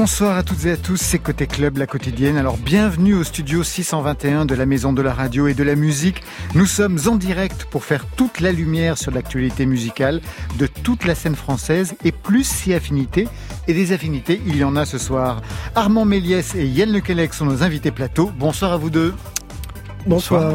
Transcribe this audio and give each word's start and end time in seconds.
Bonsoir 0.00 0.38
à 0.38 0.42
toutes 0.42 0.64
et 0.64 0.70
à 0.70 0.76
tous, 0.78 0.96
c'est 0.96 1.18
Côté 1.18 1.46
Club, 1.46 1.76
la 1.76 1.86
quotidienne. 1.86 2.38
Alors 2.38 2.56
bienvenue 2.56 3.12
au 3.12 3.22
studio 3.22 3.62
621 3.62 4.46
de 4.46 4.54
la 4.54 4.64
Maison 4.64 4.94
de 4.94 5.02
la 5.02 5.12
Radio 5.12 5.46
et 5.46 5.52
de 5.52 5.62
la 5.62 5.74
Musique. 5.74 6.22
Nous 6.54 6.64
sommes 6.64 6.98
en 7.06 7.16
direct 7.16 7.66
pour 7.66 7.84
faire 7.84 8.06
toute 8.16 8.40
la 8.40 8.50
lumière 8.50 8.96
sur 8.96 9.12
l'actualité 9.12 9.66
musicale 9.66 10.22
de 10.58 10.66
toute 10.66 11.04
la 11.04 11.14
scène 11.14 11.36
française 11.36 11.96
et 12.02 12.12
plus 12.12 12.44
si 12.44 12.72
affinités. 12.72 13.28
Et 13.68 13.74
des 13.74 13.92
affinités, 13.92 14.40
il 14.46 14.56
y 14.56 14.64
en 14.64 14.74
a 14.74 14.86
ce 14.86 14.96
soir. 14.96 15.42
Armand 15.74 16.06
Méliès 16.06 16.54
et 16.54 16.64
Yann 16.64 16.90
Lequelec 16.90 17.34
sont 17.34 17.44
nos 17.44 17.62
invités 17.62 17.90
plateau. 17.90 18.32
Bonsoir 18.38 18.72
à 18.72 18.78
vous 18.78 18.88
deux. 18.88 19.12
Bonsoir. 20.06 20.54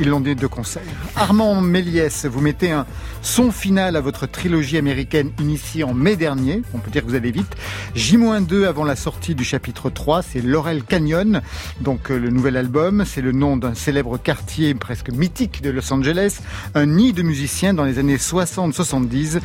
Ils 0.00 0.08
l'ont 0.08 0.20
dit 0.20 0.36
de 0.36 0.46
concert. 0.46 0.82
Armand 1.16 1.60
Méliès, 1.60 2.26
vous 2.26 2.40
mettez 2.40 2.70
un 2.70 2.86
son 3.20 3.50
final 3.50 3.96
à 3.96 4.00
votre 4.00 4.26
trilogie 4.26 4.76
américaine 4.76 5.32
initiée 5.40 5.82
en 5.82 5.92
mai 5.92 6.14
dernier. 6.14 6.62
On 6.72 6.78
peut 6.78 6.90
dire 6.90 7.02
que 7.02 7.08
vous 7.08 7.16
allez 7.16 7.32
vite. 7.32 7.52
J-2 7.96 8.64
avant 8.64 8.84
la 8.84 8.94
sortie 8.94 9.34
du 9.34 9.44
chapitre 9.44 9.90
3, 9.90 10.22
c'est 10.22 10.40
Laurel 10.40 10.84
Canyon, 10.84 11.42
donc 11.80 12.10
euh, 12.10 12.18
le 12.18 12.30
nouvel 12.30 12.56
album. 12.56 13.04
C'est 13.04 13.22
le 13.22 13.32
nom 13.32 13.56
d'un 13.56 13.74
célèbre 13.74 14.18
quartier 14.18 14.74
presque 14.74 15.10
mythique 15.10 15.62
de 15.62 15.70
Los 15.70 15.92
Angeles, 15.92 16.38
un 16.74 16.86
nid 16.86 17.12
de 17.12 17.22
musiciens 17.22 17.74
dans 17.74 17.84
les 17.84 17.98
années 17.98 18.18
60-70. 18.18 19.40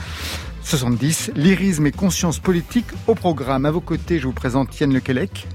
70, 0.63 1.31
lyrisme 1.35 1.87
et 1.87 1.91
conscience 1.91 2.39
politique 2.39 2.85
au 3.07 3.15
programme. 3.15 3.65
À 3.65 3.71
vos 3.71 3.81
côtés, 3.81 4.19
je 4.19 4.27
vous 4.27 4.33
présente 4.33 4.79
Yann 4.79 4.93
Lequelec 4.93 5.47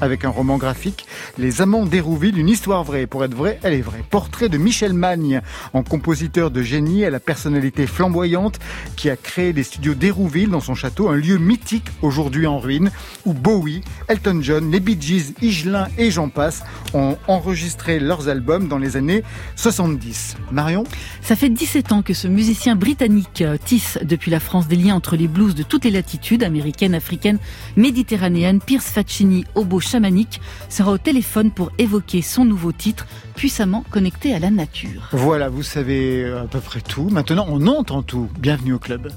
avec 0.00 0.24
un 0.24 0.28
roman 0.28 0.56
graphique, 0.56 1.06
Les 1.38 1.62
Amants 1.62 1.86
d'Hérouville, 1.86 2.38
une 2.38 2.48
histoire 2.48 2.84
vraie. 2.84 3.06
Pour 3.06 3.24
être 3.24 3.34
vraie, 3.34 3.58
elle 3.62 3.74
est 3.74 3.82
vraie. 3.82 4.02
Portrait 4.08 4.48
de 4.48 4.58
Michel 4.58 4.92
Magne, 4.92 5.40
en 5.72 5.82
compositeur 5.82 6.50
de 6.50 6.62
génie 6.62 7.04
à 7.04 7.10
la 7.10 7.20
personnalité 7.20 7.86
flamboyante 7.86 8.58
qui 8.96 9.10
a 9.10 9.16
créé 9.16 9.52
les 9.52 9.62
studios 9.62 9.94
d'Hérouville 9.94 10.50
dans 10.50 10.60
son 10.60 10.74
château, 10.74 11.08
un 11.08 11.16
lieu 11.16 11.38
mythique 11.38 11.86
aujourd'hui 12.02 12.46
en 12.46 12.58
ruine, 12.58 12.90
où 13.24 13.32
Bowie, 13.32 13.82
Elton 14.08 14.40
John, 14.42 14.70
les 14.70 14.80
Bee 14.80 14.98
Gees, 15.00 15.34
Igelin 15.42 15.88
et 15.98 16.10
j'en 16.10 16.28
passe 16.28 16.62
ont 16.94 17.16
enregistré 17.28 17.98
leurs 17.98 18.28
albums 18.28 18.68
dans 18.68 18.78
les 18.78 18.96
années 18.96 19.22
70. 19.56 20.36
Marion? 20.52 20.84
Ça 21.22 21.36
fait 21.36 21.48
17 21.48 21.92
ans 21.92 22.02
que 22.02 22.14
ce 22.14 22.28
musicien 22.28 22.76
britannique 22.76 23.42
euh, 23.42 23.56
tisse 23.62 23.98
depuis 24.02 24.30
la 24.30 24.40
France 24.40 24.68
des 24.68 24.76
liens 24.76 24.94
entre 24.94 25.16
les 25.16 25.28
blues 25.28 25.54
de 25.54 25.62
toutes 25.62 25.84
les 25.84 25.90
latitudes, 25.90 26.42
américaines, 26.42 26.94
africaines, 26.94 27.38
méditerranéennes, 27.76 28.60
Pierce 28.60 28.86
Faccini, 28.86 29.44
Chamanique 29.80 30.40
sera 30.68 30.92
au 30.92 30.98
téléphone 30.98 31.50
pour 31.50 31.72
évoquer 31.78 32.22
son 32.22 32.44
nouveau 32.44 32.72
titre, 32.72 33.06
puissamment 33.34 33.84
connecté 33.90 34.34
à 34.34 34.38
la 34.38 34.50
nature. 34.50 35.08
Voilà, 35.12 35.48
vous 35.48 35.62
savez 35.62 36.24
à 36.30 36.44
peu 36.44 36.60
près 36.60 36.80
tout. 36.80 37.08
Maintenant, 37.10 37.46
on 37.48 37.66
entend 37.66 38.02
tout. 38.02 38.28
Bienvenue 38.38 38.74
au 38.74 38.78
club. 38.78 39.12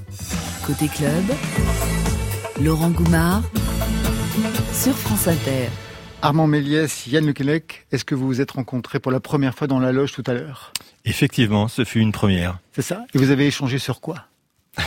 Côté 0.66 0.88
club, 0.88 1.24
Laurent 2.62 2.90
Goumard 2.90 3.42
sur 4.72 4.96
France 4.96 5.28
Inter. 5.28 5.68
Armand 6.22 6.46
Méliès, 6.46 7.06
Yann 7.06 7.26
Lequelec, 7.26 7.86
est-ce 7.92 8.04
que 8.04 8.14
vous 8.14 8.26
vous 8.26 8.40
êtes 8.40 8.50
rencontrés 8.50 9.00
pour 9.00 9.10
la 9.10 9.20
première 9.20 9.54
fois 9.54 9.66
dans 9.66 9.78
la 9.78 9.90
loge 9.90 10.12
tout 10.12 10.24
à 10.26 10.34
l'heure? 10.34 10.72
Effectivement, 11.04 11.68
ce 11.68 11.84
fut 11.84 12.00
une 12.00 12.12
première. 12.12 12.58
C'est 12.72 12.82
ça? 12.82 13.06
Et 13.14 13.18
vous 13.18 13.30
avez 13.30 13.46
échangé 13.46 13.78
sur 13.78 14.00
quoi? 14.00 14.26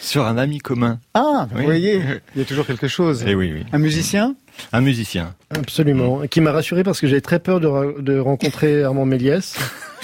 Sur 0.00 0.26
un 0.26 0.36
ami 0.36 0.58
commun. 0.58 0.98
Ah, 1.14 1.46
vous 1.52 1.62
voyez, 1.62 2.02
il 2.34 2.40
y 2.40 2.42
a 2.42 2.44
toujours 2.44 2.66
quelque 2.66 2.88
chose. 2.88 3.22
Et 3.22 3.30
eh 3.30 3.34
oui, 3.36 3.52
oui. 3.52 3.64
Un 3.72 3.78
musicien? 3.78 4.34
Un 4.72 4.80
musicien. 4.80 5.34
Absolument. 5.50 6.22
Qui 6.30 6.40
m'a 6.40 6.52
rassuré 6.52 6.82
parce 6.82 7.00
que 7.00 7.06
j'avais 7.06 7.20
très 7.20 7.38
peur 7.38 7.60
de, 7.60 8.00
de 8.00 8.18
rencontrer 8.18 8.82
Armand 8.84 9.04
Méliès. 9.04 9.56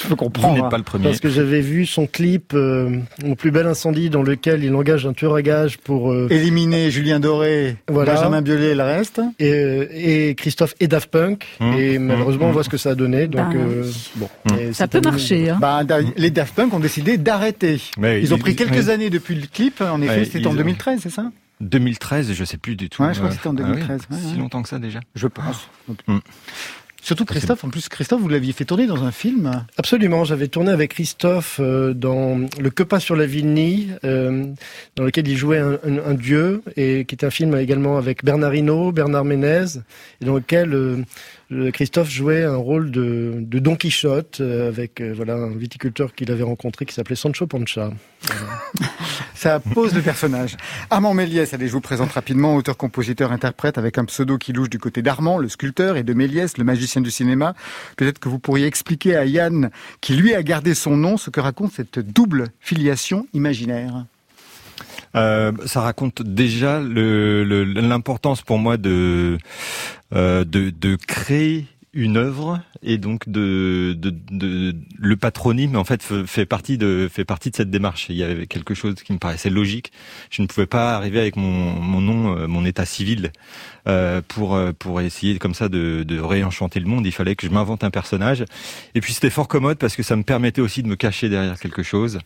Je 0.03 0.07
peux 0.07 0.17
comprendre. 0.17 0.55
Vous 0.55 0.63
n'êtes 0.63 0.71
pas 0.71 0.79
le 0.79 0.85
premier. 0.85 1.05
Parce 1.05 1.21
que 1.21 1.29
j'avais 1.29 1.61
vu 1.61 1.85
son 1.87 2.07
clip 2.07 2.53
euh, 2.55 2.99
Mon 3.25 3.35
plus 3.35 3.51
bel 3.51 3.67
incendie 3.67 4.11
dans 4.11 4.23
lequel 4.23 4.63
il 4.63 4.75
engage 4.75 5.07
un 5.07 5.13
tueur 5.13 5.35
à 5.35 5.43
gage 5.43 5.79
pour 5.79 6.13
euh, 6.13 6.29
éliminer 6.31 6.91
Julien 6.91 7.21
Doré, 7.21 7.77
Benjamin 7.89 8.43
Biolay 8.43 8.71
et 8.71 8.75
le 8.75 8.83
reste. 8.83 9.21
Et, 9.39 9.53
euh, 9.53 9.87
et 9.93 10.35
Christophe 10.37 10.75
et 10.81 10.87
Daft 10.87 11.11
Punk. 11.11 11.47
Mmh. 11.61 11.73
et 11.75 11.99
malheureusement, 11.99 12.47
mmh. 12.47 12.51
on 12.51 12.53
voit 12.53 12.65
ce 12.65 12.69
que 12.69 12.77
ça 12.77 12.91
a 12.91 12.95
donné. 12.95 13.27
Donc 13.27 13.55
bah, 13.55 13.89
bon, 14.17 14.29
mmh. 14.45 14.73
ça 14.73 14.87
peut 14.87 15.01
marcher. 15.01 15.51
Hein. 15.51 15.59
Bah, 15.61 15.83
les 16.17 16.31
Daft 16.31 16.55
Punk 16.55 16.73
ont 16.75 16.81
décidé 16.81 17.19
d'arrêter. 17.19 17.81
ils 18.01 18.33
ont 18.35 18.39
pris 18.39 18.55
quelques 18.55 18.89
années 18.89 19.11
depuis 19.11 19.35
le 19.35 19.47
clip. 19.53 19.81
En 19.81 20.01
effet, 20.03 20.25
c'était 20.25 20.47
en 20.47 20.55
2013, 20.55 21.01
c'est 21.03 21.11
ça? 21.11 21.31
2013, 21.61 22.33
je 22.33 22.45
sais 22.45 22.59
plus 22.59 22.77
du 22.77 22.89
tout. 22.89 23.03
Ouais, 23.03 23.15
je 23.15 23.19
crois 23.19 23.31
que 23.31 23.37
c'était 23.37 23.49
en 23.49 23.55
2013. 23.55 24.03
Ah 24.11 24.15
si 24.17 24.37
longtemps 24.37 24.63
que 24.63 24.69
ça 24.69 24.79
déjà. 24.79 25.01
Je 25.15 25.27
pense. 25.27 25.69
Mm. 26.07 26.19
Surtout 27.01 27.25
Christophe, 27.25 27.65
en 27.65 27.71
plus 27.71 27.89
Christophe, 27.89 28.21
vous 28.21 28.29
l'aviez 28.29 28.53
fait 28.53 28.65
tourner 28.65 28.87
dans 28.87 29.05
un 29.05 29.13
film 29.13 29.65
Absolument, 29.77 30.25
j'avais 30.25 30.49
tourné 30.49 30.73
avec 30.73 30.91
Christophe 30.91 31.59
euh, 31.61 31.95
dans 31.95 32.39
Le 32.61 32.71
Que 32.71 32.83
pas 32.83 33.01
sur 33.01 33.17
la 33.17 33.25
Vilnie, 33.25 33.89
euh, 34.05 34.45
dans 34.97 35.05
lequel 35.05 35.27
il 35.29 35.37
jouait 35.37 35.59
un, 35.59 35.79
un, 35.85 36.15
dieu, 36.15 36.63
et 36.77 37.05
qui 37.05 37.15
était 37.15 37.25
un 37.25 37.31
film 37.31 37.57
également 37.57 37.97
avec 37.97 38.25
Bernard 38.25 38.55
Hinault, 38.55 38.93
Bernard 38.93 39.25
Ménez, 39.25 39.79
et 40.21 40.25
dans 40.25 40.35
lequel 40.35 40.75
euh, 40.75 40.97
Christophe 41.73 42.11
jouait 42.11 42.45
un 42.45 42.57
rôle 42.57 42.91
de, 42.91 43.37
de 43.39 43.59
Don 43.59 43.75
Quichotte 43.75 44.41
euh, 44.41 44.69
avec 44.69 45.01
euh, 45.01 45.15
voilà 45.17 45.35
un 45.35 45.57
viticulteur 45.57 46.15
qu'il 46.15 46.31
avait 46.31 46.43
rencontré 46.43 46.85
qui 46.85 46.95
s'appelait 46.95 47.17
Sancho 47.17 47.47
Pancha. 47.47 47.91
Ça 49.35 49.59
pose 49.59 49.95
le 49.95 50.03
personnage. 50.03 50.57
Armand 50.91 51.15
Méliès, 51.15 51.55
allez, 51.55 51.69
je 51.69 51.73
vous 51.73 51.81
présente 51.81 52.13
rapidement, 52.13 52.55
auteur, 52.55 52.77
compositeur, 52.77 53.33
interprète 53.33 53.79
avec 53.79 53.97
un 53.97 54.05
pseudo 54.05 54.37
qui 54.37 54.53
louche 54.53 54.69
du 54.69 54.79
côté 54.79 55.01
d'Armand, 55.01 55.39
le 55.39 55.49
sculpteur, 55.49 55.97
et 55.97 56.03
de 56.03 56.13
Méliès, 56.13 56.59
le 56.59 56.65
magicien 56.65 57.01
du 57.01 57.11
cinéma. 57.11 57.55
Peut-être 57.97 58.19
que 58.19 58.29
vous 58.29 58.41
pourriez 58.41 58.67
expliquer 58.67 59.17
à 59.17 59.25
Yann, 59.25 59.71
qui 60.01 60.15
lui 60.15 60.35
a 60.35 60.43
gardé 60.43 60.75
son 60.75 60.97
nom, 60.97 61.17
ce 61.17 61.31
que 61.31 61.41
raconte 61.41 61.73
cette 61.73 62.01
double 62.01 62.49
filiation 62.61 63.27
imaginaire. 63.33 64.05
Euh, 65.15 65.53
ça 65.67 65.81
raconte 65.81 66.23
déjà 66.23 66.81
l'importance 66.81 68.43
pour 68.43 68.59
moi 68.59 68.77
de, 68.77 69.39
euh, 70.15 70.45
de, 70.45 70.71
de 70.71 70.97
créer 70.97 71.67
une 71.95 72.17
œuvre 72.17 72.61
et 72.83 72.99
donc 72.99 73.29
de, 73.29 73.95
de, 73.99 74.15
de, 74.31 74.77
le 74.99 75.17
patronyme 75.17 75.75
en 75.75 75.85
fait 75.85 76.03
fait 76.03 76.47
partie 76.47 76.77
de 76.77 77.09
fait 77.11 77.25
partie 77.25 77.51
de 77.51 77.57
cette 77.57 77.71
démarche. 77.71 78.07
Il 78.09 78.17
y 78.17 78.23
avait 78.23 78.47
quelque 78.47 78.75
chose 78.75 78.95
qui 78.95 79.13
me 79.13 79.19
paraissait 79.19 79.51
logique. 79.51 79.91
Je 80.31 80.43
ne 80.43 80.47
pouvais 80.47 80.67
pas 80.67 80.95
arriver 80.95 81.19
avec 81.19 81.37
mon, 81.37 81.73
mon 81.73 82.01
nom, 82.01 82.37
euh, 82.37 82.47
mon 82.47 82.65
état 82.65 82.85
civil 82.85 83.33
euh, 83.87 84.21
pour 84.27 84.55
euh, 84.55 84.73
pour 84.79 85.01
essayer 85.01 85.39
comme 85.39 85.55
ça 85.55 85.69
de, 85.69 86.05
de 86.05 86.21
réenchanter 86.21 86.79
le 86.79 86.87
monde. 86.87 87.07
Il 87.07 87.13
fallait 87.13 87.37
que 87.37 87.47
je 87.47 87.53
m'invente 87.53 87.83
un 87.85 87.91
personnage. 87.91 88.45
Et 88.95 89.01
puis 89.01 89.13
c'était 89.15 89.31
fort 89.31 89.49
commode 89.49 89.79
parce 89.79 89.97
que 89.97 90.03
ça 90.03 90.15
me 90.15 90.23
permettait 90.23 90.61
aussi 90.61 90.83
de 90.83 90.89
me 90.89 90.97
cacher 90.97 91.29
derrière 91.29 91.59
quelque 91.59 91.83
chose. 91.83 92.19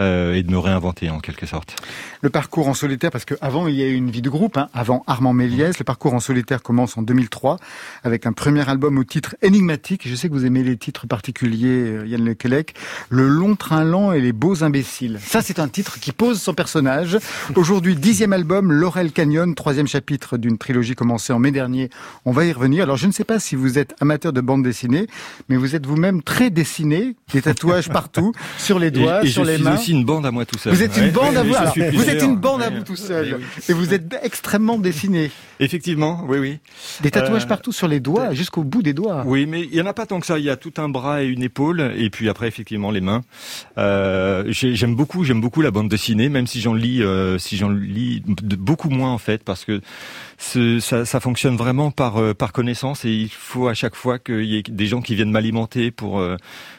Euh, 0.00 0.34
et 0.34 0.42
de 0.42 0.50
me 0.50 0.58
réinventer 0.58 1.10
en 1.10 1.20
quelque 1.20 1.44
sorte. 1.44 1.76
Le 2.22 2.30
parcours 2.30 2.68
en 2.68 2.74
solitaire, 2.74 3.10
parce 3.10 3.26
qu'avant 3.26 3.66
il 3.66 3.74
y 3.74 3.82
a 3.82 3.86
eu 3.86 3.94
une 3.94 4.10
vie 4.10 4.22
de 4.22 4.30
groupe, 4.30 4.56
hein, 4.56 4.68
avant 4.72 5.02
Armand 5.06 5.34
Méliès, 5.34 5.78
le 5.78 5.84
parcours 5.84 6.14
en 6.14 6.20
solitaire 6.20 6.62
commence 6.62 6.96
en 6.96 7.02
2003 7.02 7.58
avec 8.02 8.24
un 8.24 8.32
premier 8.32 8.66
album 8.66 8.96
au 8.96 9.04
titre 9.04 9.36
énigmatique. 9.42 10.08
Je 10.08 10.14
sais 10.14 10.28
que 10.28 10.32
vous 10.32 10.46
aimez 10.46 10.62
les 10.62 10.78
titres 10.78 11.06
particuliers, 11.06 11.98
euh, 11.98 12.06
Yann 12.06 12.24
Lequelec. 12.24 12.74
Le 13.10 13.28
long 13.28 13.56
train 13.56 13.84
lent 13.84 14.12
et 14.12 14.20
les 14.20 14.32
beaux 14.32 14.64
imbéciles. 14.64 15.18
Ça 15.22 15.42
c'est 15.42 15.58
un 15.58 15.68
titre 15.68 16.00
qui 16.00 16.12
pose 16.12 16.40
son 16.40 16.54
personnage. 16.54 17.18
Aujourd'hui 17.54 17.94
dixième 17.94 18.32
album, 18.32 18.72
Laurel 18.72 19.12
Canyon, 19.12 19.54
troisième 19.54 19.88
chapitre 19.88 20.38
d'une 20.38 20.56
trilogie 20.56 20.94
commencée 20.94 21.34
en 21.34 21.38
mai 21.38 21.50
dernier. 21.50 21.90
On 22.24 22.32
va 22.32 22.46
y 22.46 22.52
revenir. 22.52 22.84
Alors 22.84 22.96
je 22.96 23.06
ne 23.06 23.12
sais 23.12 23.24
pas 23.24 23.38
si 23.38 23.54
vous 23.54 23.78
êtes 23.78 23.94
amateur 24.00 24.32
de 24.32 24.40
bande 24.40 24.62
dessinée, 24.62 25.08
mais 25.50 25.56
vous 25.56 25.74
êtes 25.76 25.84
vous-même 25.84 26.22
très 26.22 26.48
dessiné, 26.48 27.16
des 27.34 27.42
tatouages 27.42 27.90
partout, 27.90 28.32
sur 28.56 28.78
les 28.78 28.90
doigts, 28.90 29.26
sur 29.26 29.44
les 29.44 29.58
mains 29.58 29.76
une 29.88 30.04
bande 30.04 30.26
à 30.26 30.30
moi 30.30 30.44
tout 30.44 30.58
seul. 30.58 30.72
Vous 30.72 30.82
êtes 30.82 30.96
une 30.96 31.10
bande 31.10 31.36
à 31.36 31.42
vous. 31.42 31.54
vous 31.92 32.08
êtes 32.08 32.22
une 32.22 32.36
bande 32.36 32.62
à 32.62 32.70
vous 32.70 32.82
tout 32.82 32.96
seul. 32.96 33.40
Et 33.68 33.72
vous 33.72 33.94
êtes 33.94 34.14
extrêmement 34.22 34.78
dessiné. 34.78 35.30
Effectivement, 35.60 36.24
oui, 36.26 36.38
oui. 36.38 36.58
Des 37.02 37.10
tatouages 37.10 37.44
euh, 37.44 37.48
partout 37.48 37.72
sur 37.72 37.86
les 37.86 38.00
doigts, 38.00 38.32
jusqu'au 38.32 38.64
bout 38.64 38.82
des 38.82 38.94
doigts. 38.94 39.24
Oui, 39.26 39.46
mais 39.46 39.62
il 39.62 39.74
y 39.74 39.80
en 39.80 39.86
a 39.86 39.92
pas 39.92 40.06
tant 40.06 40.18
que 40.18 40.26
ça. 40.26 40.38
Il 40.38 40.44
y 40.44 40.50
a 40.50 40.56
tout 40.56 40.72
un 40.78 40.88
bras 40.88 41.22
et 41.22 41.26
une 41.26 41.42
épaule, 41.42 41.92
et 41.96 42.08
puis 42.08 42.28
après 42.28 42.48
effectivement 42.48 42.90
les 42.90 43.02
mains. 43.02 43.20
Euh, 43.76 44.44
j'aime 44.48 44.96
beaucoup, 44.96 45.24
j'aime 45.24 45.40
beaucoup 45.40 45.60
la 45.60 45.70
bande 45.70 45.88
dessinée, 45.88 46.30
même 46.30 46.46
si 46.46 46.60
j'en 46.60 46.72
lis, 46.72 47.02
euh, 47.02 47.38
si 47.38 47.58
j'en 47.58 47.68
lis 47.70 48.22
beaucoup 48.26 48.88
moins 48.88 49.12
en 49.12 49.18
fait, 49.18 49.44
parce 49.44 49.64
que 49.64 49.80
ça, 50.40 51.04
ça, 51.04 51.20
fonctionne 51.20 51.56
vraiment 51.56 51.90
par 51.90 52.34
par 52.34 52.52
connaissance, 52.52 53.04
et 53.04 53.10
il 53.10 53.28
faut 53.28 53.68
à 53.68 53.74
chaque 53.74 53.94
fois 53.94 54.18
qu'il 54.18 54.44
y 54.44 54.56
ait 54.56 54.62
des 54.62 54.86
gens 54.86 55.02
qui 55.02 55.14
viennent 55.14 55.30
m'alimenter 55.30 55.90
pour 55.90 56.22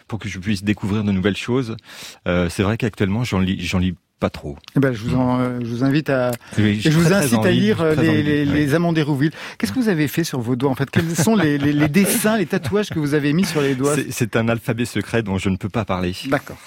pour 0.08 0.20
que 0.20 0.28
je 0.28 0.40
puisse 0.40 0.64
découvrir 0.64 1.04
de 1.04 1.12
nouvelles 1.12 1.38
choses. 1.38 1.78
c'est 2.26 2.64
vrai 2.64 2.78
qu'actuellement 2.78 3.24
j'en 3.24 3.40
lis, 3.40 3.60
j'en 3.62 3.80
lis 3.80 3.96
pas 4.22 4.30
trop. 4.30 4.56
Eh 4.78 4.80
ben, 4.80 4.94
je 4.94 5.02
vous, 5.04 5.16
en, 5.16 5.40
euh, 5.40 5.60
je 5.62 5.66
vous 5.66 5.84
invite 5.84 6.12
à, 6.12 6.32
je 6.56 6.90
vous 6.92 7.12
incite 7.12 7.44
à 7.44 7.50
lire 7.50 7.82
euh, 7.82 7.96
les, 7.96 8.22
les, 8.22 8.46
les, 8.46 8.74
Amants 8.76 8.94
d'Hérouville. 8.94 9.32
Qu'est-ce 9.58 9.74
que 9.74 9.80
vous 9.80 9.90
avez 9.90 10.08
fait 10.08 10.24
sur 10.24 10.40
vos 10.40 10.56
doigts 10.56 10.70
en 10.70 10.76
fait? 10.76 10.90
Quels 10.92 11.16
sont 11.16 11.36
les, 11.36 11.58
les, 11.58 11.88
dessins, 11.88 12.38
les 12.38 12.46
tatouages 12.46 12.92
que 12.92 13.00
vous 13.00 13.16
avez 13.16 13.34
mis 13.34 13.46
sur 13.46 13.62
les 13.62 13.74
doigts? 13.74 13.96
C'est 14.12 14.36
un 14.36 14.48
alphabet 14.48 14.86
secret 14.86 15.24
dont 15.24 15.40
je 15.40 15.50
ne 15.50 15.58
peux 15.58 15.70
pas 15.70 15.86
parler. 15.86 16.16
D'accord, 16.28 16.60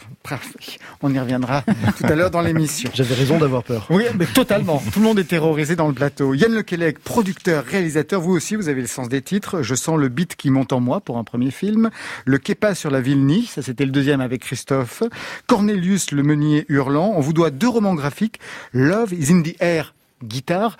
On 1.00 1.14
y 1.14 1.18
reviendra 1.18 1.62
tout 1.96 2.06
à 2.06 2.16
l'heure 2.16 2.32
dans 2.32 2.40
l'émission. 2.40 2.90
J'avais 2.94 3.14
raison 3.14 3.38
d'avoir 3.38 3.62
peur. 3.62 3.86
Oui, 3.88 4.02
mais 4.18 4.26
totalement. 4.26 4.82
Tout 4.92 4.98
le 4.98 5.04
monde 5.04 5.20
est 5.20 5.28
terrorisé 5.28 5.76
dans 5.76 5.86
le 5.86 5.94
plateau. 5.94 6.34
Yann 6.34 6.52
Lequelec, 6.52 6.98
producteur, 6.98 7.64
réalisateur. 7.64 8.20
Vous 8.20 8.32
aussi, 8.32 8.56
vous 8.56 8.68
avez 8.68 8.80
le 8.80 8.88
sens 8.88 9.08
des 9.08 9.22
titres. 9.22 9.62
Je 9.62 9.76
sens 9.76 9.96
le 9.96 10.08
beat 10.08 10.34
qui 10.34 10.50
monte 10.50 10.72
en 10.72 10.80
moi 10.80 11.00
pour 11.00 11.18
un 11.18 11.24
premier 11.24 11.52
film. 11.52 11.90
Le 12.24 12.38
Kepa 12.38 12.74
sur 12.74 12.90
la 12.90 13.00
ville 13.00 13.24
Nice, 13.24 13.52
ça 13.52 13.62
c'était 13.62 13.84
le 13.84 13.92
deuxième 13.92 14.20
avec 14.20 14.42
Christophe. 14.42 15.04
Cornelius, 15.46 16.10
le 16.10 16.24
meunier 16.24 16.64
hurlant. 16.68 17.12
On 17.14 17.20
vous 17.20 17.32
doit 17.32 17.43
deux 17.50 17.68
romans 17.68 17.94
graphiques 17.94 18.38
Love 18.72 19.12
is 19.12 19.32
in 19.32 19.42
the 19.42 19.54
air, 19.60 19.94
guitare. 20.22 20.76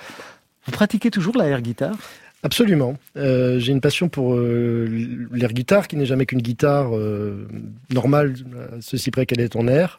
Vous 0.67 0.73
pratiquez 0.73 1.11
toujours 1.11 1.37
la 1.37 1.47
air 1.47 1.61
guitare? 1.61 1.97
Absolument. 2.45 2.99
Euh, 3.17 3.59
j'ai 3.59 3.73
une 3.73 3.81
passion 3.81 4.11
pour 4.11 4.35
euh, 4.35 4.87
l'air 5.33 5.53
guitare, 5.55 5.89
qui 5.89 5.97
n'est 5.97 6.05
jamais 6.05 6.27
qu'une 6.27 6.43
guitare 6.43 6.95
euh, 6.95 7.49
normale, 7.91 8.35
ceci 8.81 9.11
près 9.11 9.25
qu'elle 9.25 9.41
est 9.41 9.57
en 9.57 9.67
air, 9.67 9.99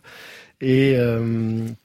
et 0.61 0.95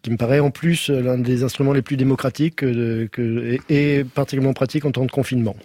qui 0.03 0.11
me 0.11 0.17
paraît 0.17 0.39
en 0.39 0.51
plus 0.51 0.91
l'un 0.91 1.19
des 1.19 1.43
instruments 1.43 1.73
les 1.73 1.83
plus 1.83 1.97
démocratiques 1.97 2.57
que, 2.57 3.59
et 3.69 4.05
particulièrement 4.05 4.53
pratique 4.53 4.85
en 4.85 4.93
temps 4.93 5.05
de 5.05 5.11
confinement. 5.11 5.57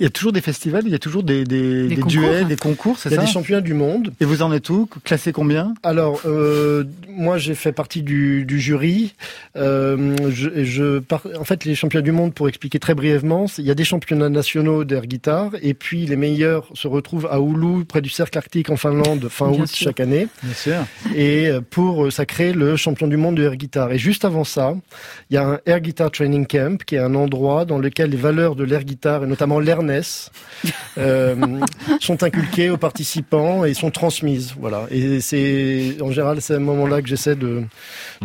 Il 0.00 0.04
y 0.04 0.06
a 0.06 0.10
toujours 0.10 0.32
des 0.32 0.40
festivals, 0.40 0.84
il 0.86 0.92
y 0.92 0.94
a 0.94 1.00
toujours 1.00 1.24
des, 1.24 1.44
des, 1.44 1.88
des, 1.88 1.96
duels, 2.02 2.46
des 2.46 2.54
concours, 2.54 2.98
c'est 2.98 3.08
ça 3.08 3.16
Il 3.16 3.18
y 3.18 3.20
a 3.20 3.24
des 3.24 3.32
championnats 3.32 3.60
du 3.60 3.74
monde. 3.74 4.12
Et 4.20 4.24
vous 4.24 4.42
en 4.42 4.52
êtes 4.52 4.70
où 4.70 4.88
Classé 5.02 5.32
combien? 5.32 5.74
Alors, 5.82 6.20
euh, 6.24 6.84
moi 7.08 7.38
j'ai 7.38 7.56
fait 7.56 7.72
partie 7.72 8.02
du, 8.02 8.44
du 8.44 8.60
jury. 8.60 9.14
Euh, 9.56 10.16
je, 10.30 10.62
je 10.62 11.02
En 11.36 11.42
fait, 11.42 11.64
les 11.64 11.74
championnats 11.74 12.04
du 12.04 12.12
monde, 12.12 12.32
pour 12.32 12.48
expliquer 12.48 12.78
très 12.78 12.94
brièvement, 12.94 13.46
il 13.58 13.64
y 13.64 13.72
a 13.72 13.74
des 13.74 13.82
championnats 13.82 14.28
nationaux 14.28 14.84
d'air 14.84 15.04
guitare, 15.04 15.50
et 15.62 15.74
puis 15.74 16.06
les 16.06 16.14
meilleurs 16.14 16.68
se 16.74 16.86
retrouvent 16.86 17.26
à 17.28 17.40
Oulu, 17.40 17.84
près 17.84 18.00
du 18.00 18.08
cercle 18.08 18.38
arctique 18.38 18.70
en 18.70 18.76
Finlande, 18.76 19.28
fin 19.28 19.48
août 19.48 19.68
chaque 19.72 19.98
année. 19.98 20.28
Bien 20.44 20.54
sûr. 20.54 20.76
Et 21.16 21.48
euh, 21.48 21.60
pour 21.60 22.12
sacrer 22.12 22.52
le 22.52 22.76
champion 22.76 23.08
du 23.08 23.16
monde 23.16 23.34
de 23.34 23.42
air 23.42 23.56
guitare. 23.56 23.90
Et 23.90 23.98
juste 23.98 24.24
avant 24.24 24.44
ça, 24.44 24.76
il 25.30 25.34
y 25.34 25.38
a 25.38 25.44
un 25.44 25.58
Air 25.66 25.80
Guitar 25.80 26.12
Training 26.12 26.46
Camp, 26.46 26.84
qui 26.84 26.94
est 26.94 26.98
un 26.98 27.16
endroit 27.16 27.64
dans 27.64 27.78
lequel 27.78 28.10
les 28.10 28.16
valeurs 28.16 28.54
de 28.54 28.62
l'air 28.62 28.84
guitare, 28.84 29.24
et 29.24 29.26
notamment 29.26 29.58
l'air 29.58 29.82
euh, 30.98 31.60
sont 32.00 32.22
inculquées 32.22 32.70
aux 32.70 32.76
participants 32.76 33.64
et 33.64 33.74
sont 33.74 33.90
transmises. 33.90 34.54
Voilà. 34.58 34.86
Et 34.90 35.20
c'est 35.20 35.96
en 36.00 36.10
général 36.10 36.40
c'est 36.40 36.54
à 36.54 36.56
un 36.56 36.60
moment-là 36.60 37.02
que 37.02 37.08
j'essaie 37.08 37.36
de, 37.36 37.62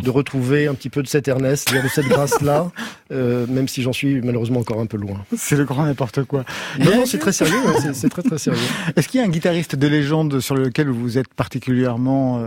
de 0.02 0.10
retrouver 0.10 0.66
un 0.66 0.74
petit 0.74 0.90
peu 0.90 1.02
de 1.02 1.08
cette 1.08 1.28
Ernest, 1.28 1.72
de 1.72 1.88
cette 1.88 2.08
grâce-là, 2.08 2.70
euh, 3.12 3.46
même 3.48 3.68
si 3.68 3.82
j'en 3.82 3.92
suis 3.92 4.20
malheureusement 4.20 4.60
encore 4.60 4.80
un 4.80 4.86
peu 4.86 4.96
loin. 4.96 5.24
C'est 5.36 5.56
le 5.56 5.64
grand 5.64 5.84
n'importe 5.84 6.24
quoi. 6.24 6.44
Non, 6.78 6.96
non, 6.96 7.06
c'est 7.06 7.18
très 7.18 7.32
sérieux. 7.32 7.54
c'est 7.92 8.08
très 8.08 8.22
très 8.22 8.38
sérieux. 8.38 8.60
Est-ce 8.96 9.08
qu'il 9.08 9.20
y 9.20 9.22
a 9.22 9.26
un 9.26 9.30
guitariste 9.30 9.76
de 9.76 9.86
légende 9.86 10.40
sur 10.40 10.54
lequel 10.54 10.88
vous 10.88 11.18
êtes 11.18 11.32
particulièrement 11.34 12.42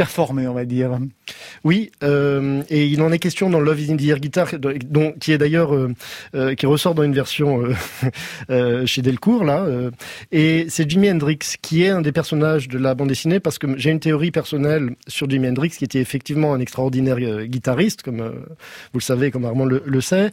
performé, 0.00 0.48
on 0.48 0.54
va 0.54 0.64
dire. 0.64 0.98
Oui, 1.62 1.92
euh, 2.02 2.62
et 2.70 2.86
il 2.86 3.02
en 3.02 3.12
est 3.12 3.18
question 3.18 3.50
dans 3.50 3.60
Love 3.60 3.82
is 3.82 3.92
in 3.92 3.98
the 3.98 4.04
Air 4.04 4.18
Guitar, 4.18 4.48
dont, 4.58 5.12
qui 5.12 5.30
est 5.30 5.36
d'ailleurs 5.36 5.74
euh, 5.74 5.92
euh, 6.34 6.54
qui 6.54 6.64
ressort 6.64 6.94
dans 6.94 7.02
une 7.02 7.12
version 7.12 7.64
chez 8.86 9.02
Delcourt 9.02 9.44
là. 9.44 9.66
et 10.32 10.66
c'est 10.70 10.88
Jimi 10.88 11.10
Hendrix 11.10 11.38
qui 11.60 11.82
est 11.84 11.90
un 11.90 12.00
des 12.00 12.12
personnages 12.12 12.68
de 12.68 12.78
la 12.78 12.94
bande 12.94 13.08
dessinée 13.08 13.40
parce 13.40 13.58
que 13.58 13.66
j'ai 13.76 13.90
une 13.90 14.00
théorie 14.00 14.30
personnelle 14.30 14.96
sur 15.06 15.28
Jimi 15.28 15.48
Hendrix 15.48 15.70
qui 15.70 15.84
était 15.84 16.00
effectivement 16.00 16.54
un 16.54 16.60
extraordinaire 16.60 17.44
guitariste, 17.44 18.00
comme 18.02 18.20
vous 18.20 18.98
le 18.98 19.02
savez, 19.02 19.30
comme 19.30 19.44
Armand 19.44 19.66
le, 19.66 20.00
sait. 20.00 20.30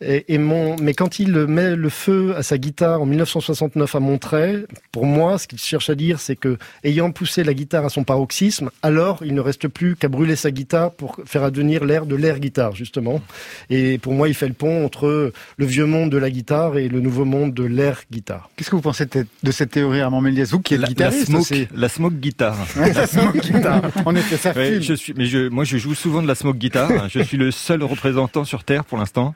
Et, 0.00 0.38
mon, 0.38 0.76
mais 0.76 0.94
quand 0.94 1.18
il 1.18 1.32
met 1.46 1.76
le 1.76 1.88
feu 1.90 2.34
à 2.36 2.42
sa 2.42 2.56
guitare 2.56 3.02
en 3.02 3.06
1969 3.06 3.94
à 3.94 4.00
Montreuil, 4.00 4.64
pour 4.92 5.04
moi, 5.04 5.36
ce 5.36 5.46
qu'il 5.46 5.58
cherche 5.58 5.90
à 5.90 5.94
dire, 5.94 6.20
c'est 6.20 6.36
que 6.36 6.56
ayant 6.84 7.12
poussé 7.12 7.44
la 7.44 7.52
guitare 7.52 7.84
à 7.84 7.90
son 7.90 8.04
paroxysme, 8.04 8.70
alors 8.82 9.09
il 9.22 9.34
ne 9.34 9.40
reste 9.40 9.68
plus 9.68 9.96
qu'à 9.96 10.08
brûler 10.08 10.36
sa 10.36 10.50
guitare 10.50 10.92
pour 10.92 11.16
faire 11.24 11.42
advenir 11.42 11.84
l'air 11.84 12.06
de 12.06 12.16
l'air 12.16 12.38
guitare, 12.38 12.74
justement. 12.74 13.20
Et 13.68 13.98
pour 13.98 14.12
moi, 14.12 14.28
il 14.28 14.34
fait 14.34 14.48
le 14.48 14.54
pont 14.54 14.84
entre 14.84 15.32
le 15.56 15.66
vieux 15.66 15.86
monde 15.86 16.10
de 16.10 16.18
la 16.18 16.30
guitare 16.30 16.78
et 16.78 16.88
le 16.88 17.00
nouveau 17.00 17.24
monde 17.24 17.54
de 17.54 17.64
l'air 17.64 18.02
guitare. 18.10 18.50
Qu'est-ce 18.56 18.70
que 18.70 18.76
vous 18.76 18.82
pensez 18.82 19.06
de 19.06 19.50
cette 19.50 19.70
théorie, 19.70 20.00
Armand 20.00 20.20
Méliès? 20.20 20.50
Vous 20.50 20.60
qui 20.60 20.74
êtes 20.74 20.80
la, 20.80 20.88
guitariste 20.88 21.28
la 21.28 21.40
smoke, 21.40 21.68
la 21.74 21.88
smoke 21.88 22.16
guitare. 22.16 22.56
la 22.76 23.06
smoke 23.06 23.38
guitare. 23.38 23.82
En 24.04 24.14
effet, 24.14 24.36
ça 24.36 24.52
je 24.54 24.94
suis, 24.94 25.14
mais 25.16 25.26
je, 25.26 25.48
moi, 25.48 25.64
je 25.64 25.76
joue 25.76 25.94
souvent 25.94 26.22
de 26.22 26.28
la 26.28 26.34
smoke 26.34 26.58
guitare. 26.58 27.08
je 27.08 27.20
suis 27.20 27.36
le 27.36 27.50
seul 27.50 27.82
représentant 27.82 28.44
sur 28.44 28.64
Terre 28.64 28.84
pour 28.84 28.98
l'instant 28.98 29.34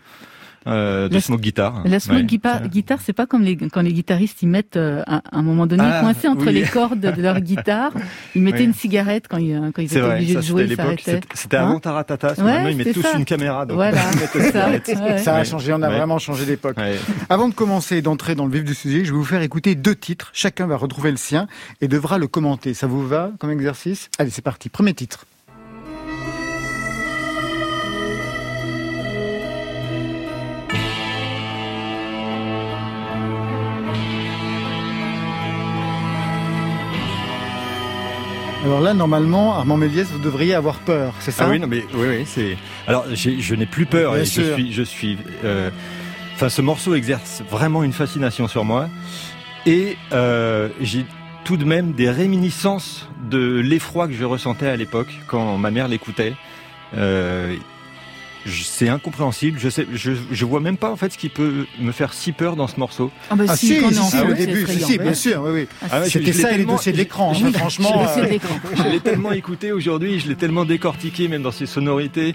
euh, 0.66 1.08
de 1.08 1.14
la, 1.14 1.20
smoke 1.20 1.40
guitar. 1.40 1.82
La 1.84 2.00
smoke 2.00 2.22
guitare, 2.22 2.98
c'est 3.02 3.12
pas 3.12 3.26
comme 3.26 3.42
les, 3.42 3.56
quand 3.56 3.82
les 3.82 3.92
guitaristes 3.92 4.42
ils 4.42 4.48
mettent 4.48 4.76
euh, 4.76 5.02
à, 5.06 5.22
un 5.32 5.42
moment 5.42 5.66
donné 5.66 5.84
ah, 5.84 6.00
coincé 6.00 6.28
entre 6.28 6.50
les 6.50 6.62
cordes 6.62 7.00
de 7.00 7.22
leur 7.22 7.40
guitare, 7.40 7.92
ils 8.34 8.42
mettaient 8.42 8.64
une 8.64 8.74
cigarette 8.74 9.26
quand 9.28 9.38
ils, 9.38 9.72
quand 9.74 9.82
ils 9.82 9.86
étaient 9.86 10.00
obligés 10.00 10.34
de 10.36 10.40
jouer, 10.40 10.66
ils 10.68 10.76
s'arrêtaient. 10.76 11.20
C'était 11.34 11.56
avant 11.56 11.76
hein 11.76 11.80
Taratata, 11.80 12.34
maintenant 12.38 12.68
ils 12.68 12.76
mettent 12.76 12.94
tous 12.94 13.06
une 13.16 13.24
caméra. 13.24 13.66
Donc 13.66 13.76
voilà, 13.76 14.00
ça, 14.52 15.18
ça 15.18 15.36
a 15.36 15.44
changé, 15.44 15.72
on 15.72 15.82
a 15.82 15.90
vraiment 15.90 16.18
changé 16.18 16.44
d'époque. 16.46 16.76
Avant 17.28 17.48
de 17.48 17.54
commencer 17.54 17.96
et 17.96 18.02
d'entrer 18.02 18.34
dans 18.34 18.46
le 18.46 18.52
vif 18.52 18.64
du 18.64 18.74
sujet, 18.74 19.04
je 19.04 19.12
vais 19.12 19.18
vous 19.18 19.24
faire 19.24 19.42
écouter 19.42 19.74
deux 19.74 19.94
titres. 19.94 20.30
Chacun 20.32 20.66
va 20.66 20.76
retrouver 20.76 21.10
le 21.10 21.16
sien 21.16 21.46
et 21.80 21.88
devra 21.88 22.18
le 22.18 22.26
commenter. 22.26 22.74
Ça 22.74 22.86
vous 22.86 23.06
va 23.06 23.30
comme 23.38 23.50
exercice? 23.50 24.08
Allez, 24.18 24.30
c'est 24.30 24.42
parti. 24.42 24.68
Premier 24.68 24.94
titre. 24.94 25.26
Alors 38.64 38.80
là, 38.80 38.94
normalement, 38.94 39.54
Armand 39.58 39.76
Méliès, 39.76 40.06
vous 40.08 40.18
devriez 40.18 40.54
avoir 40.54 40.78
peur, 40.78 41.12
c'est 41.20 41.32
ça 41.32 41.44
Ah 41.46 41.50
oui, 41.50 41.60
non, 41.60 41.66
mais 41.66 41.84
oui, 41.92 42.06
oui, 42.08 42.24
c'est. 42.24 42.56
Alors, 42.86 43.04
je 43.12 43.54
n'ai 43.54 43.66
plus 43.66 43.84
peur. 43.84 44.16
je 44.16 44.24
suis, 44.24 44.72
je 44.72 44.82
suis. 44.82 45.18
Euh, 45.44 45.68
enfin, 46.34 46.48
ce 46.48 46.62
morceau 46.62 46.94
exerce 46.94 47.42
vraiment 47.50 47.82
une 47.82 47.92
fascination 47.92 48.48
sur 48.48 48.64
moi, 48.64 48.88
et 49.66 49.98
euh, 50.12 50.70
j'ai 50.80 51.04
tout 51.44 51.58
de 51.58 51.66
même 51.66 51.92
des 51.92 52.08
réminiscences 52.08 53.06
de 53.30 53.60
l'effroi 53.60 54.08
que 54.08 54.14
je 54.14 54.24
ressentais 54.24 54.68
à 54.68 54.76
l'époque 54.76 55.12
quand 55.26 55.58
ma 55.58 55.70
mère 55.70 55.86
l'écoutait. 55.86 56.34
Euh, 56.96 57.54
c'est 58.46 58.88
incompréhensible. 58.88 59.58
Je 59.58 59.68
sais, 59.68 59.86
je, 59.92 60.12
je 60.30 60.44
vois 60.44 60.60
même 60.60 60.76
pas 60.76 60.90
en 60.90 60.96
fait 60.96 61.12
ce 61.12 61.18
qui 61.18 61.28
peut 61.28 61.66
me 61.80 61.92
faire 61.92 62.12
si 62.12 62.32
peur 62.32 62.56
dans 62.56 62.66
ce 62.66 62.78
morceau. 62.78 63.10
Ah, 63.30 63.36
bah, 63.36 63.44
ah 63.48 63.56
si, 63.56 63.68
si, 63.68 63.74
si, 63.74 64.20
au 64.20 64.34
début, 64.34 64.66
si, 64.66 64.98
bien 64.98 65.14
sûr, 65.14 65.42
oui, 65.44 65.50
oui. 65.52 65.68
Ah, 65.82 65.86
ah 65.92 66.04
C'était 66.04 66.32
ça 66.32 66.52
les 66.52 66.64
dossiers 66.64 66.92
de 66.92 66.98
l'écran, 66.98 67.32
hein, 67.32 67.52
franchement. 67.52 68.06
Je 68.16 68.88
l'ai 68.88 69.00
tellement 69.00 69.32
écouté 69.32 69.72
aujourd'hui, 69.72 70.20
je 70.20 70.28
l'ai 70.28 70.36
tellement 70.36 70.64
décortiqué, 70.64 71.28
même 71.28 71.42
dans 71.42 71.52
ses 71.52 71.66
sonorités, 71.66 72.34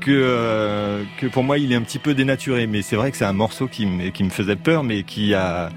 que, 0.00 0.10
euh, 0.10 1.04
que 1.18 1.26
pour 1.26 1.44
moi 1.44 1.58
il 1.58 1.72
est 1.72 1.76
un 1.76 1.82
petit 1.82 1.98
peu 1.98 2.14
dénaturé. 2.14 2.66
Mais 2.66 2.82
c'est 2.82 2.96
vrai 2.96 3.10
que 3.10 3.16
c'est 3.16 3.24
un 3.24 3.32
morceau 3.32 3.68
qui, 3.68 3.86
qui 4.12 4.24
me 4.24 4.30
faisait 4.30 4.56
peur, 4.56 4.84
mais 4.84 5.02
qui 5.02 5.34
a 5.34 5.70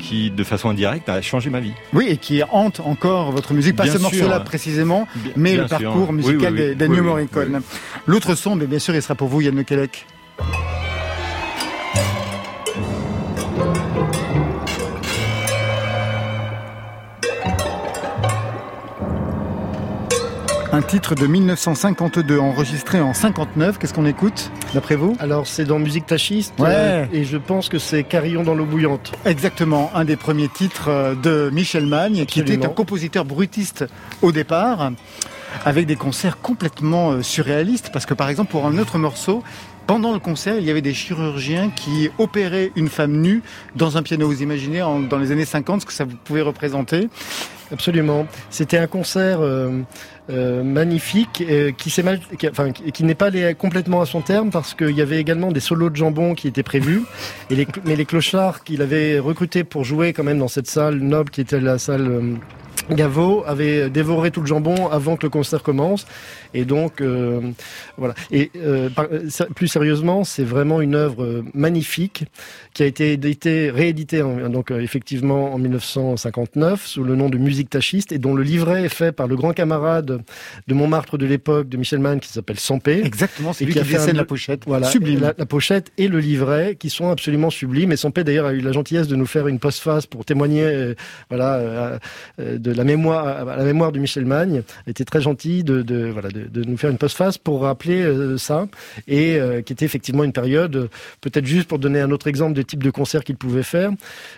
qui, 0.00 0.30
de 0.30 0.44
façon 0.44 0.70
indirecte, 0.70 1.08
a 1.08 1.20
changé 1.22 1.50
ma 1.50 1.60
vie. 1.60 1.72
Oui, 1.92 2.06
et 2.08 2.16
qui 2.16 2.42
hante 2.50 2.80
encore 2.80 3.30
votre 3.30 3.54
musique, 3.54 3.76
pas 3.76 3.86
ce 3.86 3.98
morceau-là 3.98 4.40
précisément, 4.40 5.06
mais 5.36 5.56
le 5.56 5.66
parcours 5.66 6.12
musical 6.12 6.76
d'Ennio 6.76 7.02
Morricone. 7.02 7.60
L'autre 8.06 8.34
son, 8.34 8.56
mais 8.56 8.66
bien 8.66 8.78
sûr, 8.78 8.94
il 8.94 9.02
sera 9.02 9.14
pour 9.14 9.28
vous, 9.28 9.40
Yann 9.40 9.56
Lequelec. 9.56 10.06
Un 20.80 20.82
titre 20.82 21.14
de 21.14 21.26
1952 21.26 22.38
enregistré 22.38 23.02
en 23.02 23.12
59. 23.12 23.76
Qu'est-ce 23.76 23.92
qu'on 23.92 24.06
écoute, 24.06 24.50
d'après 24.72 24.96
vous? 24.96 25.14
Alors, 25.20 25.46
c'est 25.46 25.66
dans 25.66 25.78
Musique 25.78 26.06
Tachiste. 26.06 26.54
Ouais. 26.58 26.68
Euh, 26.70 27.06
et 27.12 27.24
je 27.24 27.36
pense 27.36 27.68
que 27.68 27.78
c'est 27.78 28.02
Carillon 28.02 28.44
dans 28.44 28.54
l'eau 28.54 28.64
bouillante. 28.64 29.12
Exactement. 29.26 29.90
Un 29.94 30.06
des 30.06 30.16
premiers 30.16 30.48
titres 30.48 30.88
euh, 30.88 31.14
de 31.14 31.50
Michel 31.52 31.84
Magne, 31.84 32.24
qui 32.24 32.40
était 32.40 32.64
un 32.64 32.70
compositeur 32.70 33.26
brutiste 33.26 33.84
au 34.22 34.32
départ 34.32 34.92
avec 35.66 35.84
des 35.84 35.96
concerts 35.96 36.40
complètement 36.40 37.10
euh, 37.10 37.22
surréalistes, 37.22 37.90
parce 37.92 38.06
que 38.06 38.14
par 38.14 38.30
exemple 38.30 38.50
pour 38.50 38.64
un 38.64 38.78
autre 38.78 38.96
morceau, 38.96 39.42
pendant 39.86 40.14
le 40.14 40.18
concert, 40.18 40.56
il 40.56 40.64
y 40.64 40.70
avait 40.70 40.80
des 40.80 40.94
chirurgiens 40.94 41.68
qui 41.68 42.08
opéraient 42.16 42.72
une 42.74 42.88
femme 42.88 43.20
nue 43.20 43.42
dans 43.76 43.98
un 43.98 44.02
piano. 44.02 44.26
Vous 44.26 44.42
imaginez 44.42 44.78
dans 44.78 45.18
les 45.18 45.30
années 45.30 45.44
50 45.44 45.82
ce 45.82 45.86
que 45.86 45.92
ça 45.92 46.06
pouvait 46.06 46.40
représenter 46.40 47.10
Absolument. 47.72 48.26
C'était 48.50 48.78
un 48.78 48.86
concert 48.86 49.40
euh, 49.40 49.82
euh, 50.30 50.62
magnifique 50.62 51.42
euh, 51.48 51.70
qui 51.72 53.04
n'est 53.04 53.14
pas 53.14 53.26
allé 53.26 53.54
complètement 53.54 54.00
à 54.00 54.06
son 54.06 54.20
terme 54.20 54.50
parce 54.50 54.74
qu'il 54.74 54.90
y 54.90 55.02
avait 55.02 55.18
également 55.18 55.52
des 55.52 55.60
solos 55.60 55.90
de 55.90 55.96
jambon 55.96 56.34
qui 56.34 56.48
étaient 56.48 56.62
prévus. 56.62 57.02
Mais 57.84 57.96
les 57.96 58.04
clochards 58.04 58.64
qu'il 58.64 58.82
avait 58.82 59.18
recrutés 59.18 59.64
pour 59.64 59.84
jouer 59.84 60.12
quand 60.12 60.24
même 60.24 60.38
dans 60.38 60.48
cette 60.48 60.66
salle 60.66 60.96
noble 60.96 61.30
qui 61.30 61.40
était 61.40 61.60
la 61.60 61.78
salle 61.78 62.38
Gaveau 62.94 63.44
avait 63.46 63.88
dévoré 63.90 64.30
tout 64.30 64.40
le 64.40 64.46
jambon 64.46 64.88
avant 64.88 65.16
que 65.16 65.24
le 65.24 65.30
concert 65.30 65.62
commence. 65.62 66.06
Et 66.54 66.64
donc, 66.64 67.00
euh, 67.00 67.40
voilà. 67.96 68.14
Et 68.30 68.50
euh, 68.56 68.88
plus 69.54 69.68
sérieusement, 69.68 70.24
c'est 70.24 70.44
vraiment 70.44 70.80
une 70.80 70.94
œuvre 70.94 71.44
magnifique 71.54 72.24
qui 72.74 72.82
a 72.82 72.86
été 72.86 73.12
éditée, 73.12 73.70
rééditée 73.70 74.22
donc 74.50 74.70
euh, 74.70 74.80
effectivement 74.80 75.54
en 75.54 75.58
1959 75.58 76.86
sous 76.86 77.04
le 77.04 77.14
nom 77.14 77.28
de 77.28 77.38
Musique 77.38 77.59
tachiste 77.68 78.12
et 78.12 78.18
dont 78.18 78.34
le 78.34 78.42
livret 78.42 78.84
est 78.84 78.88
fait 78.88 79.12
par 79.12 79.26
le 79.26 79.36
grand 79.36 79.52
camarade 79.52 80.20
de 80.66 80.74
Montmartre 80.74 81.18
de 81.18 81.26
l'époque 81.26 81.68
de 81.68 81.76
Michel 81.76 81.98
Mann 81.98 82.20
qui 82.20 82.28
s'appelle 82.28 82.58
Sampé. 82.58 83.02
Exactement, 83.04 83.52
c'est 83.52 83.64
lui 83.64 83.72
qui, 83.72 83.78
a 83.78 83.84
fait 83.84 84.12
la 84.12 84.24
pochette. 84.24 84.62
Voilà, 84.66 84.86
sublime. 84.86 85.32
La, 85.36 85.46
pochette 85.46 85.92
et 85.98 86.08
le 86.08 86.18
livret 86.18 86.76
qui 86.78 86.90
sont 86.90 87.10
absolument 87.10 87.50
sublimes. 87.50 87.92
Et 87.92 87.96
Sampé 87.96 88.24
d'ailleurs 88.24 88.46
a 88.46 88.52
eu 88.52 88.60
la 88.60 88.72
gentillesse 88.72 89.08
de 89.08 89.16
nous 89.16 89.26
faire 89.26 89.48
une 89.48 89.58
postface 89.58 90.06
pour 90.06 90.24
témoigner, 90.24 90.94
voilà, 91.28 91.98
de 92.38 92.72
la 92.72 92.84
mémoire, 92.84 93.44
la 93.44 93.64
mémoire 93.64 93.92
de 93.92 93.98
Michel 93.98 94.24
Magne 94.24 94.62
a 94.86 94.90
été 94.90 95.04
très 95.04 95.20
gentil 95.20 95.64
de, 95.64 95.82
de 95.82 96.10
voilà 96.10 96.28
de, 96.28 96.44
de, 96.44 96.64
nous 96.64 96.76
faire 96.76 96.90
une 96.90 96.98
postface 96.98 97.38
pour 97.38 97.62
rappeler 97.62 98.36
ça 98.38 98.68
et 99.08 99.38
qui 99.64 99.72
était 99.72 99.84
effectivement 99.84 100.24
une 100.24 100.32
période 100.32 100.88
peut-être 101.20 101.46
juste 101.46 101.68
pour 101.68 101.78
donner 101.78 102.00
un 102.00 102.10
autre 102.10 102.26
exemple 102.26 102.54
de 102.54 102.62
type 102.62 102.82
de 102.82 102.90
concert 102.90 103.22
qu'il 103.24 103.36
pouvait 103.36 103.62
faire, 103.62 103.90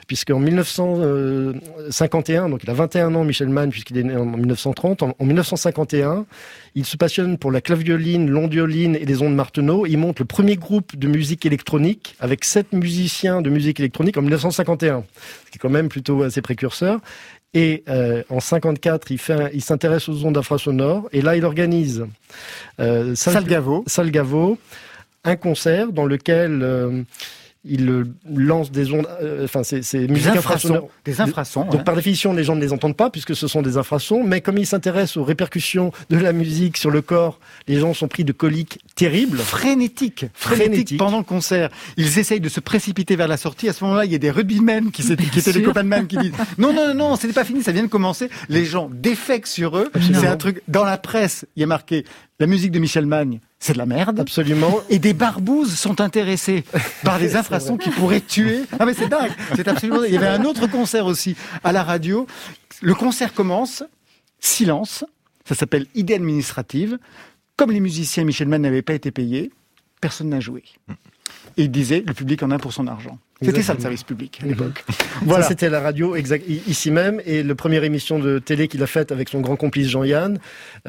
puisqu'en 0.07 0.39
1951, 0.39 2.49
donc 2.49 2.63
il 2.65 2.71
a 2.71 2.75
21 2.75 3.12
ans 3.15 3.25
Michel 3.25 3.49
Magne 3.49 3.71
puisqu'il 3.71 3.99
est 3.99 4.03
né 4.03 4.17
en 4.17 4.25
1930, 4.25 5.03
en, 5.03 5.15
1951, 5.21 6.27
il 6.75 6.85
se 6.85 6.97
passionne 6.97 7.39
pour 7.39 7.51
la 7.51 7.61
clavioline, 7.61 8.29
l'ondioline 8.29 8.97
et 8.97 9.05
les 9.05 9.23
ondes 9.23 9.35
Marteneau. 9.35 9.87
Il 9.87 9.99
monte 9.99 10.19
le 10.21 10.25
premier 10.25 10.57
groupe 10.57 10.97
de 10.97 11.09
musique 11.09 11.47
électronique 11.47 12.17
avec 12.21 12.45
sept 12.45 12.73
musiciens 12.73 13.43
de 13.43 13.51
musique 13.51 13.81
électronique 13.81 14.17
en 14.17 14.23
1951, 14.23 15.05
ce 15.45 15.51
qui 15.51 15.57
est 15.57 15.61
quand 15.61 15.71
même 15.71 15.89
plutôt 15.89 16.23
assez 16.23 16.43
précurseur. 16.43 17.01
Et 17.55 17.85
euh, 17.89 18.23
en 18.31 18.41
54, 18.41 19.11
il, 19.11 19.19
fait 19.19 19.51
il 19.53 19.63
s'intéresse 19.63 20.09
aux 20.09 20.25
ondes 20.25 20.39
infrasonores. 20.39 21.09
Et 21.13 21.21
là, 21.21 21.37
il 21.37 21.45
organise 21.45 22.07
euh, 22.81 23.15
Salgavo. 23.15 23.85
Salgavo, 23.87 24.59
un 25.25 25.37
concert 25.37 25.93
dans 25.93 26.07
lequel 26.07 26.63
euh, 26.63 27.03
il 27.65 28.07
lance 28.29 28.73
des 28.73 28.91
ondes, 28.91 29.07
euh, 29.21 29.45
enfin 29.45 29.63
c'est 29.63 30.09
musiques 30.09 30.27
infrasons, 30.35 30.89
des 31.05 31.21
infrasons. 31.21 31.65
Donc 31.65 31.85
par 31.85 31.95
définition, 31.95 32.33
les 32.33 32.43
gens 32.43 32.57
ne 32.57 32.61
les 32.61 32.73
entendent 32.73 32.97
pas 32.97 33.09
puisque 33.09 33.37
ce 33.37 33.47
sont 33.47 33.63
des 33.63 33.77
infrasons. 33.77 34.25
Mais 34.25 34.41
comme 34.41 34.59
il 34.59 34.67
s'intéresse 34.67 35.17
aux 35.17 35.23
répercussions 35.23 35.93
de 36.11 36.17
la 36.17 36.33
musique 36.33 36.77
sur 36.77 36.91
le 36.91 37.03
corps, 37.03 37.39
les 37.69 37.79
gens 37.79 37.95
sont 37.95 38.09
pris 38.09 38.25
de 38.25 38.33
coliques 38.33 38.81
terribles, 38.97 39.39
frénétiques, 39.39 40.27
frénétiques 40.35 40.99
pendant 40.99 41.19
le 41.19 41.25
concert. 41.25 41.71
Ils 41.97 42.19
essayent 42.19 42.41
de 42.41 42.49
se 42.49 42.61
précipiter 42.61 43.15
vers 43.15 43.29
la 43.29 43.37
sortie. 43.37 43.69
À 43.69 43.73
ce 43.73 43.85
moment-là, 43.85 44.07
il 44.07 44.13
y 44.13 44.17
a 44.17 44.19
des 44.19 44.31
rugbymen 44.31 44.91
qui, 44.91 45.03
qui 45.03 45.39
étaient 45.39 45.53
des 45.53 45.63
copains 45.63 45.85
de 45.85 45.89
même 45.89 46.09
qui 46.09 46.17
disent 46.17 46.33
non 46.59 46.73
non 46.73 46.89
non 46.89 46.95
non, 46.95 47.17
c'était 47.17 47.33
pas 47.33 47.45
fini, 47.45 47.63
ça 47.63 47.71
vient 47.73 47.85
de 47.85 47.89
commencer. 47.89 48.29
Les 48.49 48.65
gens 48.65 48.91
défectent 48.93 49.47
sur 49.47 49.79
eux. 49.79 49.91
C'est 50.01 50.27
un 50.27 50.37
truc 50.37 50.63
dans 50.67 50.85
la 50.85 50.99
presse. 50.99 51.47
Il 51.55 51.61
y 51.61 51.63
a 51.63 51.67
marqué 51.67 52.05
la 52.43 52.49
musique 52.49 52.73
de 52.73 52.81
Michel 52.81 53.07
Magne 53.07 53.39
c'est 53.61 53.75
de 53.75 53.79
la 53.79 53.87
merde. 53.87 54.19
Absolument. 54.19 54.81
Et 54.91 54.99
des 54.99 55.15
barbouzes 55.15 55.75
sont 55.79 56.01
intéressés 56.01 56.65
par 57.05 57.19
des 57.21 57.37
infrasons 57.37 57.77
qui 57.77 57.91
pourraient 57.91 58.21
tuer. 58.21 58.65
Ah 58.81 58.85
mais 58.85 58.95
c'est 58.95 59.09
dingue. 59.09 59.31
C'est 59.55 59.69
absolument. 59.69 60.03
Il 60.03 60.13
y 60.13 60.17
avait 60.17 60.27
un 60.27 60.45
autre 60.45 60.67
concert 60.67 61.07
aussi 61.07 61.37
à 61.63 61.71
la 61.71 61.85
radio. 61.85 62.27
Le 62.81 62.95
concert 62.97 63.33
commence, 63.33 63.85
silence. 64.41 65.05
Ça 65.45 65.55
s'appelle 65.55 65.87
idée 65.95 66.15
administrative. 66.15 66.99
Comme 67.57 67.71
les 67.71 67.79
musiciens 67.79 68.25
Michel 68.25 68.49
Mann 68.49 68.63
n'avaient 68.63 68.83
pas 68.83 68.95
été 68.95 69.13
payés, 69.13 69.53
personne 70.01 70.29
n'a 70.29 70.41
joué. 70.41 70.65
Et 71.57 71.63
il 71.63 71.71
disait, 71.71 72.03
le 72.05 72.15
public 72.15 72.43
en 72.43 72.51
a 72.51 72.59
pour 72.59 72.73
son 72.73 72.89
argent. 72.89 73.21
C'était 73.43 73.63
ça 73.63 73.75
le 73.75 73.81
service 73.81 74.05
public 74.05 74.41
à 74.43 74.47
l'époque. 74.47 74.85
voilà. 75.23 75.45
C'était 75.45 75.71
la 75.71 75.81
radio 75.81 76.17
exact, 76.17 76.45
ici 76.49 76.91
même 76.91 77.21
et 77.27 77.43
la 77.43 77.55
première 77.55 77.85
émission 77.85 78.19
de 78.19 78.39
télé 78.39 78.69
qu'il 78.69 78.83
a 78.83 78.87
faite 78.87 79.13
avec 79.13 79.29
son 79.29 79.41
grand 79.41 79.57
complice 79.57 79.89
Jean-Yann 79.89 80.39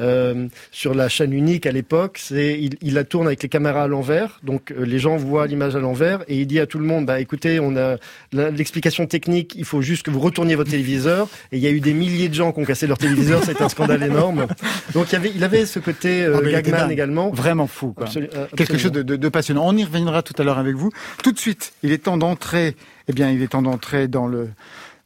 euh, 0.00 0.48
sur 0.70 0.94
la 0.94 1.08
chaîne 1.08 1.32
unique 1.32 1.66
à 1.66 1.72
l'époque. 1.72 2.18
C'est 2.20 2.58
il, 2.60 2.76
il, 2.82 2.94
la 2.94 3.04
tourne 3.04 3.26
avec 3.26 3.42
les 3.42 3.48
caméras 3.48 3.84
à 3.84 3.86
l'envers, 3.88 4.40
donc 4.42 4.70
euh, 4.70 4.84
les 4.84 4.98
gens 4.98 5.16
voient 5.16 5.46
l'image 5.46 5.76
à 5.76 5.80
l'envers 5.80 6.22
et 6.28 6.38
il 6.38 6.46
dit 6.46 6.60
à 6.60 6.66
tout 6.66 6.78
le 6.78 6.84
monde 6.84 7.06
bah 7.06 7.20
écoutez, 7.20 7.60
on 7.60 7.76
a 7.76 7.96
l'explication 8.32 9.06
technique, 9.06 9.54
il 9.56 9.64
faut 9.64 9.82
juste 9.82 10.04
que 10.04 10.10
vous 10.10 10.20
retourniez 10.20 10.54
votre 10.54 10.70
téléviseur. 10.70 11.28
Et 11.52 11.56
il 11.56 11.62
y 11.62 11.66
a 11.66 11.70
eu 11.70 11.80
des 11.80 11.92
milliers 11.92 12.28
de 12.28 12.34
gens 12.34 12.52
qui 12.52 12.60
ont 12.60 12.64
cassé 12.64 12.86
leur 12.86 12.98
téléviseur, 12.98 13.42
c'est 13.44 13.60
un 13.60 13.68
scandale 13.68 14.02
énorme. 14.02 14.46
Donc 14.94 15.10
il 15.10 15.12
y 15.14 15.16
avait 15.16 15.32
il 15.34 15.44
avait 15.44 15.66
ce 15.66 15.78
côté 15.78 16.24
euh, 16.24 16.40
ah, 16.44 16.62
Gagman 16.62 16.90
également, 16.90 17.30
vraiment 17.30 17.66
fou, 17.66 17.92
quoi. 17.92 18.06
Euh, 18.16 18.46
Quelque 18.56 18.78
chose 18.78 18.92
de, 18.92 19.02
de, 19.02 19.16
de 19.16 19.28
passionnant. 19.28 19.66
On 19.66 19.76
y 19.76 19.84
reviendra 19.84 20.22
tout 20.22 20.34
à 20.40 20.44
l'heure 20.44 20.58
avec 20.58 20.76
vous. 20.76 20.90
Tout 21.22 21.32
de 21.32 21.38
suite, 21.38 21.72
il 21.82 21.92
est 21.92 21.98
temps 21.98 22.16
d'entrer 22.16 22.43
eh 22.52 23.12
bien, 23.12 23.30
il 23.30 23.42
est 23.42 23.48
temps 23.48 23.62
d'entrer 23.62 24.08
dans 24.08 24.26
le 24.26 24.50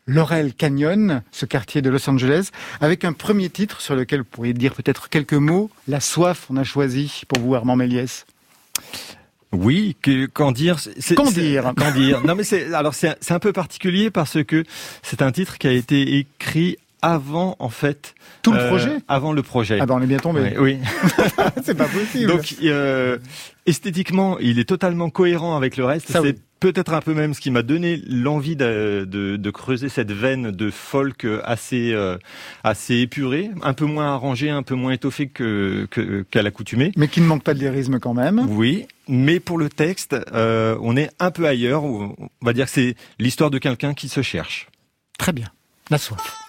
Laurel 0.07 0.55
Canyon, 0.55 1.23
ce 1.31 1.45
quartier 1.45 1.83
de 1.83 1.91
Los 1.91 2.09
Angeles, 2.09 2.49
avec 2.81 3.05
un 3.05 3.13
premier 3.13 3.51
titre 3.51 3.81
sur 3.83 3.95
lequel 3.95 4.21
vous 4.21 4.27
pourriez 4.31 4.55
dire 4.55 4.75
peut-être 4.75 5.11
quelques 5.11 5.35
mots. 5.35 5.71
La 5.87 6.01
soif, 6.01 6.47
on 6.49 6.57
a 6.57 6.65
choisi 6.65 7.23
pour 7.29 7.41
vous, 7.41 7.55
Armand 7.55 7.77
Méliès. 7.77 8.25
Oui, 9.53 9.97
que, 10.03 10.27
qu'en 10.27 10.53
dire 10.53 10.79
Qu'en 11.15 11.31
dire 11.31 11.73
Qu'en 11.77 11.91
dire 11.91 12.25
Non, 12.25 12.35
mais 12.35 12.45
c'est 12.45 12.73
alors 12.75 12.95
c'est 12.95 13.31
un 13.31 13.39
peu 13.39 13.53
particulier 13.53 14.11
parce 14.11 14.43
que 14.45 14.65
c'est 15.03 15.23
un 15.23 15.33
titre 15.33 15.59
qui 15.59 15.67
a 15.67 15.73
été 15.73 16.19
écrit 16.19 16.79
avant 17.03 17.57
en 17.59 17.69
fait 17.69 18.15
tout 18.43 18.53
le 18.53 18.59
euh, 18.59 18.69
projet 18.69 18.97
avant 19.09 19.33
le 19.33 19.43
projet 19.43 19.79
ah 19.81 19.87
ben 19.87 19.95
on 19.97 20.03
est 20.03 20.07
bien 20.07 20.19
tombé 20.19 20.55
oui, 20.59 20.79
c'est 21.65 21.77
pas 21.77 21.87
possible 21.87 22.27
donc 22.27 22.55
euh, 22.63 23.19
esthétiquement 23.67 24.39
il 24.41 24.59
est 24.59 24.69
totalement 24.69 25.11
cohérent 25.11 25.57
avec 25.57 25.77
le 25.77 25.85
reste 25.85 26.11
c'est 26.11 26.39
peut-être 26.61 26.93
un 26.93 27.01
peu 27.01 27.15
même 27.15 27.35
ce 27.35 27.41
qui 27.41 27.51
m'a 27.51 27.63
donné 27.63 28.01
l'envie 28.07 28.57
de, 28.57 29.07
de, 29.09 29.37
de, 29.37 29.51
creuser 29.51 29.89
cette 29.89 30.13
veine 30.13 30.51
de 30.51 30.71
folk 30.71 31.27
assez 31.45 31.93
euh, 31.93 32.19
assez 32.65 32.97
épurée, 32.97 33.51
un 33.63 33.75
peu 33.75 33.85
moins 33.85 34.13
arrangée, 34.13 34.51
un 34.51 34.63
peu 34.63 34.75
moins 34.75 34.93
étoffée 34.93 35.29
que 35.29 35.89
qu'à 36.31 36.43
l'accoutumée. 36.43 36.93
Mais 36.97 37.09
qui 37.09 37.21
ne 37.21 37.27
manque 37.27 37.45
pas 37.45 37.55
de 37.55 37.61
lyrisme 37.61 37.99
quand 37.99 38.15
même. 38.15 38.47
Oui, 38.51 38.87
mais 39.09 39.41
pour 39.41 39.59
le 39.59 39.69
texte, 39.69 40.17
euh, 40.33 40.77
on 40.83 40.97
est 40.97 41.11
un 41.19 41.31
peu 41.31 41.47
ailleurs. 41.47 41.85
On 41.85 42.15
va 42.43 42.53
dire 42.53 42.67
que 42.67 42.73
c'est 42.73 42.97
l'histoire 43.19 43.51
de 43.51 43.59
quelqu'un 43.59 43.95
qui 43.95 44.09
se 44.09 44.23
cherche. 44.23 44.69
Très 45.19 45.33
bien. 45.33 45.49
La 45.91 45.99
soif. 45.99 46.48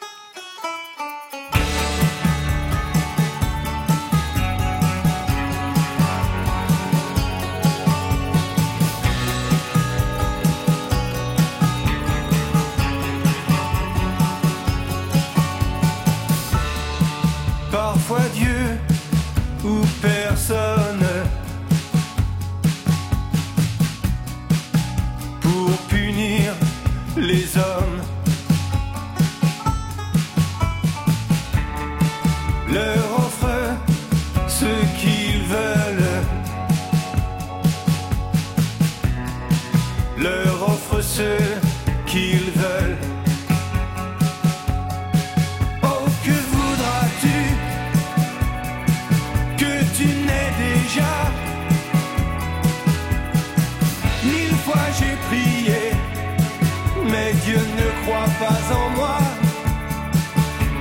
pas 58.40 58.74
en 58.74 58.90
moi. 58.98 59.20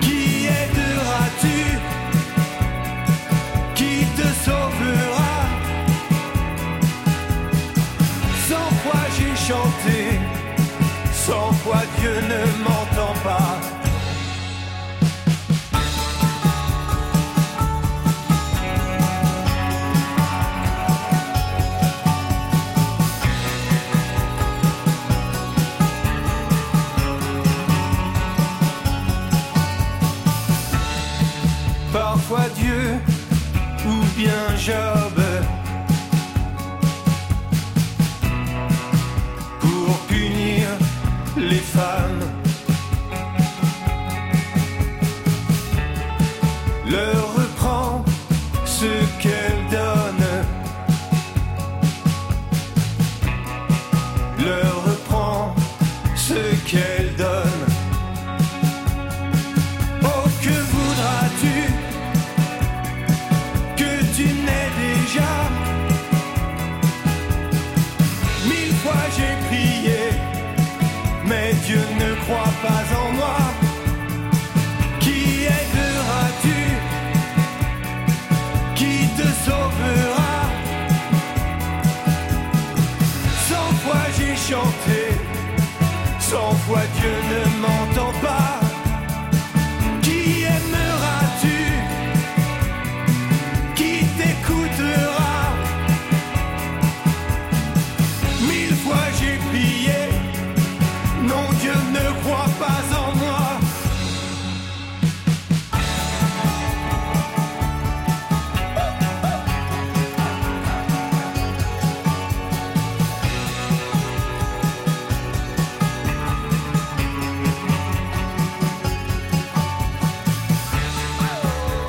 Qui 0.01 0.47
aideras-tu? 0.59 1.61
Qui 3.75 3.95
te 4.17 4.29
sauvera? 4.45 5.35
Cent 8.49 8.71
fois 8.83 9.05
j'ai 9.17 9.35
chanté, 9.49 9.99
cent 11.13 11.53
fois 11.63 11.83
Dieu 11.99 12.17
ne 12.33 12.43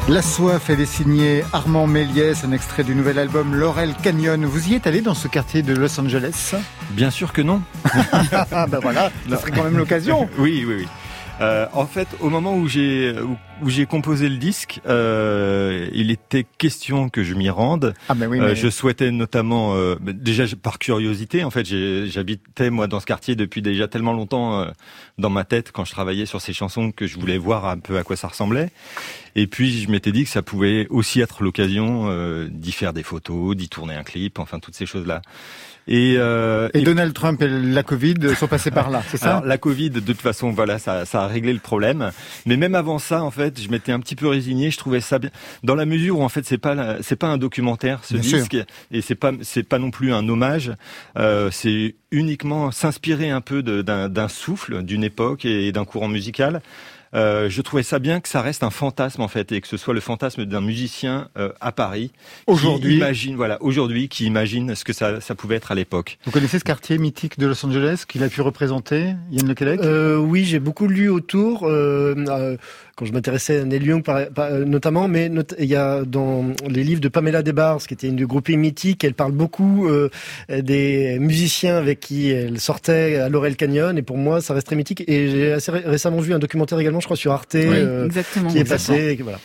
La 0.10 0.24
soif, 0.24 0.72
elle 0.72 0.82
est 0.82 0.88
signée 0.88 1.44
Armand 1.54 1.86
Méliès, 1.86 2.44
un 2.44 2.52
extrait 2.52 2.84
du 2.84 2.96
nouvel 2.96 3.20
album 3.20 3.54
Laurel 3.54 3.94
Canyon. 4.02 4.44
Vous 4.44 4.70
y 4.70 4.74
êtes 4.74 4.88
allé 4.88 5.02
dans 5.02 5.14
ce 5.14 5.28
quartier 5.28 5.62
de 5.62 5.76
Los 5.76 6.00
Angeles 6.00 6.56
Bien 6.90 7.12
sûr 7.12 7.32
que 7.32 7.44
non. 7.44 7.62
Ah 8.52 8.66
ben 8.66 8.80
voilà, 8.80 9.12
ça 9.30 9.38
serait 9.38 9.52
quand 9.52 9.64
même 9.64 9.78
l'occasion. 9.78 10.28
oui, 10.40 10.66
oui, 10.68 10.78
oui. 10.80 10.88
Euh, 11.42 11.68
en 11.74 11.86
fait, 11.86 12.08
au 12.22 12.30
moment 12.32 12.56
où 12.56 12.68
j'ai 12.68 13.14
où, 13.62 13.70
j'ai 13.70 13.86
composé 13.86 14.30
le 14.30 14.38
disque, 14.38 14.82
euh, 14.88 15.88
il 15.94 16.12
était 16.12 16.46
question 16.58 17.10
que 17.10 17.24
je 17.24 17.34
m'y 17.34 17.50
rende. 17.50 17.94
Ah 18.08 18.16
ben 18.16 18.28
oui, 18.28 18.40
Euh, 18.40 18.56
je 18.56 18.70
souhaitais 18.70 19.12
notamment, 19.12 19.76
euh, 19.76 19.96
bah, 20.00 20.12
déjà 20.14 20.46
par 20.62 20.80
curiosité, 20.80 21.44
en 21.44 21.50
fait, 21.50 21.66
j'habitais 21.66 22.70
moi 22.70 22.88
dans 22.88 23.00
ce 23.00 23.06
quartier 23.06 23.36
depuis 23.36 23.62
déjà 23.62 23.88
tellement 23.88 24.14
longtemps 24.14 24.62
euh, 24.62 24.66
dans 25.18 25.30
ma 25.30 25.44
tête 25.44 25.72
quand 25.72 25.86
je 25.86 25.92
travaillais 25.92 26.26
sur 26.26 26.42
ces 26.42 26.54
chansons 26.54 26.92
que 26.92 27.08
je 27.08 27.20
voulais 27.20 27.38
voir 27.38 27.66
un 27.66 27.78
peu 27.78 27.98
à 27.98 28.04
quoi 28.04 28.16
ça 28.16 28.28
ressemblait. 28.28 28.72
Et 29.36 29.48
puis 29.48 29.82
je 29.82 29.90
m'étais 29.90 30.12
dit 30.12 30.24
que 30.24 30.30
ça 30.30 30.42
pouvait 30.42 30.88
aussi 30.90 31.22
être 31.22 31.44
l'occasion 31.44 32.06
euh, 32.10 32.48
d'y 32.50 32.72
faire 32.72 32.94
des 32.94 33.04
photos, 33.04 33.56
d'y 33.56 33.70
tourner 33.70 33.96
un 33.96 34.04
clip, 34.04 34.40
enfin 34.40 34.60
toutes 34.60 34.76
ces 34.76 34.86
choses-là. 34.86 35.22
Et, 35.92 36.16
euh, 36.18 36.70
et 36.76 36.80
et- 36.80 36.84
Donald 36.84 37.14
Trump 37.14 37.42
et 37.42 37.48
la 37.50 37.82
Covid 37.84 38.36
sont 38.38 38.48
passés 38.48 38.70
par 38.72 38.90
là, 38.92 39.02
c'est 39.10 39.18
ça 39.18 39.38
alors, 39.38 39.46
la 39.46 39.58
Covid, 39.58 39.90
de 39.90 40.00
toute 40.00 40.22
façon, 40.22 40.52
voilà, 40.52 40.78
ça, 40.78 41.06
ça 41.06 41.24
a 41.24 41.28
réglé 41.28 41.52
le 41.52 41.60
problème. 41.60 42.12
Mais 42.46 42.58
même 42.58 42.76
avant 42.76 43.00
ça, 43.00 43.24
en 43.24 43.32
fait, 43.32 43.60
je 43.60 43.70
m'étais 43.70 43.92
un 43.92 44.00
petit 44.00 44.16
peu 44.16 44.28
résigné. 44.28 44.70
Je 44.70 44.78
trouvais 44.78 45.02
ça 45.02 45.18
bien, 45.18 45.32
dans 45.64 45.74
la 45.76 45.86
mesure 45.88 46.20
où 46.20 46.24
en 46.24 46.30
fait, 46.30 46.46
c'est 46.46 46.60
pas, 46.60 46.98
c'est 47.02 47.16
pas 47.16 47.28
un 47.28 47.38
documentaire, 47.38 48.02
ce 48.04 48.14
Bien 48.14 48.24
sûr. 48.24 48.38
disque, 48.38 48.58
et 48.92 49.02
c'est 49.02 49.16
pas, 49.16 49.32
c'est 49.42 49.64
pas 49.64 49.80
non 49.80 49.90
plus 49.90 50.14
un 50.14 50.30
hommage. 50.30 50.72
Euh, 51.18 51.50
c'est 51.52 51.96
uniquement 52.12 52.70
s'inspirer 52.72 53.32
un 53.32 53.42
peu 53.42 53.64
d'un 53.64 54.28
souffle, 54.28 54.84
d'une 54.84 55.04
époque 55.04 55.44
et 55.46 55.72
d'un 55.72 55.86
courant 55.86 56.08
musical. 56.08 56.62
Euh, 57.16 57.50
je 57.50 57.62
trouvais 57.62 57.84
ça 57.84 57.98
bien 58.00 58.20
que 58.20 58.30
ça 58.30 58.42
reste 58.42 58.64
un 58.64 58.70
fantasme 58.70 59.22
en 59.22 59.28
fait 59.28 59.52
et 59.52 59.62
que 59.62 59.68
ce 59.68 59.78
soit 59.78 59.94
le 59.94 60.00
fantasme 60.00 60.46
d'un 60.46 60.62
musicien 60.62 61.30
euh, 61.38 61.52
à 61.60 61.72
Paris 61.72 62.12
qui 62.14 62.44
Aujourd'hui. 62.48 62.98
imagine 62.98 63.36
voilà 63.36 63.58
aujourd'hui 63.62 64.10
qui 64.10 64.26
imagine 64.26 64.76
ce 64.76 64.84
que 64.84 64.94
ça, 64.94 65.20
ça 65.20 65.34
pouvait 65.34 65.56
être 65.56 65.72
à 65.72 65.76
l'époque. 65.76 66.20
Vous 66.26 66.32
connaissez 66.32 66.60
ce 66.60 66.64
quartier 66.64 66.98
mythique 67.00 67.40
de 67.40 67.48
Los 67.48 67.66
Angeles 67.66 68.04
qu'il 68.08 68.24
a 68.24 68.30
pu 68.30 68.42
représenter, 68.42 69.14
Yann 69.32 69.48
Le 69.48 69.54
Québec 69.56 69.80
Euh, 69.84 70.18
oui, 70.18 70.46
j'ai 70.46 70.60
beaucoup 70.60 70.88
lu 70.88 71.10
autour 71.10 71.64
euh, 71.68 72.14
euh, 72.28 72.58
quand 73.00 73.06
je 73.06 73.14
m'intéressais 73.14 73.60
à 73.62 73.64
Neil 73.64 73.82
Young 73.86 74.04
par- 74.04 74.28
par- 74.28 74.52
euh, 74.52 74.66
notamment, 74.66 75.08
mais 75.08 75.30
not- 75.30 75.44
il 75.58 75.68
y 75.68 75.76
a 75.78 76.04
dans 76.04 76.44
les 76.68 76.84
livres 76.84 77.00
de 77.00 77.08
Pamela 77.08 77.42
Desbarres, 77.42 77.78
qui 77.88 77.94
était 77.94 78.08
une 78.08 78.18
du 78.18 78.28
grouping 78.28 78.60
mythique, 78.60 79.06
elle 79.06 79.14
parle 79.14 79.32
beaucoup 79.32 79.88
euh, 79.88 80.10
des 80.50 81.18
musiciens 81.20 81.78
avec 81.78 82.02
qui 82.02 82.30
elle 82.32 82.60
sortait 82.60 83.16
à 83.16 83.30
Laurel 83.30 83.56
Canyon, 83.56 83.98
et 83.98 84.02
pour 84.02 84.18
moi, 84.18 84.42
ça 84.42 84.54
reste 84.54 84.68
très 84.68 84.76
mythique. 84.76 85.04
Et 85.08 85.30
j'ai 85.30 85.54
assez 85.54 85.72
ré- 85.72 85.84
récemment 85.86 86.20
vu 86.20 86.34
un 86.34 86.40
documentaire 86.40 86.78
également, 86.78 87.00
je 87.00 87.06
crois, 87.08 87.16
sur 87.16 87.32
Arte, 87.32 87.54
Oui, 87.56 87.62
euh, 87.66 88.06
exactement. 88.06 88.50
qui 88.50 88.58
est 88.58 88.62
exactement. 88.62 88.98
passé. 88.98 89.18
et 89.20 89.24
voilà. 89.24 89.40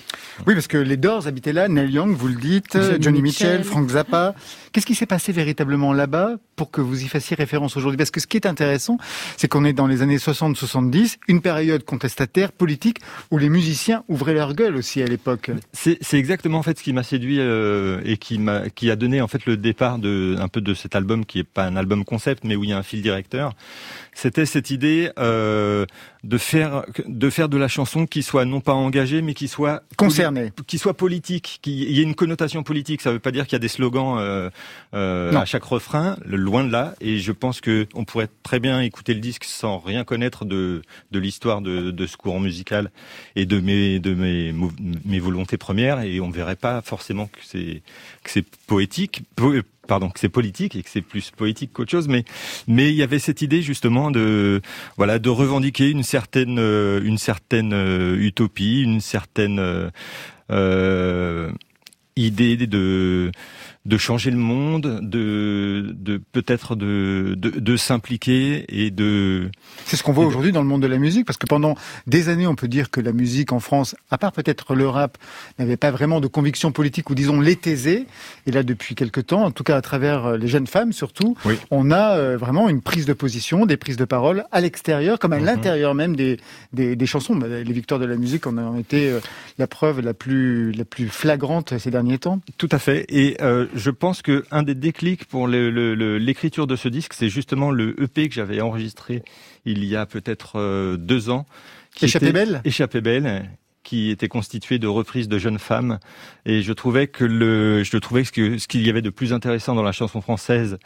Oui, 0.49 0.55
parce 0.55 0.67
que 0.67 0.79
les 0.79 0.97
Doors 0.97 1.29
habitaient 1.29 1.53
là, 1.53 1.69
Neil 1.69 1.93
Young, 1.93 2.13
vous 2.17 2.27
le 2.27 2.35
dites, 2.35 2.73
Johnny, 2.73 2.97
Johnny 3.01 3.23
Mitchell, 3.23 3.59
Mitchell. 3.59 3.65
Frank 3.65 3.89
Zappa. 3.91 4.35
Qu'est-ce 4.75 4.87
qui 4.87 4.97
s'est 4.97 5.07
passé 5.07 5.31
véritablement 5.31 5.93
là-bas 5.93 6.33
pour 6.57 6.73
que 6.73 6.81
vous 6.81 7.05
y 7.05 7.07
fassiez 7.07 7.37
référence 7.37 7.77
aujourd'hui? 7.77 7.97
Parce 7.97 8.11
que 8.11 8.19
ce 8.19 8.27
qui 8.27 8.37
est 8.37 8.45
intéressant, 8.45 8.99
c'est 9.37 9.47
qu'on 9.47 9.65
est 9.65 9.73
dans 9.73 9.87
les 9.87 10.03
années 10.03 10.17
60-70, 10.17 11.19
une 11.29 11.41
période 11.41 11.85
contestataire, 11.85 12.51
politique, 12.51 12.99
où 13.31 13.39
les 13.39 13.51
musiciens 13.51 14.03
ouvraient 14.09 14.35
leur 14.35 14.53
gueule 14.53 14.75
aussi 14.75 15.01
à 15.01 15.07
l'époque. 15.07 15.53
C'est 15.73 15.99
c'est 16.01 16.19
exactement 16.19 16.59
en 16.59 16.65
fait 16.65 16.77
ce 16.77 16.83
qui 16.83 16.93
m'a 16.93 17.05
séduit 17.05 17.39
euh, 17.39 18.01
et 18.05 18.17
qui 18.17 18.39
m'a 18.39 18.69
qui 18.69 18.91
a 18.91 18.97
donné 18.97 19.21
en 19.21 19.29
fait 19.29 19.47
le 19.47 19.57
départ 19.57 20.01
de 20.01 20.35
un 20.41 20.49
peu 20.49 20.61
de 20.61 20.75
cet 20.75 20.97
album 20.97 21.25
qui 21.25 21.39
est 21.39 21.45
pas 21.45 21.67
un 21.67 21.77
album 21.77 22.05
concept 22.05 22.43
mais 22.43 22.57
où 22.57 22.65
il 22.65 22.71
y 22.71 22.73
a 22.73 22.79
un 22.79 22.83
fil 22.83 23.01
directeur. 23.01 23.53
C'était 24.13 24.45
cette 24.45 24.71
idée 24.71 25.11
euh, 25.21 25.87
de 26.25 26.39
faire 26.39 26.85
de 27.07 27.31
faire 27.31 27.49
de 27.49 27.59
la 27.59 27.69
chanson 27.69 28.07
qui 28.07 28.25
soit 28.25 28.45
non 28.45 28.61
pas 28.61 28.73
engagée 28.73 29.23
mais 29.23 29.35
qui 29.35 29.47
soit 29.47 29.85
Concernés. 29.97 30.51
qui 30.67 30.79
soit 30.79 30.95
politique, 30.95 31.61
qui 31.63 31.85
il 31.85 31.93
y 31.93 32.01
ait 32.01 32.03
une 32.03 32.17
connotation 32.17 32.65
politique. 32.65 33.03
Ça 33.03 33.13
veut 33.13 33.21
pas 33.21 33.31
dire 33.31 33.45
qu'il 33.45 33.53
y 33.53 33.57
a 33.57 33.61
des 33.61 33.69
slogans 33.69 34.17
euh, 34.19 34.51
euh, 34.95 35.33
à 35.35 35.45
chaque 35.45 35.65
refrain, 35.65 36.17
loin 36.25 36.65
de 36.65 36.71
là. 36.71 36.95
Et 37.01 37.19
je 37.19 37.33
pense 37.33 37.61
que 37.61 37.87
on 37.95 38.05
pourrait 38.05 38.29
très 38.43 38.61
bien 38.61 38.81
écouter 38.81 39.15
le 39.15 39.21
disque 39.21 39.45
sans 39.45 39.79
rien 39.79 40.05
connaître 40.05 40.45
de 40.45 40.83
de 41.11 41.19
l'histoire 41.19 41.61
de, 41.61 41.91
de 41.91 42.07
ce 42.07 42.17
courant 42.17 42.41
musical 42.41 42.91
et 43.37 43.47
de 43.47 43.61
mes 43.61 43.99
de 43.99 44.15
mes 44.15 44.55
mes 45.05 45.19
volontés 45.19 45.57
premières 45.59 46.01
et 46.01 46.21
on 46.21 46.31
verrait 46.31 46.57
pas 46.57 46.81
forcément 46.83 47.27
que 47.27 47.39
c'est 47.43 47.83
que 48.23 48.31
c'est 48.31 48.45
poétique 48.67 49.23
po- 49.37 49.55
pardon 49.87 50.09
que 50.09 50.19
c'est 50.19 50.29
politique 50.31 50.77
et 50.77 50.83
que 50.83 50.89
c'est 50.89 51.03
plus 51.03 51.31
poétique 51.31 51.73
qu'autre 51.73 51.91
chose 51.91 52.09
mais 52.09 52.25
mais 52.67 52.89
il 52.91 52.95
y 52.95 53.03
avait 53.03 53.19
cette 53.19 53.43
idée 53.43 53.61
justement 53.63 54.11
de 54.11 54.63
voilà 54.97 55.19
de 55.19 55.29
revendiquer 55.29 55.91
une 55.91 56.03
certaine 56.03 56.59
euh, 56.59 57.01
une 57.05 57.19
certaine 57.19 57.73
euh, 57.75 58.17
utopie 58.19 58.83
une 58.83 59.01
certaine 59.01 59.59
euh, 59.59 59.91
euh, 60.51 61.51
idée 62.17 62.57
de 62.57 63.33
de 63.87 63.97
changer 63.99 64.31
le 64.31 64.39
monde 64.39 65.01
de 65.03 65.95
de 65.95 66.21
peut-être 66.33 66.75
de 66.75 67.35
de, 67.37 67.51
de 67.51 67.77
s'impliquer 67.77 68.65
et 68.69 68.91
de 68.91 69.51
C'est 69.85 69.97
ce 69.97 70.03
qu'on 70.03 70.13
voit 70.13 70.25
aujourd'hui 70.25 70.53
dans 70.53 70.63
le 70.63 70.69
monde 70.69 70.83
de 70.83 70.87
la 70.87 70.97
musique, 70.99 71.27
parce 71.27 71.37
que 71.37 71.47
pendant 71.47 71.75
des 72.07 72.29
années, 72.29 72.47
on 72.47 72.55
peut 72.55 72.69
dire 72.69 72.91
que 72.91 73.01
la 73.01 73.13
musique 73.13 73.53
en 73.53 73.61
France, 73.61 73.95
à 74.11 74.17
part 74.19 74.33
peut-être 74.33 74.75
le 74.75 74.89
rap, 74.89 75.19
n'avait 75.59 75.77
pas 75.77 75.91
vraiment 75.91 76.21
de 76.21 76.27
conviction 76.29 76.73
politique, 76.73 77.11
ou 77.11 77.15
disons 77.15 77.41
les 77.41 77.57
taisait. 77.57 78.07
Et 78.47 78.53
là, 78.53 78.63
depuis 78.63 78.95
quelque 78.95 79.21
temps, 79.21 79.43
en 79.45 79.51
tout 79.51 79.65
cas 79.65 79.77
à 79.77 79.83
travers 79.83 80.25
euh, 80.27 80.37
les 80.39 80.49
jeunes 80.49 80.67
femmes 80.67 80.93
surtout, 80.93 81.37
Oui. 81.45 81.55
on 81.71 81.91
a 81.91 82.17
euh, 82.17 82.37
vraiment 82.39 82.69
une 82.71 82.81
prise 82.81 83.05
de 83.07 83.13
position, 83.13 83.67
des 83.67 83.77
prises 83.77 83.97
de 83.99 84.05
parole 84.07 84.45
à 84.51 84.61
l'extérieur, 84.61 85.19
comme 85.19 85.33
à 85.35 85.39
Mhm. 85.39 85.45
l'intérieur 85.45 85.95
même 85.95 86.17
des, 86.17 86.39
des, 86.73 86.97
des 86.97 87.07
chansons. 87.07 87.37
Bah, 87.37 87.47
Les 87.49 87.73
victoires 87.73 88.01
de 88.01 88.07
la 88.07 88.17
musique 88.17 88.47
en 88.47 88.57
ont 88.57 88.79
été 88.79 89.11
euh, 89.11 89.21
la 89.59 89.67
preuve 89.67 90.01
la 90.01 90.15
plus, 90.15 90.73
la 90.73 90.85
plus 90.85 91.09
flagrante 91.09 91.77
ces 91.79 91.91
derniers 91.91 92.19
temps. 92.19 92.41
Tout 92.57 92.69
à 92.73 92.79
fait. 92.79 93.05
Et 93.09 93.37
euh, 93.43 93.67
je 93.75 93.91
pense 93.91 94.23
que 94.23 94.45
un 94.51 94.63
des 94.63 94.75
déclics 94.75 95.25
pour 95.27 95.49
l'écriture 95.49 96.67
de 96.67 96.77
ce 96.77 96.89
disque, 96.89 97.13
c'est 97.15 97.29
justement 97.29 97.71
le 97.71 98.01
EP 98.03 98.29
que 98.29 98.35
j'avais 98.35 98.61
enregistré 98.61 99.23
il 99.65 99.85
y 99.85 99.97
a 99.97 100.07
peut-être 100.07 100.59
euh, 100.59 100.97
deux 100.97 101.31
ans. 101.31 101.47
qui 101.95 102.05
Échappée 102.07 102.27
était- 102.27 102.33
belle 102.33 102.61
Échappée 102.65 103.01
belle 103.01 103.49
qui 103.83 104.09
était 104.11 104.29
constitué 104.29 104.79
de 104.79 104.87
reprises 104.87 105.29
de 105.29 105.39
jeunes 105.39 105.59
femmes 105.59 105.99
et 106.47 106.63
je 106.63 106.73
trouvais 106.73 107.07
que 107.07 107.23
le 107.25 107.83
je 107.85 107.97
trouvais 107.99 108.25
que 108.25 108.57
ce 108.57 108.67
qu'il 108.67 108.81
y 108.87 108.89
avait 108.89 109.03
de 109.03 109.11
plus 109.11 109.35
intéressant 109.35 109.75
dans 109.75 109.83
la 109.83 109.93
chanson 109.93 110.23
française 110.23 110.79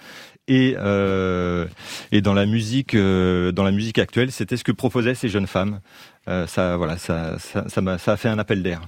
et 0.49 0.75
euh, 0.79 1.67
et 2.11 2.23
dans 2.23 2.35
la 2.35 2.45
musique 2.45 2.95
euh, 2.97 3.53
dans 3.53 3.63
la 3.63 3.71
musique 3.71 3.99
actuelle 4.01 4.33
c'était 4.33 4.57
ce 4.57 4.65
que 4.65 4.73
proposaient 4.73 5.15
ces 5.15 5.29
jeunes 5.29 5.47
femmes 5.47 5.81
Euh, 6.29 6.47
ça 6.49 6.77
voilà 6.77 6.99
ça 6.99 7.39
ça 7.39 7.69
ça 7.69 7.81
m'a 7.81 7.99
ça 7.99 8.13
a 8.13 8.17
fait 8.17 8.29
un 8.29 8.39
appel 8.41 8.63
d'air 8.65 8.81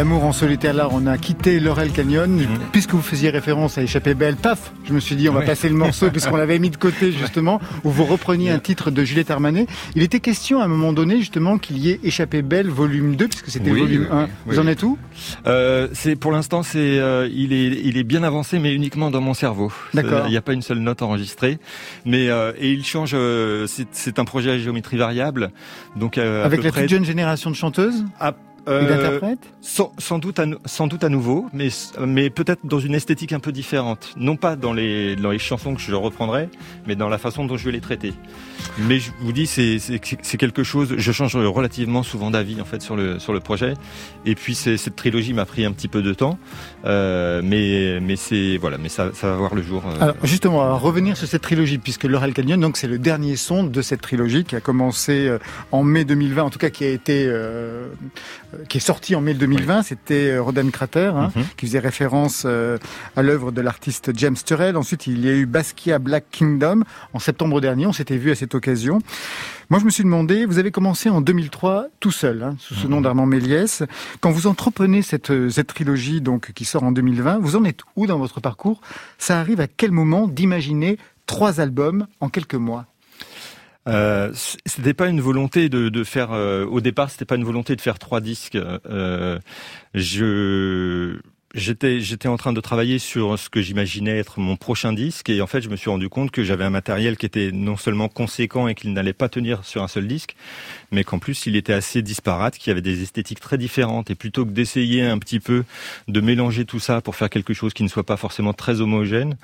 L'amour 0.00 0.24
en 0.24 0.32
solitaire, 0.32 0.72
là, 0.72 0.88
on 0.90 1.06
a 1.06 1.18
quitté 1.18 1.60
Laurel 1.60 1.90
Canyon. 1.92 2.40
Puisque 2.72 2.92
vous 2.94 3.02
faisiez 3.02 3.28
référence 3.28 3.76
à 3.76 3.82
Échappée 3.82 4.14
Belle, 4.14 4.36
paf, 4.36 4.72
je 4.86 4.94
me 4.94 4.98
suis 4.98 5.14
dit, 5.14 5.28
on 5.28 5.34
va 5.34 5.40
Ouais. 5.40 5.44
passer 5.44 5.68
le 5.68 5.74
morceau, 5.74 6.08
puisqu'on 6.10 6.36
l'avait 6.38 6.58
mis 6.58 6.70
de 6.70 6.78
côté, 6.78 7.12
justement, 7.20 7.60
où 7.84 7.90
vous 7.90 8.06
repreniez 8.06 8.50
un 8.50 8.60
titre 8.60 8.90
de 8.90 9.04
Juliette 9.04 9.30
Armanet. 9.30 9.66
Il 9.96 10.02
était 10.02 10.20
question, 10.20 10.62
à 10.62 10.64
un 10.64 10.68
moment 10.68 10.94
donné, 10.94 11.18
justement, 11.18 11.58
qu'il 11.58 11.76
y 11.76 11.90
ait 11.90 12.00
Échappée 12.02 12.40
Belle, 12.40 12.68
volume 12.70 13.14
2, 13.14 13.28
puisque 13.28 13.50
c'était 13.50 13.70
Oui, 13.70 13.80
volume 13.80 14.06
oui, 14.10 14.16
1. 14.16 14.22
oui, 14.24 14.28
vous 14.46 14.52
oui. 14.54 14.58
en 14.58 14.66
êtes 14.68 14.82
où? 14.84 14.96
Euh, 15.46 15.88
c'est 15.92 16.16
pour 16.16 16.32
l'instant, 16.32 16.62
c'est 16.62 16.78
euh, 16.98 17.28
il 17.30 17.52
est 17.52 17.66
il 17.84 17.98
est 17.98 18.02
bien 18.04 18.22
avancé, 18.22 18.58
mais 18.58 18.72
uniquement 18.72 19.10
dans 19.10 19.20
mon 19.20 19.34
cerveau. 19.34 19.70
D'accord. 19.92 20.22
Il 20.28 20.30
n'y 20.30 20.36
a 20.38 20.42
pas 20.42 20.54
une 20.54 20.62
seule 20.62 20.78
note 20.78 21.02
enregistrée, 21.02 21.58
mais 22.06 22.30
euh, 22.30 22.52
et 22.58 22.72
il 22.72 22.86
change. 22.86 23.10
euh, 23.12 23.66
c'est 23.92 24.18
un 24.18 24.24
projet 24.24 24.52
à 24.52 24.58
géométrie 24.58 24.96
variable, 24.96 25.50
donc 25.94 26.16
euh, 26.16 26.42
Avec 26.46 26.62
la 26.62 26.70
près, 26.70 26.80
toute 26.82 26.90
jeune 26.90 27.04
génération 27.04 27.50
de 27.50 27.54
chanteuses? 27.56 28.06
À- 28.18 28.32
euh, 28.70 29.20
sans, 29.60 29.92
sans 29.98 30.18
doute 30.18 30.38
à, 30.38 30.46
nou- 30.46 30.58
sans 30.64 30.86
doute 30.86 31.04
à 31.04 31.08
nouveau, 31.08 31.46
mais 31.52 31.68
mais 32.06 32.30
peut-être 32.30 32.60
dans 32.64 32.78
une 32.78 32.94
esthétique 32.94 33.32
un 33.32 33.40
peu 33.40 33.52
différente. 33.52 34.14
Non 34.16 34.36
pas 34.36 34.56
dans 34.56 34.72
les 34.72 35.16
dans 35.16 35.30
les 35.30 35.38
chansons 35.38 35.74
que 35.74 35.80
je 35.80 35.94
reprendrai, 35.94 36.48
mais 36.86 36.96
dans 36.96 37.08
la 37.08 37.18
façon 37.18 37.44
dont 37.44 37.56
je 37.56 37.64
vais 37.64 37.72
les 37.72 37.80
traiter. 37.80 38.12
Mais 38.78 38.98
je 38.98 39.10
vous 39.20 39.32
dis, 39.32 39.46
c'est 39.46 39.78
quelque 40.38 40.62
chose. 40.62 40.94
Je 40.96 41.12
change 41.12 41.36
relativement 41.36 42.02
souvent 42.02 42.30
d'avis 42.30 42.60
en 42.60 42.64
fait 42.64 42.80
sur 42.82 42.96
le 42.96 43.18
sur 43.18 43.32
le 43.32 43.40
projet. 43.40 43.74
Et 44.26 44.34
puis 44.34 44.54
cette 44.54 44.96
trilogie 44.96 45.32
m'a 45.34 45.44
pris 45.46 45.64
un 45.64 45.72
petit 45.72 45.88
peu 45.88 46.02
de 46.02 46.12
temps, 46.14 46.38
euh, 46.84 47.42
mais 47.44 48.00
mais 48.00 48.16
c'est 48.16 48.56
voilà, 48.58 48.78
mais 48.78 48.88
ça 48.88 49.10
ça 49.14 49.28
va 49.30 49.36
voir 49.36 49.54
le 49.54 49.62
jour. 49.62 49.82
euh, 49.86 50.00
Alors 50.02 50.16
justement, 50.24 50.58
va 50.58 50.74
revenir 50.74 51.16
sur 51.16 51.26
cette 51.28 51.42
trilogie, 51.42 51.78
puisque 51.78 52.04
Laurel 52.04 52.32
Canyon, 52.32 52.58
donc 52.60 52.76
c'est 52.76 52.86
le 52.88 52.98
dernier 52.98 53.36
son 53.36 53.64
de 53.64 53.82
cette 53.82 54.00
trilogie 54.00 54.44
qui 54.44 54.56
a 54.56 54.60
commencé 54.60 55.28
euh, 55.28 55.38
en 55.72 55.82
mai 55.82 56.04
2020, 56.04 56.42
en 56.44 56.50
tout 56.50 56.58
cas 56.58 56.70
qui 56.70 56.84
a 56.84 56.88
été, 56.88 57.24
euh, 57.26 57.88
qui 58.68 58.78
est 58.78 58.80
sorti 58.80 59.14
en 59.14 59.20
mai 59.20 59.34
2020. 59.34 59.82
C'était 59.82 60.38
Rodan 60.38 60.68
Crater, 60.70 61.12
hein, 61.14 61.32
Mhm. 61.36 61.44
qui 61.56 61.66
faisait 61.66 61.78
référence 61.78 62.44
euh, 62.46 62.78
à 63.16 63.22
l'œuvre 63.22 63.52
de 63.52 63.60
l'artiste 63.60 64.10
James 64.16 64.36
Turrell. 64.44 64.76
Ensuite, 64.76 65.06
il 65.06 65.24
y 65.24 65.28
a 65.28 65.32
eu 65.32 65.46
Basquiat 65.46 65.98
Black 65.98 66.24
Kingdom 66.30 66.82
en 67.12 67.18
septembre 67.18 67.60
dernier. 67.60 67.86
On 67.86 67.92
s'était 67.92 68.16
vu 68.16 68.30
à 68.30 68.34
cette 68.34 68.54
occasion. 68.54 69.00
Moi, 69.68 69.78
je 69.78 69.84
me 69.84 69.90
suis 69.90 70.02
demandé, 70.02 70.46
vous 70.46 70.58
avez 70.58 70.72
commencé 70.72 71.10
en 71.10 71.20
2003 71.20 71.86
tout 72.00 72.10
seul, 72.10 72.42
hein, 72.42 72.56
sous 72.58 72.74
ce 72.74 72.88
nom 72.88 73.00
d'Armand 73.00 73.26
Méliès. 73.26 73.84
Quand 74.20 74.32
vous 74.32 74.48
entreprenez 74.48 75.02
cette, 75.02 75.32
cette 75.50 75.68
trilogie 75.68 76.20
donc 76.20 76.50
qui 76.54 76.64
sort 76.70 76.84
en 76.84 76.92
2020, 76.92 77.38
vous 77.38 77.56
en 77.56 77.64
êtes 77.64 77.80
où 77.96 78.06
dans 78.06 78.18
votre 78.18 78.40
parcours? 78.40 78.80
Ça 79.18 79.40
arrive 79.40 79.60
à 79.60 79.66
quel 79.66 79.90
moment 79.90 80.28
d'imaginer 80.28 80.98
trois 81.26 81.60
albums 81.60 82.06
en 82.20 82.28
quelques 82.28 82.54
mois? 82.54 82.86
Euh, 83.88 84.30
c'était 84.66 84.94
pas 84.94 85.08
une 85.08 85.20
volonté 85.20 85.68
de, 85.68 85.88
de 85.88 86.04
faire. 86.04 86.32
euh, 86.32 86.64
au 86.66 86.80
départ, 86.80 87.10
c'était 87.10 87.24
pas 87.24 87.36
une 87.36 87.44
volonté 87.44 87.76
de 87.76 87.80
faire 87.80 87.98
trois 87.98 88.20
disques. 88.20 88.56
Euh, 88.56 89.38
je 89.94 91.18
j'étais 91.54 92.00
j'étais 92.00 92.28
en 92.28 92.36
train 92.36 92.52
de 92.52 92.60
travailler 92.60 92.98
sur 92.98 93.38
ce 93.38 93.48
que 93.48 93.60
j'imaginais 93.60 94.18
être 94.18 94.38
mon 94.38 94.56
prochain 94.56 94.92
disque 94.92 95.30
et 95.30 95.40
en 95.42 95.46
fait, 95.46 95.60
je 95.60 95.68
me 95.68 95.76
suis 95.76 95.90
rendu 95.90 96.08
compte 96.08 96.30
que 96.30 96.44
j'avais 96.44 96.64
un 96.64 96.70
matériel 96.70 97.16
qui 97.16 97.26
était 97.26 97.50
non 97.52 97.76
seulement 97.76 98.08
conséquent 98.08 98.68
et 98.68 98.74
qu'il 98.74 98.92
n'allait 98.92 99.12
pas 99.12 99.28
tenir 99.28 99.64
sur 99.64 99.82
un 99.82 99.88
seul 99.88 100.06
disque, 100.06 100.36
mais 100.92 101.04
qu'en 101.04 101.18
plus, 101.18 101.46
il 101.46 101.56
était 101.56 101.72
assez 101.72 102.02
disparate, 102.02 102.56
qu'il 102.56 102.70
y 102.70 102.72
avait 102.72 102.80
des 102.80 103.02
esthétiques 103.02 103.40
très 103.40 103.58
différentes 103.58 104.10
et 104.10 104.14
plutôt 104.14 104.44
que 104.44 104.50
d'essayer 104.50 105.02
un 105.02 105.18
petit 105.18 105.40
peu 105.40 105.64
de 106.08 106.20
mélanger 106.20 106.64
tout 106.64 106.80
ça 106.80 107.00
pour 107.00 107.16
faire 107.16 107.30
quelque 107.30 107.54
chose 107.54 107.74
qui 107.74 107.82
ne 107.82 107.88
soit 107.88 108.06
pas 108.06 108.16
forcément 108.16 108.52
très 108.52 108.80
homogène, 108.80 109.36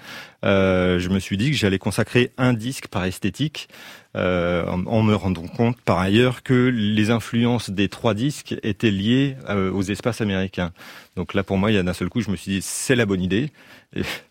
euh, 0.45 0.99
je 0.99 1.09
me 1.09 1.19
suis 1.19 1.37
dit 1.37 1.51
que 1.51 1.57
j'allais 1.57 1.79
consacrer 1.79 2.31
un 2.39 2.53
disque 2.53 2.89
par 2.89 3.05
esthétique 3.05 3.69
euh, 4.17 4.65
en, 4.67 5.03
me 5.03 5.15
rendant 5.15 5.47
compte 5.47 5.79
par 5.83 5.99
ailleurs 5.99 6.43
que 6.43 6.55
les 6.55 7.11
influences 7.11 7.69
des 7.69 7.89
trois 7.89 8.15
disques 8.15 8.55
étaient 8.63 8.91
liées 8.91 9.37
euh, 9.49 9.71
aux 9.71 9.83
espaces 9.83 10.23
américains. 10.23 10.73
Donc 11.17 11.35
là, 11.35 11.43
pour 11.43 11.59
moi, 11.59 11.71
il 11.71 11.75
y 11.75 11.79
a 11.79 11.83
d'un 11.83 11.93
seul 11.93 12.09
coup, 12.09 12.23
je 12.23 12.31
me 12.31 12.37
suis 12.37 12.53
dit, 12.53 12.63
c'est 12.63 12.97
la 12.97 13.05
bonne 13.05 13.21
idée. 13.21 13.51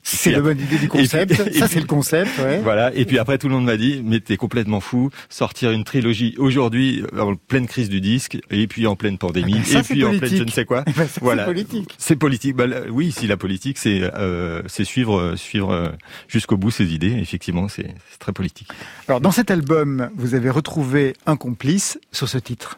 C'est 0.04 0.32
la 0.32 0.42
bonne 0.42 0.60
idée 0.60 0.78
du 0.78 0.88
concept. 0.88 1.42
puis- 1.44 1.58
Ça, 1.60 1.68
c'est 1.68 1.80
le 1.80 1.86
concept. 1.88 2.30
Ouais. 2.40 2.60
Voilà. 2.60 2.94
Et 2.94 3.06
puis 3.06 3.18
après, 3.18 3.38
tout 3.38 3.48
le 3.48 3.56
monde 3.56 3.66
m'a 3.66 3.78
dit, 3.78 4.02
mais 4.04 4.20
t'es 4.20 4.38
complètement 4.38 4.80
fou, 4.80 5.10
sortir 5.30 5.72
une 5.72 5.84
trilogie 5.84 6.36
aujourd'hui 6.38 7.04
en 7.18 7.36
pleine 7.36 7.66
crise 7.66 7.90
du 7.90 8.02
disque, 8.02 8.38
et 8.52 8.68
puis 8.68 8.86
en 8.86 8.96
pleine 8.96 9.18
pandémie, 9.18 9.54
Ah 9.56 9.58
ben 9.60 9.64
ça, 9.66 9.80
et 9.80 9.84
puis 9.84 10.04
en 10.04 10.18
pleine 10.18 10.36
je 10.36 10.44
ne 10.44 10.50
sais 10.52 10.66
quoi. 10.66 10.84
Ben, 10.96 11.08
ça, 11.08 11.20
Voilà. 11.22 11.44
C'est 11.44 11.52
politique. 11.54 11.96
C'est 11.98 12.16
politique. 12.16 12.56
Bah, 12.56 12.66
oui, 12.92 13.12
si 13.12 13.26
la 13.28 13.38
politique, 13.38 13.78
c'est 13.78 14.02
euh, 14.04 14.62
c'est 14.68 14.84
suivre 14.86 15.20
euh, 15.20 15.36
suivre 15.36 15.72
euh, 15.74 15.90
jusqu'au 16.28 16.58
bout 16.58 16.70
ses 16.72 16.94
idées. 16.94 17.14
Effectivement, 17.20 17.68
c'est 17.68 17.96
c'est 18.12 18.20
très 18.20 18.34
politique. 18.34 18.68
Alors, 19.08 19.22
dans 19.22 19.32
cet 19.32 19.50
album, 19.52 20.10
vous 20.16 20.36
avez 20.36 20.50
retrouvé 20.52 21.14
un 21.26 21.38
complice 21.38 22.00
sur 22.12 22.30
ce 22.30 22.38
titre. 22.38 22.78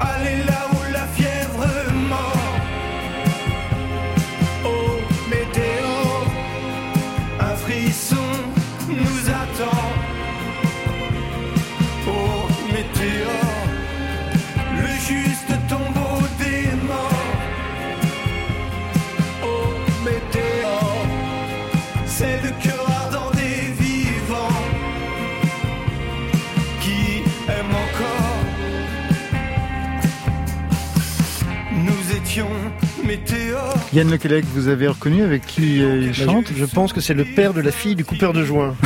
Allez 0.00 0.44
là 0.46 0.59
c'est 22.20 22.42
le 22.42 22.50
cœur 22.62 22.86
ardent 23.02 23.30
des 23.30 23.72
vivants 23.82 24.60
qui 26.82 27.22
aiment 27.48 27.76
encore. 27.86 28.40
Nous 31.72 32.16
étions 32.16 32.50
météores. 33.02 33.74
Yann 33.94 34.10
Lequelec, 34.10 34.44
vous 34.52 34.68
avez 34.68 34.88
reconnu 34.88 35.22
avec 35.22 35.46
qui 35.46 35.82
euh, 35.82 36.02
il 36.02 36.14
chante? 36.14 36.52
Je 36.54 36.66
pense 36.66 36.92
que 36.92 37.00
c'est 37.00 37.14
le 37.14 37.24
père 37.24 37.54
de 37.54 37.62
la 37.62 37.72
fille 37.72 37.96
du 37.96 38.04
coupeur 38.04 38.34
de 38.34 38.44
joint. 38.44 38.76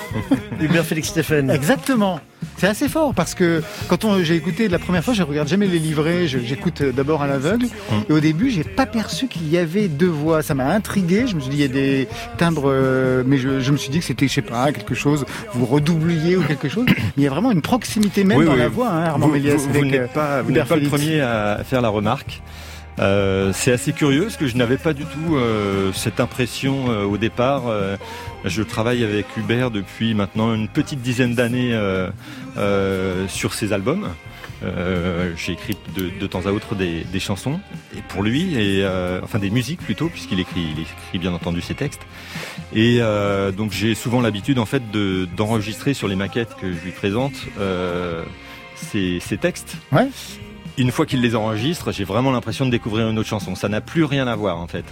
Hubert 0.60 0.84
Félix 0.84 1.10
Stéphane. 1.10 1.50
Exactement. 1.50 2.20
C'est 2.62 2.68
assez 2.68 2.88
fort 2.88 3.12
parce 3.12 3.34
que 3.34 3.60
quand 3.88 4.04
on- 4.04 4.22
j'ai 4.22 4.36
écouté 4.36 4.68
la 4.68 4.78
première 4.78 5.02
fois, 5.02 5.14
je 5.14 5.24
regarde 5.24 5.48
jamais 5.48 5.66
les 5.66 5.80
livrets, 5.80 6.28
j'écoute 6.28 6.80
euh, 6.82 6.92
d'abord 6.92 7.20
à 7.20 7.26
l'aveugle. 7.26 7.66
Et 8.08 8.12
au 8.12 8.20
début, 8.20 8.50
j'ai 8.50 8.62
pas 8.62 8.86
perçu 8.86 9.26
qu'il 9.26 9.48
y 9.50 9.58
avait 9.58 9.88
deux 9.88 10.06
voix. 10.06 10.42
Ça 10.44 10.54
m'a 10.54 10.66
intrigué. 10.72 11.26
Je 11.26 11.34
me 11.34 11.40
suis 11.40 11.50
dit, 11.50 11.56
il 11.56 11.62
y 11.62 11.64
a 11.64 11.66
des 11.66 12.06
timbres, 12.38 12.66
euh, 12.70 13.24
mais 13.26 13.36
je, 13.38 13.58
je 13.58 13.72
me 13.72 13.76
suis 13.76 13.90
dit 13.90 13.98
que 13.98 14.04
c'était, 14.04 14.28
je 14.28 14.34
sais 14.34 14.42
pas, 14.42 14.70
quelque 14.70 14.94
chose, 14.94 15.24
vous 15.54 15.66
redoubliez 15.66 16.36
ou 16.36 16.42
quelque 16.44 16.68
chose. 16.68 16.84
Mais 16.86 16.94
il 17.16 17.22
y 17.24 17.26
a 17.26 17.30
vraiment 17.30 17.50
une 17.50 17.62
proximité 17.62 18.22
même 18.22 18.38
Oui, 18.38 18.44
dans 18.44 18.52
oui. 18.52 18.58
la 18.60 18.68
voix, 18.68 18.90
hein, 18.90 19.06
Armand 19.06 19.26
vous, 19.26 19.32
Méliès. 19.32 19.56
vous- 19.56 19.68
vous 19.72 19.78
avec, 19.80 19.92
euh, 19.94 20.02
n'êtes 20.02 20.12
pas, 20.12 20.42
vous 20.42 20.52
le 20.54 20.88
premier 20.88 21.20
à 21.20 21.62
faire 21.64 21.80
la 21.82 21.88
remarque. 21.88 22.42
Euh, 22.98 23.52
c'est 23.54 23.72
assez 23.72 23.92
curieux 23.92 24.22
parce 24.24 24.36
que 24.36 24.46
je 24.46 24.56
n'avais 24.56 24.76
pas 24.76 24.92
du 24.92 25.04
tout 25.04 25.36
euh, 25.36 25.92
cette 25.94 26.20
impression 26.20 26.90
euh, 26.90 27.04
au 27.04 27.16
départ. 27.16 27.66
Euh, 27.68 27.96
je 28.44 28.62
travaille 28.62 29.02
avec 29.02 29.26
Hubert 29.36 29.70
depuis 29.70 30.14
maintenant 30.14 30.54
une 30.54 30.68
petite 30.68 31.00
dizaine 31.00 31.34
d'années 31.34 31.72
euh, 31.72 33.26
sur 33.28 33.54
ses 33.54 33.72
albums. 33.72 34.08
J'ai 35.36 35.52
écrit 35.54 35.76
de, 35.96 36.10
de 36.20 36.26
temps 36.28 36.46
à 36.46 36.52
autre 36.52 36.76
des, 36.76 37.02
des 37.04 37.18
chansons 37.18 37.58
et 37.96 38.00
pour 38.08 38.22
lui 38.22 38.54
et 38.54 38.86
enfin 39.20 39.40
des 39.40 39.50
musiques 39.50 39.80
plutôt 39.80 40.08
puisqu'il 40.08 40.38
écrit, 40.38 40.60
il 40.76 40.82
écrit 40.82 41.18
bien 41.18 41.32
entendu 41.32 41.60
ses 41.60 41.74
textes. 41.74 42.02
Et 42.72 43.00
donc 43.56 43.72
j'ai 43.72 43.96
souvent 43.96 44.20
l'habitude 44.20 44.60
en 44.60 44.66
fait 44.66 44.88
de- 44.92 45.26
d'enregistrer 45.36 45.94
sur 45.94 46.06
les 46.06 46.14
maquettes 46.14 46.54
que 46.60 46.72
je 46.72 46.78
lui 46.84 46.92
présente 46.92 47.32
ses, 48.76 49.18
ses 49.18 49.36
textes. 49.36 49.76
Ouais. 49.90 50.06
Une 50.82 50.90
fois 50.90 51.06
qu'il 51.06 51.20
les 51.20 51.36
enregistre, 51.36 51.92
j'ai 51.92 52.02
vraiment 52.02 52.32
l'impression 52.32 52.66
de 52.66 52.70
découvrir 52.72 53.08
une 53.08 53.16
autre 53.16 53.28
chanson. 53.28 53.54
Ça 53.54 53.68
n'a 53.68 53.80
plus 53.80 54.02
rien 54.02 54.26
à 54.26 54.34
voir 54.34 54.58
en 54.58 54.66
fait. 54.66 54.84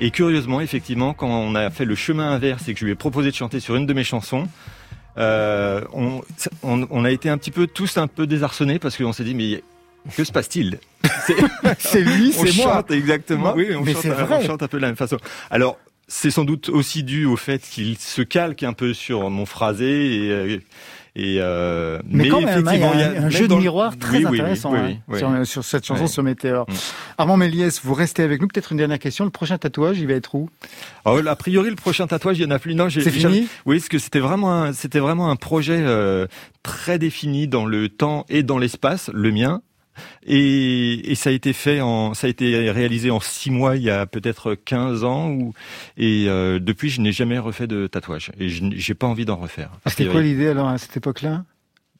Et 0.00 0.10
curieusement, 0.10 0.60
effectivement, 0.60 1.14
quand 1.14 1.28
on 1.28 1.54
a 1.54 1.70
fait 1.70 1.84
le 1.84 1.94
chemin 1.94 2.32
inverse 2.32 2.66
et 2.68 2.74
que 2.74 2.80
je 2.80 2.84
lui 2.84 2.90
ai 2.90 2.96
proposé 2.96 3.30
de 3.30 3.36
chanter 3.36 3.60
sur 3.60 3.76
une 3.76 3.86
de 3.86 3.92
mes 3.92 4.02
chansons, 4.02 4.48
euh, 5.16 5.82
on, 5.92 6.22
on, 6.64 6.88
on 6.90 7.04
a 7.04 7.12
été 7.12 7.28
un 7.28 7.38
petit 7.38 7.52
peu 7.52 7.68
tous 7.68 7.98
un 7.98 8.08
peu 8.08 8.26
désarçonnés 8.26 8.80
parce 8.80 8.96
qu'on 8.96 9.12
s'est 9.12 9.22
dit 9.22 9.36
mais 9.36 9.62
que 10.16 10.24
se 10.24 10.32
passe-t-il? 10.32 10.80
C'est- 11.78 12.00
lui, 12.00 12.32
c'est 12.32 12.56
moi. 12.56 12.72
chante 12.74 12.90
exactement. 12.90 13.54
Oui, 13.54 13.68
on 13.78 13.82
Mais 13.82 13.92
chante, 13.94 14.06
on 14.06 14.64
un 14.64 14.68
peu 14.68 14.78
de 14.78 14.82
la 14.82 14.88
même 14.88 14.96
façon. 14.96 15.18
Alors, 15.52 15.78
c'est 16.08 16.32
sans 16.32 16.44
doute 16.44 16.68
aussi 16.68 17.04
dû 17.04 17.26
au 17.26 17.36
fait 17.36 17.62
qu'il 17.62 17.96
se 17.96 18.22
calque 18.22 18.64
un 18.64 18.72
peu 18.72 18.92
sur 18.92 19.30
mon 19.30 19.46
phrasé 19.46 20.16
et. 20.54 20.60
Euh, 21.18 21.28
et 21.28 21.40
euh, 21.40 21.98
Mais, 22.08 22.28
quand 22.28 22.40
même, 22.40 22.66
hein, 22.66 22.72
il 22.74 22.80
y 22.80 22.82
a 22.84 23.22
un, 23.24 23.30
jeu 23.30 23.48
de 23.48 23.54
le- 23.54 23.60
miroir 23.60 23.96
très 23.98 24.18
Oui, 24.18 24.24
oui, 24.24 24.30
oui, 24.32 24.40
intéressant 24.40 24.72
oui, 24.72 24.78
hein, 24.78 24.96
oui. 25.08 25.18
Sur, 25.18 25.46
sur 25.46 25.64
cette 25.64 25.84
chanson 25.84 26.02
Ouais. 26.02 26.08
sur 26.08 26.22
Météor. 26.22 26.66
Mm. 26.68 26.74
Armand 27.18 27.36
Méliès, 27.36 27.80
vous 27.82 27.94
restez 27.94 28.22
avec 28.22 28.40
nous. 28.40 28.48
Peut-être 28.48 28.72
une 28.72 28.78
dernière 28.78 28.98
question. 28.98 29.24
Le 29.24 29.30
prochain 29.30 29.58
tatouage, 29.58 29.98
il 29.98 30.06
va 30.06 30.14
être 30.14 30.34
où? 30.34 30.48
Alors, 31.04 31.26
a 31.26 31.36
priori, 31.36 31.70
le 31.70 31.76
prochain 31.76 32.06
tatouage, 32.06 32.38
il 32.38 32.42
y 32.42 32.46
en 32.46 32.50
a 32.50 32.58
plus. 32.58 32.74
Non, 32.74 32.88
C'est 32.90 33.10
fini? 33.10 33.48
Oui, 33.66 33.78
parce 33.78 33.88
que 33.88 33.98
c'était 33.98 34.20
vraiment, 34.20 34.52
un, 34.52 34.72
c'était 34.72 35.00
vraiment 35.00 35.30
un 35.30 35.36
projet 35.36 35.78
euh, 35.80 36.26
très 36.62 36.98
défini 36.98 37.48
dans 37.48 37.66
le 37.66 37.88
temps 37.88 38.24
et 38.28 38.42
dans 38.42 38.58
l'espace, 38.58 39.10
le 39.12 39.32
mien. 39.32 39.60
Et, 40.26 41.10
et 41.10 41.14
ça 41.14 41.30
a 41.30 41.32
été 41.32 41.52
fait 41.52 41.80
en, 41.80 42.14
ça 42.14 42.26
a 42.26 42.30
été 42.30 42.70
réalisé 42.70 43.10
en 43.10 43.20
six 43.20 43.50
mois 43.50 43.76
il 43.76 43.82
y 43.82 43.90
a 43.90 44.06
peut-être 44.06 44.54
15 44.54 45.04
ans 45.04 45.30
ou, 45.30 45.52
et 45.96 46.26
euh, 46.28 46.58
depuis 46.58 46.90
je 46.90 47.00
n'ai 47.00 47.12
jamais 47.12 47.38
refait 47.38 47.66
de 47.66 47.86
tatouage 47.86 48.30
et 48.38 48.48
je 48.48 48.64
n'ai- 48.64 48.76
j'ai 48.78 48.94
pas 48.94 49.06
envie 49.06 49.24
d'en 49.24 49.36
refaire. 49.36 49.70
C'était 49.86 50.04
quoi 50.06 50.20
l'idée 50.22 50.48
alors 50.48 50.68
à 50.68 50.78
cette 50.78 50.96
époque-là? 50.96 51.44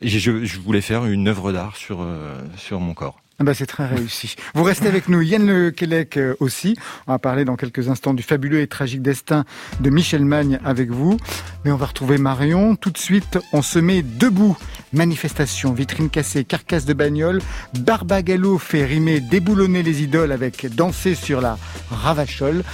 Je, 0.01 0.45
je 0.45 0.59
voulais 0.61 0.81
faire 0.81 1.05
une 1.07 1.27
œuvre 1.29 1.53
d'art 1.53 1.77
sur 1.77 2.03
euh, 2.03 2.35
sur 2.57 2.79
mon 2.81 2.95
corps. 2.95 3.21
Bah, 3.41 3.55
c'est 3.55 3.67
très 3.67 3.87
réussi. 3.87 4.35
Vous 4.55 4.65
restez 4.65 4.89
avec 4.89 5.09
nous, 5.09 5.23
Yann 5.23 5.47
Le 5.47 5.71
Quélec 5.71 6.17
euh, 6.17 6.35
aussi. 6.41 6.77
On 7.07 7.13
va 7.13 7.21
parler 7.21 7.45
dans 7.45 7.55
quelques 7.55 7.89
instants 7.89 8.13
du 8.13 8.25
fabuleux 8.25 8.61
et 8.61 8.67
tragique 8.67 9.01
destin 9.01 9.45
de 9.79 9.91
Michel 9.91 10.25
Magne 10.25 10.59
avec 10.65 10.91
vous. 10.91 11.17
Mais 11.65 11.71
on 11.71 11.77
va 11.77 11.87
retrouver 11.87 12.19
Marion. 12.19 12.75
Tout 12.75 12.91
de 12.91 12.99
suite, 12.99 13.39
on 13.53 13.63
se 13.63 13.79
met 13.79 14.03
debout. 14.03 14.57
Manifestation, 14.93 15.73
vitrine 15.73 16.11
cassée, 16.11 16.45
carcasse 16.45 16.85
de 16.85 16.95
bagnole. 16.95 17.41
Barbagallo 17.79 18.59
fait 18.59 18.85
rimer 18.85 19.21
déboulonner 19.21 19.85
les 19.85 20.03
idoles 20.03 20.33
avec 20.33 20.75
danser 20.75 21.15
sur 21.15 21.41
la 21.41 21.59
ravachole. 21.91 22.65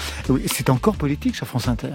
C'est 0.47 0.71
encore 0.71 0.97
politique 0.97 1.37
sur 1.37 1.47
France 1.47 1.69
Inter. 1.69 1.91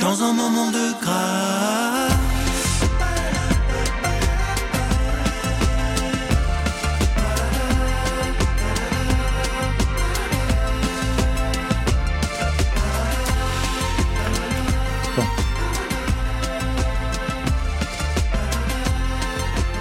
Dans 0.00 0.22
un 0.22 0.32
moment 0.32 0.70
de 0.70 1.00
grâce. 1.00 2.10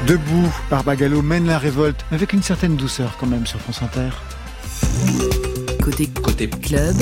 Debout, 0.07 0.49
Barbagallo 0.71 1.21
mène 1.21 1.45
la 1.45 1.59
révolte, 1.59 2.03
mais 2.09 2.17
avec 2.17 2.33
une 2.33 2.41
certaine 2.41 2.75
douceur 2.75 3.15
quand 3.19 3.27
même 3.27 3.45
sur 3.45 3.59
France 3.59 3.81
Inter. 3.83 4.09
Côté 5.83 6.07
Côté 6.07 6.49
club 6.49 6.95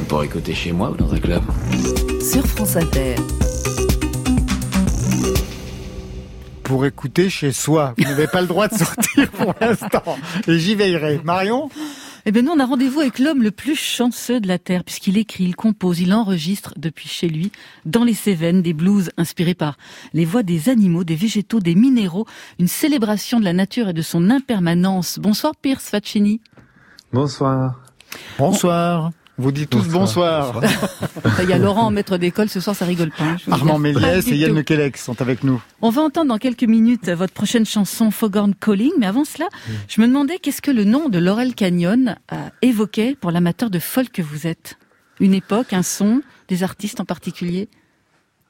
On 0.00 0.04
pourrait 0.04 0.26
écouter 0.26 0.54
chez 0.54 0.72
moi 0.72 0.90
ou 0.90 0.96
dans 0.96 1.12
un 1.12 1.18
club? 1.18 1.42
Sur 2.24 2.46
France 2.46 2.76
Inter. 2.76 3.16
Pour 6.62 6.86
écouter 6.86 7.28
chez 7.28 7.52
soi. 7.52 7.94
Vous 7.98 8.04
n'avez 8.04 8.26
pas 8.26 8.40
le 8.40 8.46
droit 8.46 8.66
de 8.66 8.74
sortir 8.74 9.30
pour 9.30 9.54
l'instant. 9.60 10.16
Et 10.48 10.58
j'y 10.58 10.74
veillerai. 10.74 11.20
Marion 11.22 11.68
Eh 12.24 12.32
bien, 12.32 12.40
nous, 12.40 12.52
on 12.52 12.58
a 12.60 12.64
rendez-vous 12.64 13.00
avec 13.00 13.18
l'homme 13.18 13.42
le 13.42 13.50
plus 13.50 13.76
chanceux 13.76 14.40
de 14.40 14.48
la 14.48 14.58
Terre, 14.58 14.84
puisqu'il 14.84 15.18
écrit, 15.18 15.44
il 15.44 15.54
compose, 15.54 16.00
il 16.00 16.14
enregistre 16.14 16.72
depuis 16.78 17.10
chez 17.10 17.28
lui, 17.28 17.52
dans 17.84 18.04
les 18.04 18.14
Cévennes, 18.14 18.62
des 18.62 18.72
blues 18.72 19.10
inspirés 19.18 19.54
par 19.54 19.76
les 20.14 20.24
voix 20.24 20.42
des 20.42 20.70
animaux, 20.70 21.04
des 21.04 21.16
végétaux, 21.16 21.60
des 21.60 21.74
minéraux, 21.74 22.26
une 22.58 22.68
célébration 22.68 23.38
de 23.38 23.44
la 23.44 23.52
nature 23.52 23.90
et 23.90 23.92
de 23.92 24.02
son 24.02 24.30
impermanence. 24.30 25.18
Bonsoir, 25.18 25.54
Pierce 25.60 25.90
Faccini. 25.90 26.40
Bonsoir. 27.12 27.82
Bonsoir. 28.38 29.10
Vous 29.36 29.50
dites 29.50 29.70
tous 29.70 29.88
bonsoir. 29.88 30.60
Il 31.42 31.48
y 31.48 31.52
a 31.52 31.58
Laurent, 31.58 31.90
maître 31.90 32.16
d'école, 32.18 32.48
ce 32.48 32.60
soir, 32.60 32.76
ça 32.76 32.84
rigole 32.84 33.10
pas. 33.10 33.24
hein, 33.24 33.36
Armand 33.50 33.78
Méliès 33.80 34.26
et 34.28 34.36
Yann 34.36 34.50
tout. 34.50 34.56
Lequelec 34.56 34.96
sont 34.96 35.20
avec 35.20 35.42
nous. 35.42 35.60
On 35.82 35.90
va 35.90 36.02
entendre 36.02 36.28
dans 36.28 36.38
quelques 36.38 36.62
minutes 36.62 37.08
votre 37.10 37.32
prochaine 37.32 37.66
chanson 37.66 38.12
Foghorn 38.12 38.54
Calling, 38.54 38.92
mais 39.00 39.06
avant 39.06 39.24
cela, 39.24 39.46
je 39.88 40.00
me 40.00 40.06
demandais 40.06 40.38
qu'est-ce 40.38 40.62
que 40.62 40.70
le 40.70 40.84
nom 40.84 41.08
de 41.08 41.18
Laurel 41.18 41.54
Canyon 41.56 42.14
a 42.28 42.50
évoqué 42.62 43.16
pour 43.20 43.32
l'amateur 43.32 43.70
de 43.70 43.80
folk 43.80 44.12
que 44.12 44.22
vous 44.22 44.46
êtes 44.46 44.78
Une 45.18 45.34
époque, 45.34 45.72
un 45.72 45.82
son, 45.82 46.22
des 46.48 46.62
artistes 46.62 47.00
en 47.00 47.04
particulier? 47.04 47.68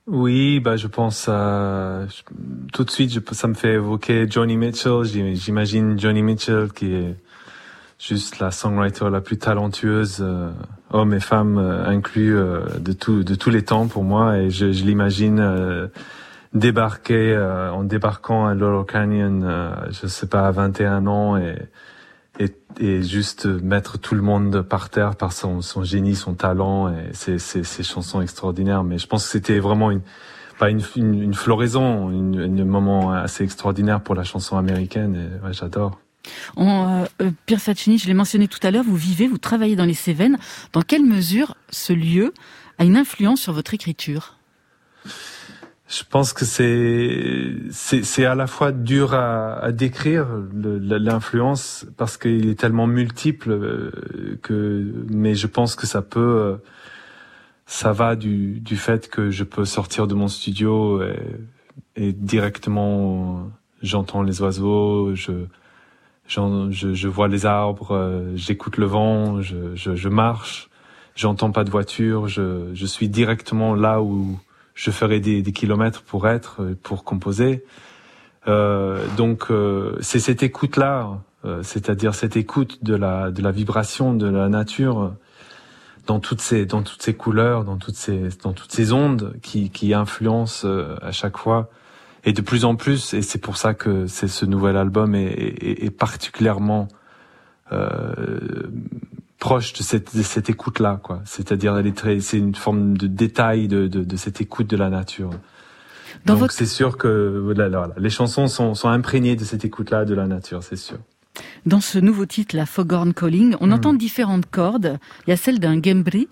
Oui, 0.07 0.61
bah 0.61 0.77
je 0.77 0.87
pense 0.87 1.31
à 1.31 2.07
je- 2.09 2.71
tout 2.75 2.85
de 2.85 2.91
suite, 2.91 3.11
je, 3.11 3.21
ça 3.35 3.49
me 3.49 3.55
fait 3.55 3.73
évoquer 3.75 4.27
Johnny 4.29 4.59
Mitchell. 4.59 5.03
J'im- 5.05 5.35
J'imagine 5.35 5.99
Johnny 5.99 6.23
Mitchell 6.23 6.69
qui 6.75 6.93
est 6.93 7.17
juste 8.09 8.39
la 8.39 8.51
songwriter 8.51 9.09
la 9.11 9.21
plus 9.21 9.39
talentueuse, 9.39 10.19
euh, 10.21 10.51
hommes 10.91 11.15
et 11.15 11.21
femmes 11.21 11.59
euh, 11.59 11.87
inclus, 11.87 12.37
euh, 12.37 12.61
de 12.79 12.93
tout, 12.93 13.25
de 13.25 13.35
tous 13.35 13.51
les 13.51 13.63
temps 13.63 13.87
pour 13.87 14.05
moi. 14.05 14.39
Et 14.39 14.51
je, 14.51 14.73
je 14.73 14.85
l'imagine 14.85 15.41
euh, 15.41 15.89
débarquer, 16.53 17.33
euh, 17.33 17.73
en 17.73 17.85
débarquant 17.85 18.47
à 18.47 18.55
Laurel 18.55 18.85
Canyon, 18.87 19.43
euh, 19.45 19.71
je 19.91 20.07
sais 20.07 20.27
pas, 20.27 20.47
à 20.47 20.51
21 20.51 21.07
ans 21.07 21.37
et 21.37 21.57
et, 22.41 22.53
et 22.81 23.03
juste 23.03 23.47
mettre 23.47 23.99
tout 23.99 24.15
le 24.15 24.23
monde 24.23 24.63
par 24.63 24.91
terre 24.91 25.15
par 25.15 25.33
son, 25.33 25.61
son 25.61 25.85
génie, 25.85 26.17
son 26.17 26.35
talent 26.35 26.89
et 26.89 27.13
ses, 27.13 27.39
ses, 27.39 27.63
ses 27.63 27.83
chansons 27.85 28.21
extraordinaires. 28.21 28.83
Mais 28.83 28.99
je 28.99 29.07
pense 29.07 29.25
que 29.25 29.31
c'était 29.31 29.61
vraiment 29.61 29.91
une, 29.93 30.03
pas 30.59 30.71
une, 30.71 30.83
une, 30.97 31.23
une 31.23 31.35
floraison, 31.35 32.09
un 32.09 32.65
moment 32.65 33.13
assez 33.13 33.45
extraordinaire 33.45 34.01
pour 34.01 34.15
la 34.15 34.25
chanson 34.25 34.57
américaine. 34.57 35.15
Et 35.15 35.47
ouais, 35.47 35.53
j'adore. 35.53 36.01
On, 36.57 37.05
euh, 37.21 37.31
Pierre 37.47 37.61
Faccini, 37.61 37.99
je 37.99 38.07
l'ai 38.07 38.15
mentionné 38.15 38.49
tout 38.49 38.61
à 38.63 38.71
l'heure, 38.71 38.85
vous 38.85 38.97
vivez, 38.97 39.27
vous 39.27 39.39
travaillez 39.39 39.77
dans 39.77 39.85
les 39.85 39.95
Cévennes. 39.95 40.39
Dans 40.73 40.83
quelle 40.83 41.05
mesure 41.05 41.57
ce 41.71 41.93
lieu 41.93 42.33
a 42.79 42.85
une 42.85 42.97
influence 42.97 43.41
sur 43.41 43.53
votre 43.53 43.75
écriture? 43.75 44.39
Je 45.87 46.03
pense 46.09 46.33
que 46.33 46.47
c'est 46.47 47.57
c'est 47.71 48.25
à 48.25 48.35
la 48.35 48.47
fois 48.47 48.73
dur 48.73 49.13
à, 49.13 49.71
décrire 49.71 50.27
l'influence 50.55 51.87
parce 51.99 52.17
qu'il 52.17 52.49
est 52.49 52.59
tellement 52.59 52.87
multiple 52.87 53.51
euh, 53.51 54.39
que 54.43 55.05
mais 55.11 55.35
je 55.35 55.47
pense 55.47 55.77
que 55.77 55.87
ça 55.87 56.01
peut 56.01 56.21
euh, 56.21 56.57
ça 57.67 57.93
va 57.93 58.17
du 58.17 58.61
du 58.61 58.77
fait 58.77 59.09
que 59.09 59.31
je 59.31 59.45
peux 59.45 59.67
sortir 59.67 60.07
de 60.07 60.15
mon 60.15 60.27
studio 60.27 61.03
et, 61.03 61.21
et 61.97 62.13
directement 62.15 63.51
j'entends 63.83 64.23
les 64.23 64.41
oiseaux, 64.41 65.15
je 65.15 65.33
je, 66.27 66.71
je, 66.71 67.09
vois 67.09 67.29
les 67.29 67.47
arbres, 67.47 67.93
euh, 67.93 68.33
j'écoute 68.35 68.77
le 68.77 68.87
vent, 68.87 69.41
je, 69.43 69.75
je, 69.75 69.95
je 69.95 70.09
marche, 70.09 70.71
j'entends 71.15 71.51
pas 71.53 71.65
de 71.65 71.71
voiture, 71.71 72.29
je, 72.29 72.71
je 72.73 72.87
suis 72.87 73.09
directement 73.09 73.75
là 73.75 74.03
où 74.03 74.39
je 74.75 74.91
ferai 74.91 75.21
des, 75.21 75.43
des 75.43 75.53
kilomètres 75.53 76.03
pour 76.03 76.27
être, 76.29 76.63
euh, 76.63 76.79
pour 76.83 77.05
composer. 77.05 77.65
Euh, 78.47 79.07
donc 79.17 79.47
euh, 79.51 79.97
c'est 80.01 80.19
cette 80.19 80.43
écoute 80.43 80.77
là, 80.77 81.19
euh, 81.45 81.63
c'est-à-dire 81.63 82.15
cette 82.15 82.37
écoute 82.37 82.85
de 82.85 82.95
la 82.95 83.31
de 83.31 83.43
la 83.43 83.51
vibration 83.51 84.13
de 84.15 84.29
la 84.29 84.49
nature 84.49 85.15
dans 86.07 86.21
toutes 86.21 86.43
ces 86.43 86.67
dans 86.67 86.83
toutes 86.83 87.03
ces 87.03 87.15
couleurs, 87.15 87.65
dans 87.65 87.79
toutes 87.79 87.97
ces 87.97 88.29
dans 88.43 88.53
toutes 88.53 88.73
ces 88.73 88.93
ondes 88.93 89.35
qui 89.43 89.71
qui 89.71 89.95
influencent 89.95 90.67
à 91.01 91.13
chaque 91.13 91.39
fois 91.39 91.71
et 92.25 92.33
de 92.33 92.43
plus 92.43 92.65
en 92.65 92.75
plus, 92.77 93.15
et 93.15 93.23
c'est 93.23 93.39
pour 93.39 93.57
ça 93.57 93.75
que 93.75 94.07
c'est 94.07 94.29
ce 94.29 94.47
nouvel 94.47 94.77
album 94.77 95.15
est, 95.15 95.27
est, 95.27 95.85
est 95.85 95.91
particulièrement 95.91 96.89
euh, 97.73 98.69
proche 99.39 99.73
de 99.75 99.83
cette, 99.83 100.17
de 100.17 100.23
cette 100.23 100.49
écoute-là, 100.49 100.99
quoi. 101.03 101.21
C'est-à-dire, 101.25 101.77
elle 101.77 101.87
est 101.87 101.97
très, 101.97 102.21
c'est 102.21 102.39
une 102.39 102.55
forme 102.55 102.97
de 102.97 103.07
détail 103.07 103.69
de, 103.69 103.87
de, 103.89 104.03
de 104.03 104.17
cette 104.17 104.41
écoute 104.41 104.69
de 104.69 104.77
la 104.77 104.89
nature. 104.89 105.31
Dans 106.25 106.35
Donc 106.35 106.41
votre... 106.41 106.55
c'est 106.55 106.67
sûr 106.67 106.97
que 106.97 107.41
voilà, 107.45 107.69
voilà, 107.69 107.95
les 107.99 108.11
chansons 108.11 108.47
sont, 108.47 108.75
sont 108.75 108.89
imprégnées 108.89 109.37
de 109.37 109.45
cette 109.45 109.65
écoute-là 109.65 110.05
de 110.05 110.15
la 110.15 110.27
nature, 110.27 110.63
c'est 110.63 110.77
sûr. 110.77 110.99
Dans 111.67 111.81
ce 111.81 111.99
nouveau 111.99 112.27
titre, 112.27 112.57
la 112.57 112.65
Foghorn 112.65 113.13
Calling, 113.13 113.57
on 113.61 113.67
mmh. 113.67 113.73
entend 113.73 113.93
différentes 113.93 114.47
cordes. 114.47 114.99
Il 115.27 115.31
y 115.31 115.33
a 115.33 115.37
celle 115.37 115.59
d'un 115.59 115.83
gembri, 115.83 116.29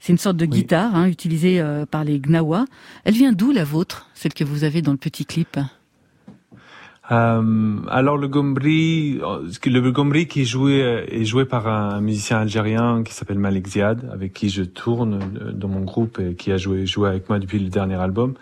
c'est 0.00 0.12
une 0.12 0.18
sorte 0.18 0.36
de 0.36 0.46
guitare 0.46 0.94
hein, 0.94 1.08
utilisée 1.08 1.60
euh, 1.60 1.86
par 1.86 2.04
les 2.04 2.20
Gnawa. 2.20 2.66
Elle 3.04 3.14
vient 3.14 3.32
d'où 3.32 3.52
la 3.52 3.64
vôtre, 3.64 4.08
celle 4.14 4.34
que 4.34 4.44
vous 4.44 4.64
avez 4.64 4.82
dans 4.82 4.92
le 4.92 4.98
petit 4.98 5.24
clip? 5.24 5.58
Euh, 7.12 7.76
alors 7.88 8.16
le 8.16 8.26
gombri, 8.26 9.20
euh, 9.22 9.48
le 9.64 9.90
gombri 9.92 10.26
qui 10.26 10.42
est 10.42 10.44
joué 10.44 10.80
est 11.08 11.24
joué 11.24 11.44
par 11.44 11.68
un 11.68 12.00
musicien 12.00 12.38
algérien 12.38 13.04
qui 13.04 13.14
s'appelle 13.14 13.38
Malik 13.38 13.68
Ziad, 13.68 14.10
avec 14.12 14.32
qui 14.32 14.48
je 14.48 14.64
tourne 14.64 15.20
dans 15.52 15.68
mon 15.68 15.82
groupe 15.82 16.18
et 16.18 16.34
qui 16.34 16.50
a 16.50 16.56
joué 16.56 16.84
joué 16.84 17.08
avec 17.08 17.28
moi 17.28 17.38
depuis 17.38 17.60
le 17.60 17.68
dernier 17.68 17.94
album. 17.94 18.34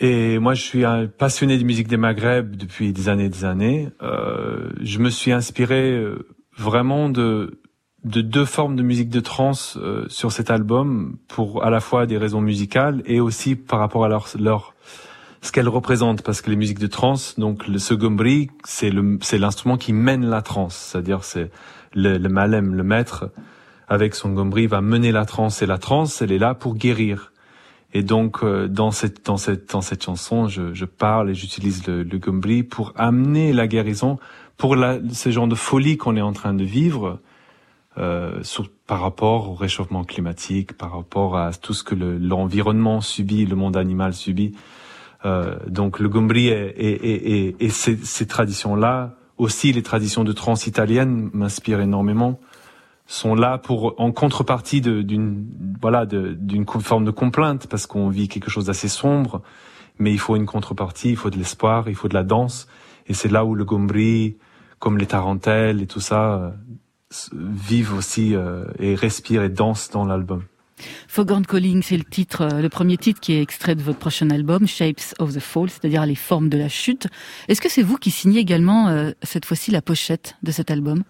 Et 0.00 0.38
moi, 0.38 0.54
je 0.54 0.62
suis 0.62 0.84
un 0.84 1.06
passionné 1.06 1.58
de 1.58 1.64
musique 1.64 1.88
des 1.88 1.96
Maghreb 1.96 2.54
depuis 2.54 2.92
des 2.92 3.08
années 3.08 3.24
et 3.24 3.28
des 3.28 3.44
années. 3.44 3.88
Euh, 4.00 4.70
je 4.80 4.98
me 5.00 5.10
suis 5.10 5.32
inspiré 5.32 6.00
vraiment 6.56 7.08
de 7.08 7.60
de 8.04 8.20
deux 8.20 8.44
formes 8.44 8.76
de 8.76 8.82
musique 8.82 9.08
de 9.08 9.20
trance 9.20 9.76
euh, 9.80 10.06
sur 10.08 10.30
cet 10.30 10.50
album 10.50 11.16
pour 11.26 11.64
à 11.64 11.70
la 11.70 11.80
fois 11.80 12.06
des 12.06 12.16
raisons 12.16 12.40
musicales 12.40 13.02
et 13.06 13.20
aussi 13.20 13.56
par 13.56 13.80
rapport 13.80 14.04
à 14.04 14.08
leur, 14.08 14.28
leur 14.38 14.74
ce 15.42 15.50
qu'elles 15.50 15.68
représentent. 15.68 16.22
Parce 16.22 16.40
que 16.40 16.50
les 16.50 16.56
musiques 16.56 16.78
de 16.78 16.86
trance 16.86 17.38
donc 17.38 17.66
le 17.66 17.78
segombri 17.78 18.50
c'est 18.64 18.90
le 18.90 19.18
c'est 19.20 19.38
l'instrument 19.38 19.76
qui 19.76 19.92
mène 19.92 20.26
la 20.26 20.42
trance. 20.42 20.76
C'est-à-dire 20.76 21.24
c'est 21.24 21.50
le, 21.92 22.18
le 22.18 22.28
malem 22.28 22.74
le 22.74 22.84
maître 22.84 23.30
avec 23.88 24.14
son 24.14 24.30
gombri 24.30 24.66
va 24.66 24.80
mener 24.80 25.10
la 25.10 25.24
trance. 25.24 25.60
Et 25.62 25.66
la 25.66 25.78
trance 25.78 26.22
elle 26.22 26.30
est 26.30 26.38
là 26.38 26.54
pour 26.54 26.76
guérir. 26.76 27.32
Et 27.94 28.04
donc 28.04 28.44
euh, 28.44 28.68
dans 28.68 28.92
cette 28.92 29.26
dans 29.26 29.38
cette 29.38 29.72
dans 29.72 29.80
cette 29.80 30.04
chanson 30.04 30.46
je, 30.46 30.72
je 30.72 30.84
parle 30.84 31.30
et 31.30 31.34
j'utilise 31.34 31.84
le, 31.88 32.04
le 32.04 32.18
gombri 32.18 32.62
pour 32.62 32.92
amener 32.96 33.52
la 33.52 33.66
guérison 33.66 34.20
pour 34.56 34.76
la, 34.76 34.98
ce 35.12 35.30
genre 35.30 35.48
de 35.48 35.54
folie 35.56 35.96
qu'on 35.96 36.16
est 36.16 36.22
en 36.22 36.32
train 36.32 36.54
de 36.54 36.64
vivre 36.64 37.18
euh, 37.98 38.42
par 38.86 39.00
rapport 39.00 39.50
au 39.50 39.54
réchauffement 39.54 40.04
climatique, 40.04 40.76
par 40.76 40.92
rapport 40.92 41.36
à 41.36 41.52
tout 41.52 41.74
ce 41.74 41.82
que 41.82 41.94
l'environnement 41.94 43.00
subit, 43.00 43.44
le 43.44 43.56
monde 43.56 43.76
animal 43.76 44.14
subit. 44.14 44.54
Euh, 45.24 45.56
donc 45.66 45.98
le 45.98 46.08
Gombri 46.08 46.48
et, 46.48 47.56
ces, 47.70 47.96
ces 47.96 48.26
traditions-là, 48.26 49.16
aussi 49.36 49.72
les 49.72 49.82
traditions 49.82 50.22
de 50.22 50.32
trans 50.32 50.54
italiennes 50.54 51.30
m'inspirent 51.32 51.80
énormément, 51.80 52.38
sont 53.06 53.34
là 53.34 53.58
pour 53.58 53.94
en 53.98 54.12
contrepartie 54.12 54.80
d'une 54.80 55.46
voilà 55.80 56.04
d'une 56.06 56.66
forme 56.66 57.04
de 57.04 57.10
complainte 57.10 57.66
parce 57.66 57.86
qu'on 57.86 58.10
vit 58.10 58.28
quelque 58.28 58.50
chose 58.50 58.66
d'assez 58.66 58.88
sombre, 58.88 59.42
mais 59.98 60.12
il 60.12 60.18
faut 60.18 60.36
une 60.36 60.46
contrepartie, 60.46 61.10
il 61.10 61.16
faut 61.16 61.30
de 61.30 61.38
l'espoir, 61.38 61.88
il 61.88 61.94
faut 61.94 62.08
de 62.08 62.14
la 62.14 62.22
danse, 62.22 62.68
et 63.06 63.14
c'est 63.14 63.30
là 63.30 63.44
où 63.44 63.54
le 63.54 63.64
Gombri, 63.64 64.36
comme 64.78 64.98
les 64.98 65.06
tarentelles 65.06 65.82
et 65.82 65.86
tout 65.86 66.00
ça, 66.00 66.52
vivent 67.32 67.94
aussi 67.94 68.34
euh, 68.34 68.64
et 68.78 68.94
respirent 68.94 69.42
et 69.42 69.48
dansent 69.48 69.90
dans 69.90 70.04
l'album. 70.04 70.44
Foghorn 71.08 71.44
Calling, 71.44 71.82
c'est 71.82 71.96
le 71.96 72.04
titre, 72.04 72.42
euh, 72.42 72.60
le 72.60 72.68
premier 72.68 72.96
titre 72.96 73.20
qui 73.20 73.32
est 73.32 73.42
extrait 73.42 73.74
de 73.74 73.82
votre 73.82 73.98
prochain 73.98 74.30
album, 74.30 74.66
Shapes 74.66 75.14
of 75.18 75.34
the 75.34 75.40
Fall, 75.40 75.70
c'est-à-dire 75.70 76.06
les 76.06 76.14
formes 76.14 76.48
de 76.48 76.58
la 76.58 76.68
chute. 76.68 77.08
Est-ce 77.48 77.60
que 77.60 77.68
c'est 77.68 77.82
vous 77.82 77.96
qui 77.96 78.10
signez 78.10 78.40
également 78.40 78.88
euh, 78.88 79.10
cette 79.22 79.44
fois-ci 79.44 79.70
la 79.70 79.82
pochette 79.82 80.36
de 80.42 80.52
cet 80.52 80.70
album? 80.70 81.02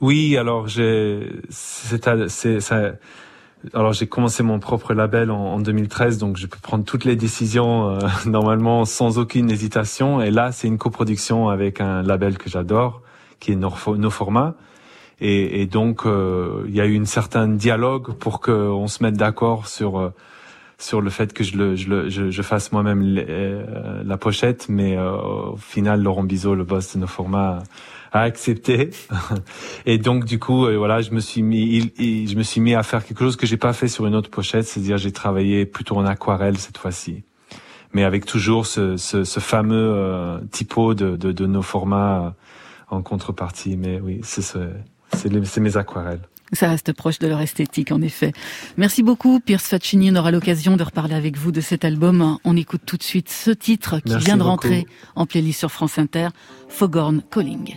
Oui, 0.00 0.36
alors 0.36 0.68
j'ai, 0.68 1.40
c'est, 1.50 2.60
ça, 2.60 2.92
alors 3.74 3.92
j'ai 3.92 4.06
commencé 4.06 4.42
mon 4.42 4.60
propre 4.60 4.94
label 4.94 5.30
en, 5.30 5.54
en, 5.54 5.60
2013, 5.60 6.18
donc 6.18 6.36
je 6.36 6.46
peux 6.46 6.58
prendre 6.60 6.84
toutes 6.84 7.04
les 7.04 7.16
décisions 7.16 7.90
euh, 7.90 7.98
normalement 8.26 8.84
sans 8.84 9.18
aucune 9.18 9.50
hésitation. 9.50 10.20
Et 10.20 10.30
là, 10.30 10.52
c'est 10.52 10.68
une 10.68 10.78
coproduction 10.78 11.48
avec 11.48 11.80
un 11.80 12.02
label 12.02 12.38
que 12.38 12.50
j'adore, 12.50 13.02
qui 13.40 13.52
est 13.52 13.56
No 13.56 13.70
Format. 13.70 14.54
Et, 15.20 15.62
et 15.62 15.66
donc, 15.66 16.04
euh, 16.04 16.64
il 16.68 16.74
y 16.74 16.80
a 16.80 16.86
eu 16.86 16.92
une 16.92 17.06
certaine 17.06 17.56
dialogue 17.56 18.12
pour 18.14 18.40
qu'on 18.40 18.86
se 18.86 19.02
mette 19.02 19.16
d'accord 19.16 19.66
sur 19.66 19.98
euh, 19.98 20.10
sur 20.78 21.00
le 21.00 21.08
fait 21.08 21.32
que 21.32 21.42
je 21.42 21.56
le 21.56 21.74
je, 21.74 21.88
le, 21.88 22.08
je, 22.10 22.30
je 22.30 22.42
fasse 22.42 22.70
moi-même 22.70 23.02
euh, 23.02 24.02
la 24.04 24.16
pochette, 24.18 24.68
mais 24.68 24.98
au 24.98 25.56
final, 25.56 26.02
Laurent 26.02 26.24
Bizot, 26.24 26.54
le 26.54 26.64
boss 26.64 26.94
de 26.94 27.00
nos 27.00 27.06
formats, 27.06 27.62
a 28.12 28.20
accepté. 28.20 28.90
et 29.86 29.98
donc, 29.98 30.24
du 30.24 30.38
coup, 30.38 30.66
voilà, 30.76 31.00
je 31.00 31.12
me 31.12 31.20
suis 31.20 31.42
mis, 31.42 31.92
il, 31.98 32.28
je 32.28 32.36
me 32.36 32.42
suis 32.42 32.60
mis 32.60 32.74
à 32.74 32.82
faire 32.82 33.04
quelque 33.04 33.20
chose 33.20 33.36
que 33.36 33.46
j'ai 33.46 33.56
pas 33.56 33.72
fait 33.72 33.88
sur 33.88 34.06
une 34.06 34.14
autre 34.14 34.30
pochette, 34.30 34.66
c'est-à-dire 34.66 34.98
j'ai 34.98 35.12
travaillé 35.12 35.64
plutôt 35.64 35.96
en 35.96 36.04
aquarelle 36.04 36.58
cette 36.58 36.78
fois-ci 36.78 37.24
mais 37.96 38.04
avec 38.04 38.26
toujours 38.26 38.66
ce, 38.66 38.98
ce, 38.98 39.24
ce 39.24 39.40
fameux 39.40 39.92
euh, 39.94 40.38
typo 40.50 40.92
de, 40.92 41.16
de, 41.16 41.32
de, 41.32 41.46
nos 41.46 41.62
formats 41.62 42.34
en 42.90 43.00
contrepartie. 43.00 43.78
Mais 43.78 44.00
oui, 44.00 44.20
c'est 44.22 44.42
ce, 44.42 44.68
c'est 45.12 45.60
mes 45.60 45.76
aquarelles. 45.76 46.20
Ça 46.52 46.68
reste 46.68 46.92
proche 46.92 47.18
de 47.18 47.26
leur 47.26 47.40
esthétique, 47.40 47.90
en 47.90 48.00
effet. 48.00 48.32
Merci 48.76 49.02
beaucoup, 49.02 49.40
Pierce 49.40 49.64
Faccini. 49.64 50.10
On 50.12 50.16
aura 50.16 50.30
l'occasion 50.30 50.76
de 50.76 50.84
reparler 50.84 51.14
avec 51.14 51.36
vous 51.36 51.50
de 51.50 51.60
cet 51.60 51.84
album. 51.84 52.38
On 52.44 52.56
écoute 52.56 52.82
tout 52.86 52.96
de 52.96 53.02
suite 53.02 53.28
ce 53.28 53.50
titre 53.50 53.98
qui 53.98 54.10
Merci 54.10 54.26
vient 54.26 54.36
de 54.36 54.42
beaucoup. 54.42 54.50
rentrer 54.50 54.86
en 55.16 55.26
playlist 55.26 55.58
sur 55.58 55.72
France 55.72 55.98
Inter, 55.98 56.28
Foghorn 56.68 57.22
Calling. 57.30 57.74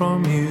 From 0.00 0.24
you. 0.24 0.49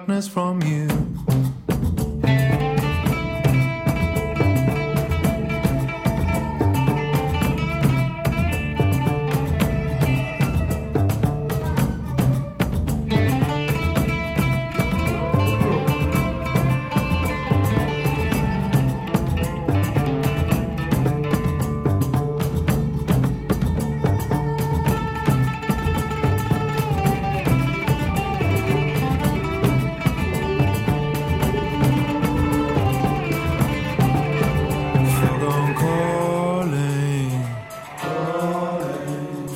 Darkness 0.00 0.26
from 0.26 0.49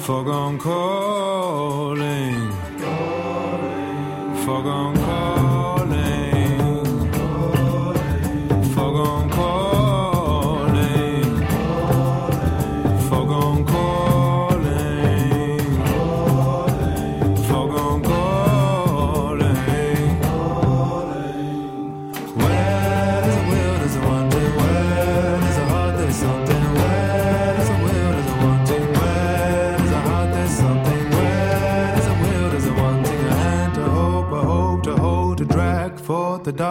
Foregone 0.05 0.59
calling. 0.59 2.51
Foregone 4.45 4.97
calling. 4.97 5.34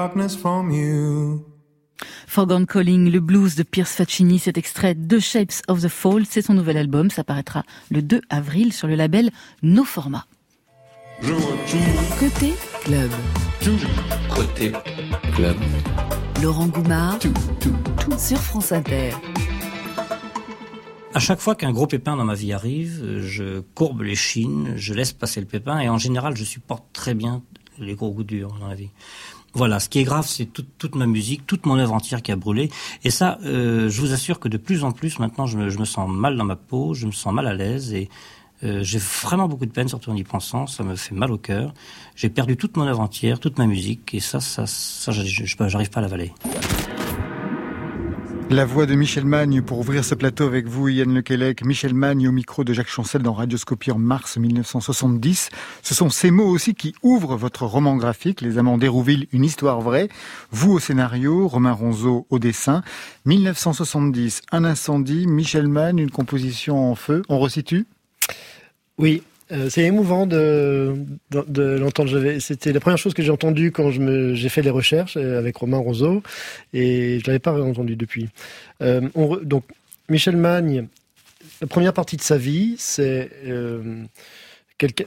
Darkness 0.04 0.36
from 0.36 0.70
you. 0.70 1.46
Forgone 2.28 2.66
Calling, 2.66 3.10
le 3.10 3.22
blues 3.22 3.56
de 3.56 3.64
Pierce 3.64 3.94
Faccini, 3.94 4.38
cet 4.38 4.58
extrait 4.58 4.96
de 4.96 5.18
Shapes 5.18 5.62
of 5.70 5.82
the 5.82 5.88
Fall, 5.88 6.26
c'est 6.30 6.42
son 6.42 6.54
nouvel 6.54 6.76
album, 6.76 7.10
ça 7.10 7.24
paraîtra 7.24 7.64
le 7.90 8.02
2 8.02 8.20
avril 8.30 8.74
sur 8.74 8.88
le 8.88 8.96
label 8.96 9.32
No 9.62 9.86
Format. 9.86 10.26
Côté 12.20 12.54
club. 12.84 13.12
Côté 14.36 14.74
club. 15.36 15.56
Laurent 16.42 16.68
Goumard. 16.68 17.20
Sur 18.18 18.40
France 18.40 18.74
Inter. 18.74 19.12
À 21.14 21.20
chaque 21.20 21.40
fois 21.40 21.56
qu'un 21.56 21.72
gros 21.72 21.88
pépin 21.88 22.18
dans 22.18 22.26
ma 22.26 22.36
vie 22.36 22.52
arrive, 22.52 23.22
je 23.22 23.62
courbe 23.74 24.02
les 24.02 24.16
chines, 24.16 24.74
je 24.76 24.94
laisse 24.94 25.14
passer 25.14 25.40
le 25.40 25.48
pépin 25.48 25.80
et 25.80 25.88
en 25.88 25.98
général, 25.98 26.36
je 26.36 26.44
supporte 26.44 26.84
très 26.92 27.14
bien 27.14 27.42
les 27.80 27.96
gros 27.96 28.12
coups 28.12 28.26
durs 28.26 28.56
dans 28.60 28.68
la 28.68 28.76
vie. 28.76 28.90
Voilà, 29.54 29.80
ce 29.80 29.88
qui 29.88 30.00
est 30.00 30.04
grave, 30.04 30.26
c'est 30.28 30.46
toute, 30.46 30.96
ma 30.96 31.06
musique, 31.06 31.46
toute 31.46 31.66
mon 31.66 31.78
œuvre 31.78 31.94
entière 31.94 32.24
qui 32.24 32.32
a 32.32 32.36
brûlé. 32.36 32.72
Et 33.04 33.12
ça, 33.12 33.38
euh, 33.44 33.88
je 33.88 34.02
vous 34.02 34.12
assure 34.12 34.40
que 34.40 34.48
de 34.48 34.58
plus 34.58 34.84
en 34.84 34.92
plus, 34.92 35.20
maintenant, 35.20 35.46
je 35.46 35.58
me, 35.58 35.70
je 35.70 35.78
me 35.78 35.86
sens 35.86 36.10
mal 36.10 36.36
dans 36.38 36.44
ma 36.44 36.56
peau, 36.56 36.94
je 36.96 37.06
me 37.06 37.12
sens 37.12 37.34
mal 37.34 37.48
à 37.48 37.54
l'aise 37.54 37.94
et 37.94 38.10
euh, 38.64 38.82
j'ai 38.82 38.98
vraiment 38.98 39.48
beaucoup 39.48 39.66
de 39.66 39.72
peine, 39.72 39.88
surtout 39.88 40.10
en 40.10 40.16
y 40.16 40.24
pensant. 40.24 40.68
Ça 40.68 40.84
me 40.84 40.96
fait 40.96 41.14
mal 41.14 41.32
au 41.32 41.38
cœur. 41.38 41.74
J'ai 42.16 42.30
perdu 42.30 42.58
toute 42.58 42.78
mon 42.78 42.88
œuvre 42.88 43.02
entière, 43.02 43.40
toute 43.40 43.58
ma 43.58 43.68
musique, 43.68 44.14
et 44.14 44.20
ça, 44.20 44.40
ça, 44.40 44.66
ça, 44.66 45.12
j'arrive 45.12 45.90
pas 45.90 46.00
à 46.00 46.02
l'avaler. 46.02 46.34
La 48.50 48.66
voix 48.66 48.86
de 48.86 48.94
Michel 48.94 49.26
Magne 49.26 49.62
pour 49.62 49.80
ouvrir 49.80 50.06
ce 50.06 50.14
plateau 50.14 50.44
avec 50.46 50.68
vous, 50.68 50.88
Yann 50.88 51.14
Lequelec. 51.14 51.66
Michel 51.66 51.94
Magne 51.94 52.28
au 52.28 52.32
micro 52.32 52.64
de 52.64 52.74
Jacques 52.74 52.90
Chancel 52.90 53.24
dans 53.24 53.34
Radioscopie 53.34 53.92
en 53.92 53.98
mars 53.98 54.38
1970. 54.38 55.50
Ce 55.82 55.96
sont 55.96 56.10
ces 56.10 56.30
mots 56.30 56.48
aussi 56.48 56.76
qui 56.76 56.94
ouvrent 57.02 57.36
votre 57.36 57.66
roman 57.66 57.96
graphique, 57.96 58.42
Les 58.42 58.58
Amants 58.58 58.78
d'Hérouville, 58.78 59.28
une 59.32 59.44
histoire 59.44 59.82
vraie. 59.82 60.10
Vous 60.52 60.74
au 60.74 60.80
scénario, 60.80 61.48
Romain 61.48 61.72
Ronzeau 61.72 62.28
au 62.30 62.38
dessin. 62.38 62.84
1970, 63.26 64.42
un 64.52 64.66
incendie, 64.66 65.26
Michel 65.26 65.68
Magne, 65.68 66.00
une 66.00 66.12
composition 66.12 66.92
en 66.92 66.96
feu. 66.96 67.24
On 67.30 67.40
resitue? 67.40 67.86
Oui, 69.00 69.24
euh, 69.52 69.70
c'est 69.70 69.84
émouvant 69.84 70.26
de, 70.26 70.96
l'entendre. 71.32 72.40
C'était 72.40 72.72
la 72.72 72.80
première 72.80 72.98
chose 72.98 73.14
que 73.14 73.22
j'ai 73.22 73.32
entendue 73.32 73.72
quand 73.72 73.92
j'ai 73.92 74.50
fait 74.50 74.62
les 74.62 74.70
recherches 74.70 75.18
euh, 75.18 75.38
avec 75.40 75.58
Romain 75.58 75.78
Roseau 75.78 76.24
et 76.74 77.20
je 77.20 77.28
l'avais 77.28 77.40
pas 77.40 77.60
entendu 77.62 77.96
depuis. 77.96 78.30
Euh, 78.82 79.02
donc 79.44 79.64
Michel 80.10 80.38
Magne, 80.38 80.88
la 81.62 81.68
première 81.68 81.94
partie 81.94 82.18
de 82.18 82.22
sa 82.22 82.38
vie, 82.38 82.76
c'est 82.78 83.30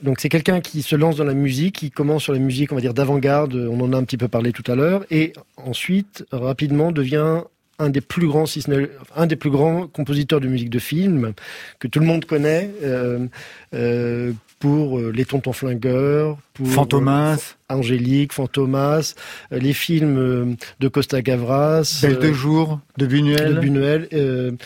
donc 0.03 0.20
c'est 0.20 0.30
quelqu'un 0.30 0.61
qui 0.61 0.80
se 0.80 0.97
lance 0.97 1.16
dans 1.16 1.24
la 1.24 1.34
musique, 1.34 1.76
qui 1.76 1.91
commence 1.91 2.22
sur 2.22 2.32
la 2.32 2.39
musique, 2.39 2.72
on 2.72 2.76
va 2.76 2.80
dire 2.80 2.95
d'avant-garde. 2.95 3.55
On 3.55 3.80
en 3.80 3.93
a 3.93 3.97
un 3.97 4.05
petit 4.05 4.16
peu 4.16 4.28
parlé 4.28 4.53
tout 4.53 4.70
à 4.70 4.74
l'heure, 4.74 5.05
et 5.11 5.32
ensuite 5.57 6.24
rapidement 6.32 6.93
devient 6.93 7.43
un 7.79 7.91
des 7.91 8.01
plus 8.01 8.27
grands, 8.27 8.47
si 8.47 8.62
ce 8.62 8.70
n'est 8.70 8.91
un 9.14 9.27
des 9.27 9.37
plus 9.37 9.51
grands 9.51 9.87
compositeurs 9.87 10.41
de 10.41 10.49
musique 10.49 10.70
de 10.70 10.79
film 10.79 11.33
que 11.79 11.89
tout 11.89 12.01
le 12.01 12.07
monde 12.07 12.24
connaît 12.24 12.70
euh, 12.83 13.27
euh, 13.74 14.33
pour 14.59 14.99
euh, 14.99 15.12
Les 15.14 15.24
Tontons 15.24 15.53
Flingueurs, 15.53 16.39
pour 16.55 16.68
Fantomas, 16.68 17.57
Angélique, 17.68 18.33
Fantomas, 18.33 19.14
les 19.51 19.74
films 19.74 20.57
de 20.81 20.89
Costa 20.89 21.20
Gavras, 21.20 22.01
Belle 22.03 22.18
de 22.18 22.33
jour, 22.33 22.81
de 22.97 23.07
Buñuel. 23.07 23.55
de 23.57 23.61
Buñuel. 23.61 24.57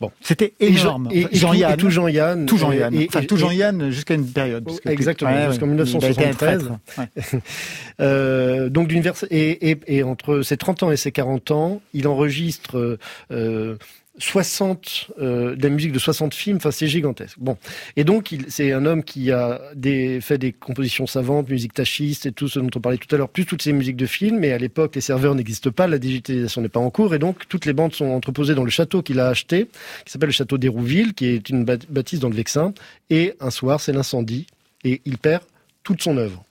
Bon, 0.00 0.10
C'était 0.20 0.54
énorme. 0.60 1.08
et- 1.12 1.26
Jean-Yann. 1.32 1.72
et 1.74 1.76
tout 1.76 1.90
Jean-Yann. 1.90 2.46
Tout 2.46 2.56
Jean-Yann. 2.58 2.94
Enfin, 3.08 3.22
tout 3.24 3.36
Jean-Yann 3.36 3.90
jusqu'à 3.90 4.14
une 4.14 4.26
période. 4.26 4.62
Oh, 4.66 4.70
parce 4.70 4.80
que- 4.80 4.88
exactement, 4.90 5.30
Ouais, 5.32 5.48
jusqu'en 5.50 5.66
ouais. 5.68 5.74
Il 5.76 5.80
a 5.80 5.84
été 5.84 6.24
un 6.24 6.32
1973. 6.32 6.64
traître. 6.64 6.72
Ouais. 6.98 7.40
Euh, 8.00 8.68
donc 8.68 8.86
d'une 8.88 9.02
et, 9.30 9.70
et, 9.70 9.78
et 9.86 10.02
entre 10.04 10.42
ses 10.42 10.56
30 10.56 10.82
ans 10.84 10.90
et 10.92 10.96
ses 10.96 11.10
40 11.10 11.50
ans, 11.50 11.80
il 11.94 12.06
enregistre 12.06 12.98
euh, 13.32 13.76
60 14.18 15.10
euh, 15.20 15.56
de 15.56 15.62
la 15.62 15.68
musique 15.68 15.92
de 15.92 15.98
60 15.98 16.34
films, 16.34 16.56
enfin 16.56 16.70
c'est 16.70 16.86
gigantesque. 16.86 17.36
Bon, 17.38 17.56
et 17.96 18.04
donc 18.04 18.34
c'est 18.48 18.72
un 18.72 18.84
homme 18.86 19.02
qui 19.02 19.30
a 19.32 19.60
des, 19.74 20.20
fait 20.20 20.38
des 20.38 20.52
compositions 20.52 21.06
savantes, 21.06 21.48
musique 21.48 21.74
tachiste 21.74 22.26
et 22.26 22.32
tout 22.32 22.48
ce 22.48 22.58
dont 22.58 22.70
on 22.74 22.80
parlait 22.80 22.98
tout 22.98 23.12
à 23.14 23.18
l'heure, 23.18 23.28
plus 23.28 23.46
toutes 23.46 23.62
ces 23.62 23.72
musiques 23.72 23.96
de 23.96 24.06
films. 24.06 24.38
Mais 24.38 24.52
à 24.52 24.58
l'époque, 24.58 24.94
les 24.94 25.00
serveurs 25.00 25.34
n'existent 25.34 25.70
pas, 25.70 25.86
la 25.86 25.98
digitalisation 25.98 26.60
n'est 26.60 26.68
pas 26.68 26.80
en 26.80 26.90
cours, 26.90 27.14
et 27.14 27.18
donc 27.18 27.48
toutes 27.48 27.64
les 27.64 27.72
bandes 27.72 27.94
sont 27.94 28.06
entreposées 28.06 28.54
dans 28.54 28.64
le 28.64 28.70
château 28.70 29.02
qu'il 29.02 29.20
a 29.20 29.28
acheté, 29.28 29.68
qui 30.04 30.12
s'appelle 30.12 30.28
le 30.28 30.32
château 30.32 30.58
d'Hérouville, 30.58 31.14
qui 31.14 31.26
est 31.26 31.48
une 31.48 31.64
bâtisse 31.64 32.20
dans 32.20 32.28
le 32.28 32.36
Vexin. 32.36 32.72
Et 33.10 33.34
un 33.40 33.50
soir, 33.50 33.80
c'est 33.80 33.92
l'incendie, 33.92 34.46
et 34.84 35.00
il 35.04 35.18
perd 35.18 35.42
toute 35.82 36.02
son 36.02 36.16
œuvre. 36.16 36.44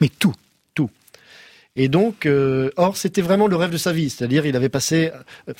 Mais. 0.00 0.08
Tout. 0.18 0.34
Et 1.74 1.88
donc, 1.88 2.26
euh, 2.26 2.70
or, 2.76 2.98
c'était 2.98 3.22
vraiment 3.22 3.46
le 3.46 3.56
rêve 3.56 3.70
de 3.70 3.78
sa 3.78 3.92
vie. 3.92 4.10
C'est-à-dire, 4.10 4.44
il 4.44 4.56
avait 4.56 4.68
passé. 4.68 5.10
euh, 5.48 5.52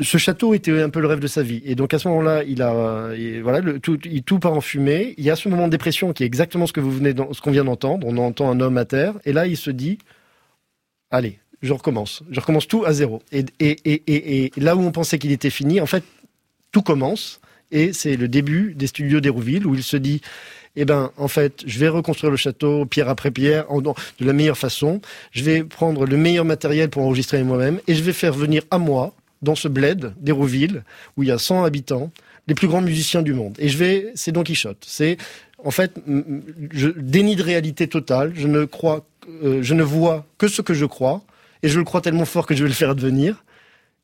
ce 0.00 0.18
château 0.18 0.52
était 0.52 0.82
un 0.82 0.90
peu 0.90 1.00
le 1.00 1.06
rêve 1.06 1.20
de 1.20 1.26
sa 1.26 1.42
vie. 1.42 1.62
Et 1.64 1.74
donc, 1.74 1.94
à 1.94 1.98
ce 1.98 2.08
moment-là, 2.08 2.42
il 2.44 2.60
a, 2.60 3.14
il- 3.16 3.42
voilà, 3.42 3.62
tout, 3.80 4.38
part 4.38 4.52
en 4.52 4.60
fumée. 4.60 5.14
Il 5.16 5.24
y 5.24 5.30
a 5.30 5.36
ce 5.36 5.48
moment 5.48 5.66
de 5.66 5.70
dépression 5.70 6.12
qui 6.12 6.24
est 6.24 6.26
exactement 6.26 6.66
ce 6.66 6.74
que 6.74 6.80
vous 6.80 7.00
qu'on 7.42 7.50
vient 7.50 7.64
d'entendre. 7.64 8.06
On 8.06 8.18
entend 8.18 8.50
un 8.50 8.60
homme 8.60 8.76
à 8.76 8.84
terre. 8.84 9.14
Et 9.24 9.32
là, 9.32 9.46
il 9.46 9.56
se 9.56 9.70
dit, 9.70 9.96
allez, 11.10 11.38
je 11.62 11.72
recommence. 11.72 12.22
Je 12.30 12.38
recommence 12.40 12.68
tout 12.68 12.84
à 12.84 12.92
zéro. 12.92 13.22
Et 13.32 14.50
là 14.58 14.76
où 14.76 14.80
on 14.82 14.92
pensait 14.92 15.18
qu'il 15.18 15.32
était 15.32 15.50
fini, 15.50 15.80
en 15.80 15.86
fait, 15.86 16.04
tout 16.70 16.82
commence. 16.82 17.40
Et 17.72 17.92
c'est 17.92 18.16
le 18.16 18.28
début 18.28 18.74
des 18.74 18.86
studios 18.86 19.20
d'Hérouville 19.20 19.66
où 19.66 19.74
il 19.74 19.82
se 19.82 19.96
dit, 19.96 20.20
eh 20.76 20.84
ben, 20.84 21.10
en 21.16 21.28
fait, 21.28 21.62
je 21.66 21.78
vais 21.78 21.88
reconstruire 21.88 22.30
le 22.30 22.36
château 22.36 22.84
pierre 22.86 23.08
après 23.08 23.30
pierre 23.30 23.66
de 23.70 24.26
la 24.26 24.32
meilleure 24.32 24.58
façon. 24.58 25.00
Je 25.32 25.42
vais 25.42 25.64
prendre 25.64 26.06
le 26.06 26.16
meilleur 26.16 26.44
matériel 26.44 26.88
pour 26.90 27.02
enregistrer 27.02 27.42
moi-même 27.42 27.80
et 27.86 27.94
je 27.94 28.02
vais 28.02 28.12
faire 28.12 28.32
venir 28.32 28.62
à 28.70 28.78
moi, 28.78 29.14
dans 29.42 29.54
ce 29.54 29.68
bled 29.68 30.12
d'Hérouville, 30.20 30.84
où 31.16 31.22
il 31.22 31.28
y 31.28 31.32
a 31.32 31.38
100 31.38 31.64
habitants, 31.64 32.10
les 32.46 32.54
plus 32.54 32.68
grands 32.68 32.82
musiciens 32.82 33.22
du 33.22 33.32
monde. 33.32 33.56
Et 33.58 33.68
je 33.68 33.78
vais, 33.78 34.12
c'est 34.14 34.32
Don 34.32 34.42
Quichotte. 34.42 34.84
C'est, 34.86 35.16
en 35.64 35.70
fait, 35.70 35.92
je, 36.72 36.88
déni 36.88 37.36
de 37.36 37.42
réalité 37.42 37.88
totale. 37.88 38.32
Je 38.34 38.46
ne 38.46 38.64
crois, 38.64 39.06
euh, 39.42 39.62
je 39.62 39.74
ne 39.74 39.82
vois 39.82 40.26
que 40.38 40.48
ce 40.48 40.62
que 40.62 40.74
je 40.74 40.84
crois. 40.84 41.22
Et 41.62 41.68
je 41.68 41.78
le 41.78 41.84
crois 41.84 42.00
tellement 42.00 42.24
fort 42.24 42.46
que 42.46 42.54
je 42.54 42.62
vais 42.62 42.68
le 42.68 42.74
faire 42.74 42.90
advenir. 42.90 43.44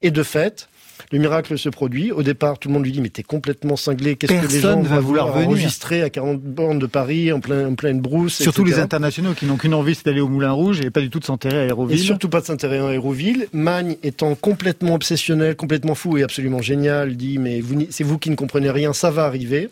Et 0.02 0.10
de 0.10 0.22
fait, 0.22 0.68
le 1.12 1.18
miracle 1.18 1.59
se 1.59 1.68
produit. 1.68 2.11
Au 2.12 2.22
départ, 2.22 2.59
tout 2.59 2.68
le 2.68 2.74
monde 2.74 2.84
lui 2.84 2.92
dit 2.92 3.01
mais 3.01 3.09
t'es 3.09 3.22
complètement 3.22 3.76
cinglé. 3.76 4.16
Qu'est-ce 4.16 4.32
que 4.32 4.53
les 4.53 4.61
gens 4.61 4.80
va 4.82 4.97
vont 4.97 5.07
vouloir 5.07 5.32
venir. 5.32 5.49
enregistrer 5.49 6.03
à 6.03 6.11
40 6.11 6.40
bornes 6.40 6.78
de 6.78 6.86
Paris 6.86 7.32
en, 7.32 7.40
plein, 7.40 7.68
en 7.68 7.74
pleine 7.74 8.01
brousse 8.01 8.34
Surtout 8.42 8.64
les 8.64 8.78
internationaux 8.78 9.32
qui 9.34 9.47
n'ont 9.47 9.57
qu'une 9.57 9.74
envie, 9.74 9.94
c'est 9.94 10.05
d'aller 10.07 10.20
au 10.20 10.28
Moulin 10.28 10.53
Rouge 10.53 10.80
et 10.80 10.90
pas 10.90 11.01
du 11.01 11.11
tout 11.11 11.20
de 11.20 11.24
s'enterrer 11.24 11.57
à 11.59 11.61
Et 11.62 11.64
Aéroville. 11.66 11.99
surtout 11.99 12.28
pas 12.28 12.40
de 12.40 12.47
s'intéresser 12.47 12.82
à 12.84 12.88
Aéroville. 12.88 13.47
Magne 13.53 13.97
étant 14.03 14.34
complètement 14.34 14.94
obsessionnel, 14.94 15.55
complètement 15.57 15.94
fou 15.94 16.16
et 16.18 16.22
absolument 16.22 16.62
génial, 16.62 17.16
dit 17.16 17.38
mais 17.38 17.61
c'est 17.90 18.05
vous 18.05 18.18
qui 18.18 18.30
ne 18.30 18.36
comprenez 18.36 18.70
rien, 18.70 18.92
ça 18.92 19.11
va 19.11 19.24
arriver. 19.24 19.68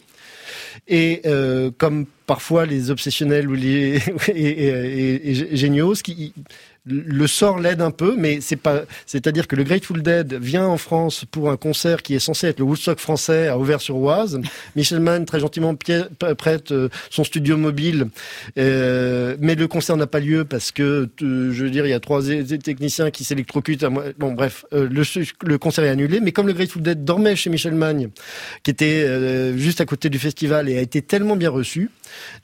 Et 0.89 1.23
euh, 1.27 1.71
comme 1.79 2.05
parfois 2.27 2.67
les 2.67 2.91
obsessionnels 2.91 3.49
ou 3.49 3.55
les 3.55 3.97
et, 4.29 4.33
et- 4.35 5.29
et- 5.31 5.53
et 5.53 5.57
géniaux, 5.57 5.95
ce 5.95 6.03
qui 6.03 6.33
le 6.87 7.27
sort 7.27 7.59
l'aide 7.61 7.81
un 7.81 7.91
peu, 7.91 8.15
mais 8.17 8.41
c'est 8.43 8.57
pas. 8.57 8.83
C'est-à-dire 9.07 9.49
que 9.49 9.57
le 9.57 9.65
Grateful 9.65 10.03
Dead 10.03 10.35
vient 10.35 10.67
en 10.67 10.77
France 10.77 11.25
pour 11.31 11.51
un 11.51 11.57
concert 11.57 12.03
qui 12.03 12.15
est 12.15 12.19
censé 12.19 12.47
être 12.49 12.59
le 12.59 12.67
Woodstock 12.67 12.99
français 12.99 13.49
à 13.49 13.59
Auvers-sur-Oise. 13.59 14.41
Michel 14.77 15.01
Mann 15.01 15.25
très 15.25 15.41
gentiment 15.41 15.75
prête 15.75 16.73
euh, 16.73 16.91
son 17.09 17.25
studio 17.25 17.57
mobile, 17.57 18.09
euh, 18.59 19.37
mais 19.41 19.55
le 19.55 19.67
concert 19.67 19.97
n'a 19.97 20.07
pas 20.07 20.21
lieu 20.21 20.45
parce 20.45 20.73
que, 20.73 21.09
euh, 21.23 21.53
je 21.53 21.65
veux 21.65 21.71
dire, 21.71 21.87
il 21.87 21.91
y 21.91 21.95
a 21.95 22.01
trois 22.01 22.23
techniciens 22.63 23.11
qui 23.11 23.25
s'électrocutent. 23.25 23.87
Bon, 24.19 24.33
bref, 24.33 24.67
le, 24.73 25.57
concert 25.57 25.85
est 25.85 25.89
annulé. 25.89 26.21
Mais 26.21 26.33
comme 26.33 26.47
le 26.47 26.53
Grateful 26.53 26.83
Dead 26.83 27.03
dormait 27.03 27.37
chez 27.37 27.49
Michel 27.49 27.75
Magne, 27.75 28.11
qui 28.63 28.71
était 28.71 29.57
juste 29.57 29.81
à 29.81 29.87
côté 29.87 30.11
du 30.11 30.19
festival 30.19 30.69
et 30.69 30.77
a 30.77 30.83
été 30.83 31.01
tellement 31.01 31.37
bien 31.37 31.51
reçu, 31.51 31.91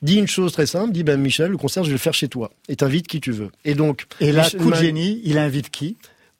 dit 0.01 0.15
une 0.17 0.27
chose 0.27 0.51
très 0.53 0.65
simple, 0.65 0.91
dit 0.91 1.03
ben 1.03 1.19
Michel, 1.19 1.51
le 1.51 1.57
concert 1.57 1.83
je 1.83 1.89
vais 1.89 1.93
le 1.95 1.99
faire 1.99 2.13
chez 2.13 2.27
toi 2.27 2.51
et 2.69 2.75
t'invites 2.75 3.07
qui 3.07 3.19
tu 3.21 3.31
veux. 3.31 3.49
Et 3.65 3.75
donc 3.75 4.05
Et 4.19 4.31
là, 4.31 4.43
Michel 4.43 4.59
coup 4.59 4.65
de 4.67 4.71
Mann- 4.71 4.81
génie, 4.81 5.21
il 5.23 5.37
invite 5.37 5.69
qui? 5.69 5.97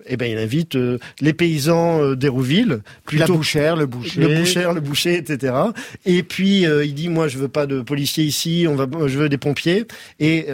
Eh 0.08 0.18
ben, 0.18 0.32
il 0.32 0.38
invite 0.38 0.76
euh, 0.76 0.97
les 1.20 1.34
paysans 1.34 2.02
euh, 2.02 2.16
d'Hérouville, 2.16 2.70
La 2.70 2.78
plutôt 3.06 3.36
bouchère, 3.36 3.76
le 3.76 3.86
boucher. 3.86 4.20
le 4.22 4.36
boucher, 4.39 4.68
le 4.74 4.80
boucher, 4.82 5.16
etc. 5.18 5.54
Et 6.06 6.24
puis 6.24 6.66
euh, 6.66 6.86
il 6.86 6.93
dit 6.93 7.10
moi 7.10 7.28
je 7.28 7.38
veux 7.38 7.47
pas 7.47 7.66
de 7.66 7.82
policiers 7.82 8.24
ici, 8.24 8.66
on 8.70 8.76
va, 8.76 8.88
je 9.08 9.18
veux 9.18 9.30
des 9.30 9.38
pompiers. 9.38 9.86
Et, 10.20 10.47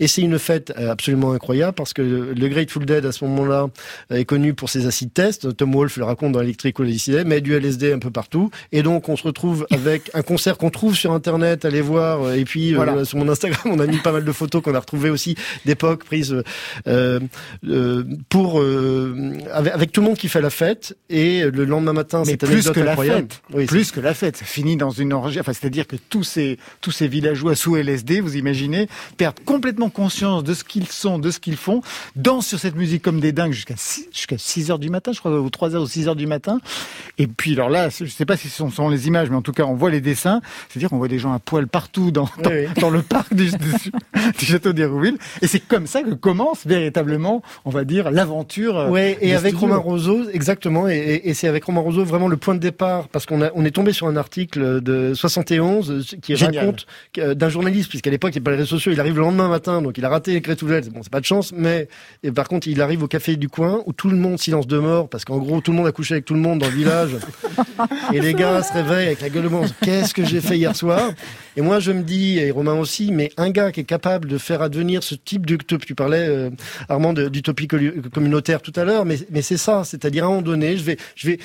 et 0.00 0.06
c'est 0.06 0.22
une 0.22 0.38
fête 0.38 0.72
absolument 0.76 1.32
incroyable 1.32 1.74
parce 1.74 1.92
que 1.92 2.02
le 2.02 2.48
Grateful 2.48 2.84
Dead 2.86 3.04
à 3.06 3.12
ce 3.12 3.24
moment-là 3.24 3.68
est 4.10 4.24
connu 4.24 4.54
pour 4.54 4.68
ses 4.70 4.86
acides 4.86 5.12
tests. 5.12 5.56
Tom 5.56 5.72
Wolfe 5.74 5.96
le 5.96 6.04
raconte 6.04 6.32
dans 6.32 6.40
Electric 6.40 6.78
Odyssey, 6.80 7.24
mais 7.24 7.40
du 7.40 7.54
LSD 7.54 7.92
un 7.92 7.98
peu 7.98 8.10
partout. 8.10 8.50
Et 8.72 8.82
donc 8.82 9.08
on 9.08 9.16
se 9.16 9.22
retrouve 9.24 9.66
avec 9.70 10.10
un 10.14 10.22
concert 10.22 10.58
qu'on 10.58 10.70
trouve 10.70 10.94
sur 10.94 11.12
internet, 11.12 11.64
allez 11.64 11.80
voir. 11.80 12.32
Et 12.34 12.44
puis 12.44 12.74
Voilà. 12.74 13.04
sur 13.04 13.18
mon 13.18 13.28
Instagram 13.28 13.62
on 13.66 13.78
a 13.80 13.86
mis 13.86 13.98
pas 13.98 14.12
mal 14.12 14.24
de 14.24 14.32
photos 14.32 14.62
qu'on 14.62 14.74
a 14.74 14.80
retrouvées 14.80 15.10
aussi 15.10 15.34
d'époque 15.64 16.04
prises 16.04 16.36
pour 18.28 18.63
euh, 18.64 19.38
avec, 19.52 19.72
avec 19.72 19.92
tout 19.92 20.00
le 20.00 20.06
monde 20.08 20.16
qui 20.16 20.28
fait 20.28 20.40
la 20.40 20.50
fête. 20.50 20.96
Et 21.10 21.44
le 21.44 21.64
lendemain 21.64 21.92
matin 21.92 22.24
cette 22.24 22.44
plus 22.44 22.70
que 22.70 22.80
la 22.80 22.96
fête. 22.96 23.42
Oui, 23.52 23.66
plus 23.66 23.90
que 23.90 24.00
la 24.00 24.14
fête. 24.14 24.36
Ça 24.36 24.44
finit 24.44 24.76
dans 24.76 24.90
une 24.90 25.12
orgie. 25.12 25.40
Enfin, 25.40 25.52
c'est-à-dire 25.52 25.86
que 25.86 25.96
tous 25.96 26.24
ces, 26.24 26.58
tous 26.80 26.90
ces 26.90 27.08
villageois 27.08 27.54
sous 27.54 27.76
LSD, 27.76 28.20
vous 28.20 28.36
imaginez, 28.36 28.88
perdent 29.16 29.40
complètement 29.44 29.90
conscience 29.90 30.44
de 30.44 30.54
ce 30.54 30.64
qu'ils 30.64 30.88
sont, 30.88 31.18
de 31.18 31.30
ce 31.30 31.40
qu'ils 31.40 31.56
font, 31.56 31.82
dansent 32.16 32.46
sur 32.46 32.58
cette 32.58 32.76
musique 32.76 33.02
comme 33.02 33.20
des 33.20 33.32
dingues 33.32 33.52
jusqu'à 33.52 33.76
6, 33.76 34.08
jusqu'à 34.12 34.38
6 34.38 34.70
heures 34.70 34.78
du 34.78 34.90
matin, 34.90 35.12
je 35.12 35.20
crois, 35.20 35.38
ou 35.38 35.50
3 35.50 35.74
heures 35.76 35.82
ou 35.82 35.86
6 35.86 36.08
heures 36.08 36.16
du 36.16 36.26
matin. 36.26 36.60
Et 37.18 37.26
puis, 37.26 37.52
alors 37.52 37.70
là, 37.70 37.88
je 37.88 38.04
sais 38.06 38.26
pas 38.26 38.36
si 38.36 38.48
ce 38.48 38.56
sont, 38.56 38.70
sont 38.70 38.88
les 38.88 39.06
images, 39.06 39.30
mais 39.30 39.36
en 39.36 39.42
tout 39.42 39.52
cas, 39.52 39.64
on 39.64 39.74
voit 39.74 39.90
les 39.90 40.00
dessins. 40.00 40.40
C'est-à-dire 40.68 40.88
qu'on 40.90 40.98
voit 40.98 41.08
des 41.08 41.18
gens 41.18 41.32
à 41.32 41.38
poil 41.38 41.66
partout 41.66 42.10
dans, 42.10 42.28
dans, 42.42 42.50
Oui, 42.50 42.66
oui. 42.66 42.80
dans 42.80 42.90
le 42.90 43.02
parc 43.02 43.34
du, 43.34 43.50
du, 43.50 43.72
du 44.38 44.44
château 44.44 44.72
d'Hérouville. 44.72 45.18
Et 45.42 45.46
c'est 45.46 45.60
comme 45.60 45.86
ça 45.86 46.02
que 46.02 46.14
commence 46.14 46.66
véritablement, 46.66 47.42
on 47.64 47.70
va 47.70 47.84
dire, 47.84 48.10
l'aventure. 48.10 48.53
Euh, 48.62 48.88
Ouais, 48.88 49.18
et 49.20 49.34
avec 49.34 49.54
studios. 49.54 49.60
Romain 49.68 49.76
Roseau, 49.76 50.28
exactement, 50.32 50.88
et, 50.88 50.96
et- 50.96 51.28
et 51.30 51.34
c'est 51.34 51.48
avec 51.48 51.64
Romain 51.64 51.80
Roseau 51.80 52.04
vraiment 52.04 52.28
le 52.28 52.36
point 52.36 52.54
de 52.54 52.60
départ, 52.60 53.08
parce 53.08 53.26
qu'on 53.26 53.40
on 53.54 53.64
est 53.64 53.70
tombé 53.70 53.92
sur 53.92 54.06
un 54.06 54.16
article 54.16 54.80
de 54.80 55.12
71 55.14 55.90
euh, 55.90 56.00
qui 56.22 56.36
Génial. 56.36 56.58
raconte 56.66 56.86
euh, 57.18 57.34
d'un 57.34 57.48
journaliste, 57.48 57.88
puisqu'à 57.88 58.10
l'époque 58.10 58.30
il 58.34 58.38
n'y 58.38 58.42
a 58.42 58.44
pas 58.44 58.50
les 58.52 58.56
réseaux 58.58 58.76
sociaux, 58.76 58.92
il 58.92 59.00
arrive 59.00 59.14
le 59.16 59.20
lendemain 59.22 59.48
matin, 59.48 59.82
donc 59.82 59.98
il 59.98 60.04
a 60.04 60.08
raté 60.08 60.32
les 60.32 60.40
Dead. 60.40 60.92
Bon, 60.92 61.00
c'est 61.02 61.10
pas 61.12 61.20
de 61.20 61.24
chance, 61.24 61.52
mais 61.56 61.88
et 62.22 62.30
par 62.32 62.48
contre 62.48 62.68
il 62.68 62.80
arrive 62.80 63.02
au 63.02 63.08
café 63.08 63.36
du 63.36 63.48
coin 63.48 63.82
où 63.86 63.92
tout 63.92 64.08
le 64.08 64.16
monde 64.16 64.38
silence 64.38 64.66
de 64.66 64.78
mort, 64.78 65.08
parce 65.08 65.24
qu'en 65.24 65.38
gros 65.38 65.60
tout 65.60 65.70
le 65.72 65.76
monde 65.76 65.86
a 65.86 65.92
couché 65.92 66.14
avec 66.14 66.24
tout 66.24 66.34
le 66.34 66.40
monde 66.40 66.60
dans 66.60 66.66
le 66.68 66.72
village, 66.72 67.10
et 68.12 68.20
les 68.20 68.34
gars 68.34 68.62
se 68.62 68.72
réveillent 68.72 69.06
avec 69.06 69.20
la 69.20 69.28
gueule 69.30 69.44
de 69.44 69.48
mort. 69.48 69.64
Qu'est-ce 69.82 70.14
que 70.14 70.24
j'ai 70.24 70.40
fait 70.40 70.56
hier 70.56 70.74
soir? 70.76 71.10
Et 71.56 71.60
moi 71.62 71.78
je 71.80 71.92
me 71.92 72.02
dis, 72.02 72.38
et 72.38 72.50
Romain 72.50 72.74
aussi, 72.74 73.10
mais 73.12 73.30
un 73.36 73.50
gars 73.50 73.72
qui 73.72 73.80
est 73.80 73.84
capable 73.84 74.28
de 74.28 74.38
faire 74.38 74.62
advenir 74.62 75.02
ce 75.02 75.14
type 75.14 75.46
d'utopie, 75.46 75.86
tu 75.86 75.94
parlais 75.94 76.26
euh, 76.28 76.50
Armand 76.88 77.12
de- 77.12 77.28
d'utopie 77.28 77.66
collu- 77.66 78.00
tout 78.62 78.72
à 78.76 78.84
l'heure, 78.84 79.04
mais, 79.04 79.16
mais 79.30 79.42
c'est 79.42 79.56
ça, 79.56 79.82
c'est-à-dire 79.84 80.24
à 80.24 80.26
un 80.26 80.30
moment 80.30 80.42
donné, 80.42 80.76
je 80.76 80.84
vais, 80.84 80.96
je 81.16 81.28
vais. 81.28 81.38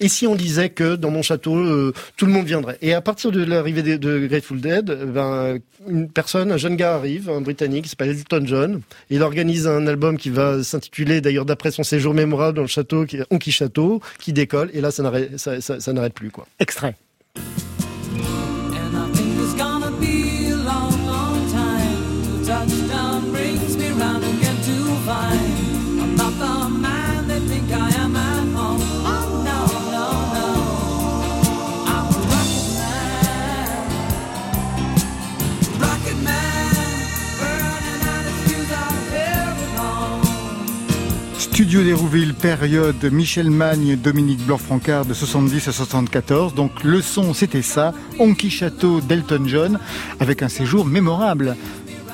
Et 0.00 0.08
si 0.08 0.26
on 0.26 0.34
disait 0.34 0.70
que 0.70 0.96
dans 0.96 1.10
mon 1.10 1.22
château, 1.22 1.56
euh, 1.56 1.92
tout 2.16 2.26
le 2.26 2.32
monde 2.32 2.46
viendrait? 2.46 2.78
Et 2.82 2.94
à 2.94 3.00
partir 3.00 3.30
de 3.30 3.44
l'arrivée 3.44 3.82
de, 3.82 4.26
Grateful 4.26 4.60
Dead, 4.60 4.90
euh, 4.90 5.06
ben, 5.06 5.58
une 5.88 6.10
personne, 6.10 6.50
un 6.50 6.56
jeune 6.56 6.76
gars 6.76 6.94
arrive, 6.94 7.30
un 7.30 7.40
Britannique, 7.40 7.84
qui 7.84 7.90
s'appelle 7.90 8.10
Elton 8.10 8.42
John. 8.44 8.80
Il 9.10 9.22
organise 9.22 9.66
un 9.66 9.86
album 9.86 10.18
qui 10.18 10.30
va 10.30 10.62
s'intituler, 10.62 11.20
d'ailleurs 11.20 11.44
d'après 11.44 11.70
son 11.70 11.82
séjour 11.82 12.14
mémorable 12.14 12.56
dans 12.56 12.62
le 12.62 12.68
château, 12.68 13.04
qui 13.06 13.18
Onky 13.30 13.52
Château, 13.52 14.00
qui 14.18 14.32
décolle. 14.32 14.70
Et 14.74 14.80
là, 14.80 14.90
ça 14.90 15.02
n'arrête, 15.02 15.38
ça- 15.38 15.60
ça 15.60 15.92
n'arrête 15.92 16.14
plus, 16.14 16.30
quoi. 16.30 16.46
Extrait. 16.58 16.94
d'Hérouville, 41.84 42.34
période 42.34 43.04
Michel 43.12 43.50
Magne, 43.50 43.96
Dominique 43.96 44.44
Blanc-Francard 44.44 45.04
de 45.04 45.14
70 45.14 45.68
à 45.68 45.72
74. 45.72 46.54
Donc 46.54 46.82
le 46.82 47.00
son, 47.00 47.34
c'était 47.34 47.62
ça, 47.62 47.92
Honky 48.18 48.50
Château 48.50 49.00
d'Elton 49.00 49.44
John, 49.46 49.78
avec 50.18 50.42
un 50.42 50.48
séjour 50.48 50.84
mémorable. 50.84 51.56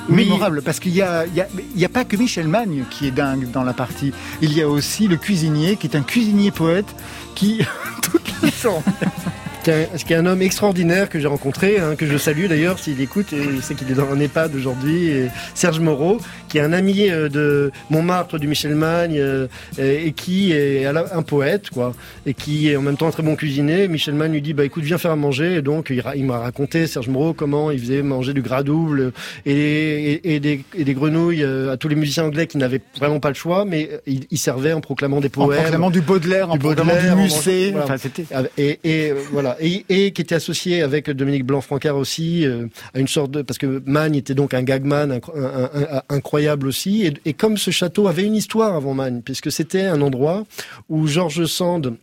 Oui. 0.09 0.17
Mémorable, 0.17 0.61
parce 0.61 0.79
qu'il 0.79 0.93
y 0.93 1.01
a, 1.01 1.25
il 1.25 1.35
y, 1.35 1.41
a, 1.41 1.47
il 1.75 1.79
y 1.79 1.85
a 1.85 1.89
pas 1.89 2.05
que 2.05 2.15
Michel 2.15 2.47
Magne 2.47 2.83
qui 2.91 3.07
est 3.07 3.11
dingue 3.11 3.49
dans 3.51 3.63
la 3.63 3.73
partie. 3.73 4.13
Il 4.41 4.53
y 4.53 4.61
a 4.61 4.69
aussi 4.69 5.07
le 5.07 5.17
cuisinier, 5.17 5.77
qui 5.77 5.87
est 5.87 5.95
un 5.95 6.03
cuisinier 6.03 6.51
poète, 6.51 6.95
qui, 7.33 7.65
toute 8.01 8.21
la 8.41 8.49
journée, 8.49 8.83
qui 9.63 9.71
est 9.71 9.89
un, 9.93 9.97
qui 9.97 10.13
est 10.13 10.17
un 10.17 10.25
homme 10.27 10.41
extraordinaire 10.43 11.09
que 11.09 11.19
j'ai 11.19 11.27
rencontré, 11.27 11.79
hein, 11.79 11.95
que 11.95 12.05
je 12.05 12.17
salue 12.17 12.45
d'ailleurs 12.45 12.77
s'il 12.77 13.01
écoute, 13.01 13.33
et 13.33 13.61
sait 13.61 13.73
qu'il 13.73 13.89
est 13.89 13.95
dans 13.95 14.11
un 14.11 14.19
EHPAD 14.19 14.53
aujourd'hui, 14.55 15.11
Serge 15.55 15.79
Moreau, 15.79 16.19
qui 16.55 16.59
est 16.59 16.63
un 16.63 16.71
ami 16.71 17.09
euh, 17.09 17.27
de 17.27 17.69
Montmartre, 17.89 18.39
du 18.39 18.47
Michel 18.47 18.75
Magne, 18.75 19.17
euh, 19.19 19.47
et 19.77 20.13
qui 20.13 20.53
est 20.53 20.85
un 20.85 21.21
poète, 21.21 21.69
quoi, 21.69 21.91
et 22.25 22.33
qui 22.33 22.69
est 22.69 22.77
en 22.77 22.81
même 22.81 22.95
temps 22.95 23.07
un 23.07 23.11
très 23.11 23.23
bon 23.23 23.35
cuisinier. 23.35 23.89
Michel 23.89 24.13
Magne 24.13 24.31
lui 24.31 24.41
dit, 24.41 24.53
bah 24.53 24.63
écoute, 24.63 24.85
viens 24.85 24.97
faire 24.97 25.11
à 25.11 25.17
manger, 25.17 25.55
et 25.55 25.61
donc 25.61 25.89
il, 25.89 26.25
m'a 26.25 26.39
raconté, 26.39 26.87
Serge 26.87 27.09
Moreau, 27.09 27.33
comment 27.33 27.71
il 27.71 27.79
faisait 27.79 28.01
manger 28.01 28.31
du 28.33 28.41
gras 28.41 28.63
double 28.63 29.11
et, 29.45 29.51
et, 29.51 30.35
et 30.35 30.39
des, 30.39 30.63
et 30.77 30.85
des 30.85 30.93
grenouilles 30.93 31.43
euh, 31.43 31.73
à 31.73 31.77
tous 31.77 31.89
les 31.89 31.95
musiciens 31.95 32.23
anglais 32.23 32.47
qui 32.47 32.57
n'avaient 32.57 32.81
vraiment 32.97 33.19
pas 33.19 33.27
le 33.27 33.35
choix, 33.35 33.65
mais 33.65 33.89
il, 34.07 34.25
il 34.31 34.37
servait 34.37 34.71
en 34.71 34.79
proclamant 34.79 35.19
des 35.19 35.27
en 35.27 35.31
poèmes. 35.31 35.61
proclamant 35.61 35.89
du 35.89 35.99
Baudelaire, 35.99 36.51
en 36.51 36.57
proclamant 36.57 36.95
du 36.95 37.09
en 37.09 37.17
Musset, 37.17 37.49
mangeant- 37.49 37.71
voilà. 37.71 37.83
enfin 37.83 37.97
c'était... 37.97 38.25
Et, 38.85 39.11
voilà, 39.29 39.57
et, 39.59 40.11
qui 40.13 40.21
était 40.21 40.35
associé 40.35 40.81
avec 40.83 41.09
Dominique 41.09 41.45
Blanc-Francard 41.45 41.97
aussi 41.97 42.45
euh, 42.45 42.67
à 42.93 42.99
une 42.99 43.09
sorte 43.09 43.31
de 43.31 43.41
parce 43.41 43.57
que 43.57 43.83
Magne 43.85 44.15
était 44.15 44.35
donc 44.35 44.53
un 44.53 44.63
gagman 44.63 45.19
incroyable 46.09 46.44
aussi. 46.65 47.09
Et, 47.25 47.33
comme 47.33 47.57
ce 47.57 47.71
château 47.71 48.07
avait 48.07 48.23
une 48.23 48.35
histoire 48.35 48.75
avant 48.75 48.93
Magne, 48.93 49.21
puisque 49.23 49.51
c'était 49.51 49.83
un 49.83 50.01
endroit 50.01 50.45
où 50.89 51.07
Georges 51.07 51.45
Sand 51.45 51.95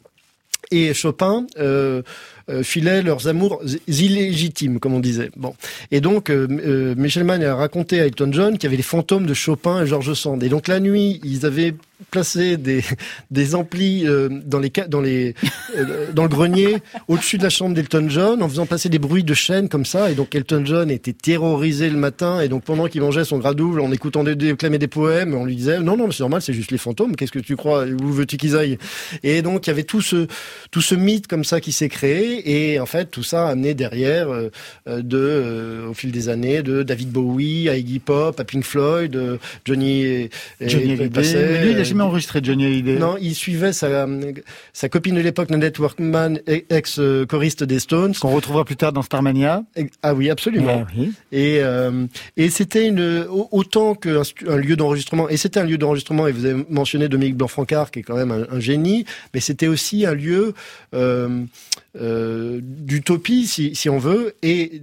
et 0.70 0.94
Chopin 0.94 1.46
euh, 1.58 2.02
euh, 2.48 2.62
filaient 2.62 3.02
leurs 3.02 3.28
amours 3.28 3.62
illégitimes, 3.86 4.80
comme 4.80 4.94
on 4.94 5.00
disait. 5.00 5.30
Bon, 5.36 5.54
et 5.90 6.00
donc 6.00 6.30
euh, 6.30 6.94
Michel 6.96 7.24
Mann 7.24 7.42
a 7.42 7.54
raconté 7.54 8.00
à 8.00 8.06
Elton 8.06 8.30
John 8.32 8.54
qu'il 8.54 8.64
y 8.64 8.66
avait 8.68 8.76
les 8.76 8.82
fantômes 8.82 9.26
de 9.26 9.34
Chopin 9.34 9.82
et 9.82 9.86
Georges 9.86 10.14
Sand. 10.14 10.42
Et 10.42 10.48
donc 10.48 10.68
la 10.68 10.80
nuit, 10.80 11.20
ils 11.24 11.46
avaient 11.46 11.74
placé 12.10 12.56
des 12.56 12.82
des 13.30 13.54
amplis 13.54 14.06
euh, 14.06 14.28
dans 14.44 14.58
les 14.58 14.70
dans 14.88 15.00
les 15.00 15.34
euh, 15.76 16.06
dans 16.12 16.22
le 16.24 16.28
grenier 16.28 16.78
au-dessus 17.08 17.38
de 17.38 17.42
la 17.42 17.50
chambre 17.50 17.74
d'Elton 17.74 18.06
John 18.08 18.42
en 18.42 18.48
faisant 18.48 18.66
passer 18.66 18.88
des 18.88 18.98
bruits 18.98 19.24
de 19.24 19.34
chaînes 19.34 19.68
comme 19.68 19.84
ça. 19.84 20.10
Et 20.10 20.14
donc 20.14 20.34
Elton 20.34 20.62
John 20.64 20.90
était 20.90 21.12
terrorisé 21.12 21.88
le 21.90 21.96
matin. 21.96 22.40
Et 22.40 22.48
donc 22.48 22.64
pendant 22.64 22.86
qu'il 22.88 23.00
mangeait 23.00 23.24
son 23.24 23.38
gras 23.38 23.54
double, 23.54 23.80
en 23.80 23.92
écoutant 23.92 24.24
des, 24.24 24.34
déclamer 24.34 24.78
des 24.78 24.88
poèmes, 24.88 25.34
on 25.34 25.44
lui 25.44 25.56
disait 25.56 25.80
non 25.80 25.96
non 25.96 26.10
c'est 26.10 26.20
normal, 26.22 26.42
c'est 26.42 26.52
juste 26.52 26.70
les 26.70 26.78
fantômes. 26.78 27.16
Qu'est-ce 27.16 27.32
que 27.32 27.38
tu 27.38 27.56
crois? 27.56 27.84
Où 27.86 28.12
veux-tu 28.12 28.36
qu'ils 28.36 28.56
aillent? 28.56 28.78
Et 29.22 29.42
donc 29.42 29.66
il 29.66 29.70
y 29.70 29.72
avait 29.72 29.82
tout 29.84 30.00
ce 30.00 30.26
tout 30.70 30.80
ce 30.82 30.94
mythe 30.94 31.26
comme 31.26 31.44
ça 31.44 31.60
qui 31.60 31.72
s'est 31.72 31.88
créé 31.88 32.72
et 32.72 32.80
en 32.80 32.86
fait 32.86 33.10
tout 33.10 33.22
ça 33.22 33.46
a 33.48 33.50
amené 33.52 33.74
derrière 33.74 34.28
euh, 34.30 34.50
de 34.86 35.84
au 35.88 35.94
fil 35.94 36.10
des 36.12 36.28
années 36.28 36.62
de 36.62 36.82
David 36.82 37.10
Bowie 37.10 37.68
à 37.68 37.76
Iggy 37.76 37.98
Pop 37.98 38.38
à 38.38 38.44
Pink 38.44 38.64
Floyd 38.64 39.18
Johnny 39.64 40.02
et- 40.02 40.30
et 40.60 40.68
Johnny 40.68 40.92
Hallyday. 40.92 41.84
Jamais 41.92 42.02
enregistré 42.04 42.40
Johnny 42.42 42.64
Hallyday. 42.66 42.98
non, 42.98 43.16
il 43.20 43.34
suivait 43.34 43.72
sa, 43.72 44.06
sa 44.72 44.88
copine 44.88 45.14
de 45.14 45.20
l'époque, 45.20 45.50
Nanette 45.50 45.78
Workman, 45.78 46.38
ex-choriste 46.46 47.64
des 47.64 47.78
Stones. 47.78 48.14
Qu'on 48.20 48.30
retrouvera 48.34 48.64
plus 48.64 48.76
tard 48.76 48.92
dans 48.92 49.02
Starmania. 49.02 49.62
Ah 50.02 50.14
oui, 50.14 50.30
absolument. 50.30 50.84
Ah 50.86 50.92
oui. 50.96 51.12
Et, 51.32 51.58
euh, 51.60 52.06
et 52.36 52.50
c'était 52.50 52.86
une 52.86 53.26
au- 53.30 53.48
autant 53.52 53.94
qu'un 53.94 54.22
un 54.48 54.56
lieu 54.56 54.76
d'enregistrement. 54.76 55.28
Et 55.28 55.36
c'était 55.36 55.60
un 55.60 55.64
lieu 55.64 55.78
d'enregistrement. 55.78 56.26
Et 56.26 56.32
vous 56.32 56.44
avez 56.44 56.64
mentionné 56.68 57.08
Dominique 57.08 57.36
Blanc-Francard, 57.36 57.90
qui 57.90 58.00
est 58.00 58.02
quand 58.02 58.16
même 58.16 58.30
un, 58.32 58.46
un 58.50 58.60
génie. 58.60 59.04
Mais 59.34 59.40
c'était 59.40 59.68
aussi 59.68 60.06
un 60.06 60.14
lieu 60.14 60.54
euh, 60.94 61.44
euh, 62.00 62.60
d'utopie, 62.62 63.46
si, 63.46 63.74
si 63.74 63.88
on 63.88 63.98
veut. 63.98 64.34
Et 64.42 64.82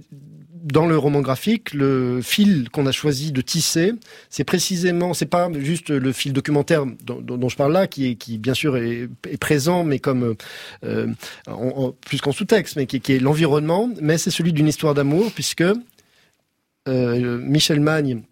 dans 0.62 0.86
le 0.86 0.96
roman 0.96 1.20
graphique, 1.20 1.72
le 1.74 2.20
fil 2.22 2.68
qu'on 2.70 2.86
a 2.86 2.92
choisi 2.92 3.32
de 3.32 3.40
tisser, 3.40 3.92
c'est 4.28 4.44
précisément, 4.44 5.14
c'est 5.14 5.26
pas 5.26 5.48
juste 5.52 5.90
le 5.90 6.12
fil 6.12 6.32
documentaire 6.32 6.84
dont, 7.04 7.48
je 7.48 7.56
parle 7.56 7.72
là, 7.72 7.86
qui 7.86 8.08
est, 8.08 8.14
qui 8.14 8.38
bien 8.38 8.54
sûr 8.54 8.76
est, 8.76 9.08
est 9.28 9.38
présent, 9.38 9.84
mais 9.84 9.98
comme 9.98 10.34
euh, 10.84 11.06
plus 12.06 12.20
qu'en 12.20 12.32
sous-texte, 12.32 12.76
mais 12.76 12.86
qui, 12.86 13.00
qui 13.00 13.12
est 13.12 13.18
l'environnement, 13.18 13.90
mais 14.00 14.18
c'est 14.18 14.30
celui 14.30 14.52
d'une 14.52 14.68
histoire 14.68 14.94
d'amour, 14.94 15.30
puisque 15.34 15.64
euh, 16.88 17.38
Michel 17.38 17.80
Magne, 17.80 18.22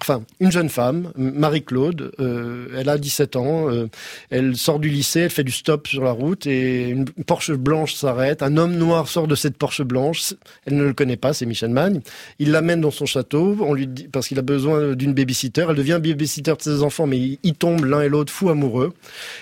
enfin 0.00 0.22
une 0.40 0.52
jeune 0.52 0.68
femme, 0.68 1.12
Marie-Claude, 1.16 2.12
euh, 2.20 2.68
elle 2.76 2.88
a 2.88 2.98
17 2.98 3.36
ans, 3.36 3.70
euh, 3.70 3.88
elle 4.30 4.56
sort 4.56 4.78
du 4.78 4.88
lycée, 4.88 5.20
elle 5.20 5.30
fait 5.30 5.44
du 5.44 5.52
stop 5.52 5.86
sur 5.86 6.04
la 6.04 6.12
route 6.12 6.46
et 6.46 6.88
une 6.90 7.06
Porsche 7.26 7.52
blanche 7.52 7.94
s'arrête, 7.94 8.42
un 8.42 8.56
homme 8.56 8.76
noir 8.76 9.08
sort 9.08 9.26
de 9.26 9.34
cette 9.34 9.56
Porsche 9.56 9.82
blanche, 9.82 10.34
elle 10.66 10.76
ne 10.76 10.84
le 10.84 10.92
connaît 10.92 11.16
pas, 11.16 11.32
c'est 11.32 11.46
Michel 11.46 11.70
Magne, 11.70 12.00
il 12.38 12.50
l'amène 12.50 12.80
dans 12.80 12.90
son 12.90 13.06
château, 13.06 13.56
on 13.60 13.74
lui 13.74 13.86
dit 13.86 14.08
parce 14.10 14.28
qu'il 14.28 14.38
a 14.38 14.42
besoin 14.42 14.94
d'une 14.94 15.14
babysitter, 15.14 15.66
elle 15.68 15.76
devient 15.76 16.00
babysitter 16.02 16.52
de 16.52 16.62
ses 16.62 16.82
enfants, 16.82 17.06
mais 17.06 17.38
ils, 17.42 17.54
tombent 17.54 17.84
l'un 17.84 18.02
et 18.02 18.08
l'autre 18.08 18.32
fous 18.32 18.50
amoureux. 18.50 18.92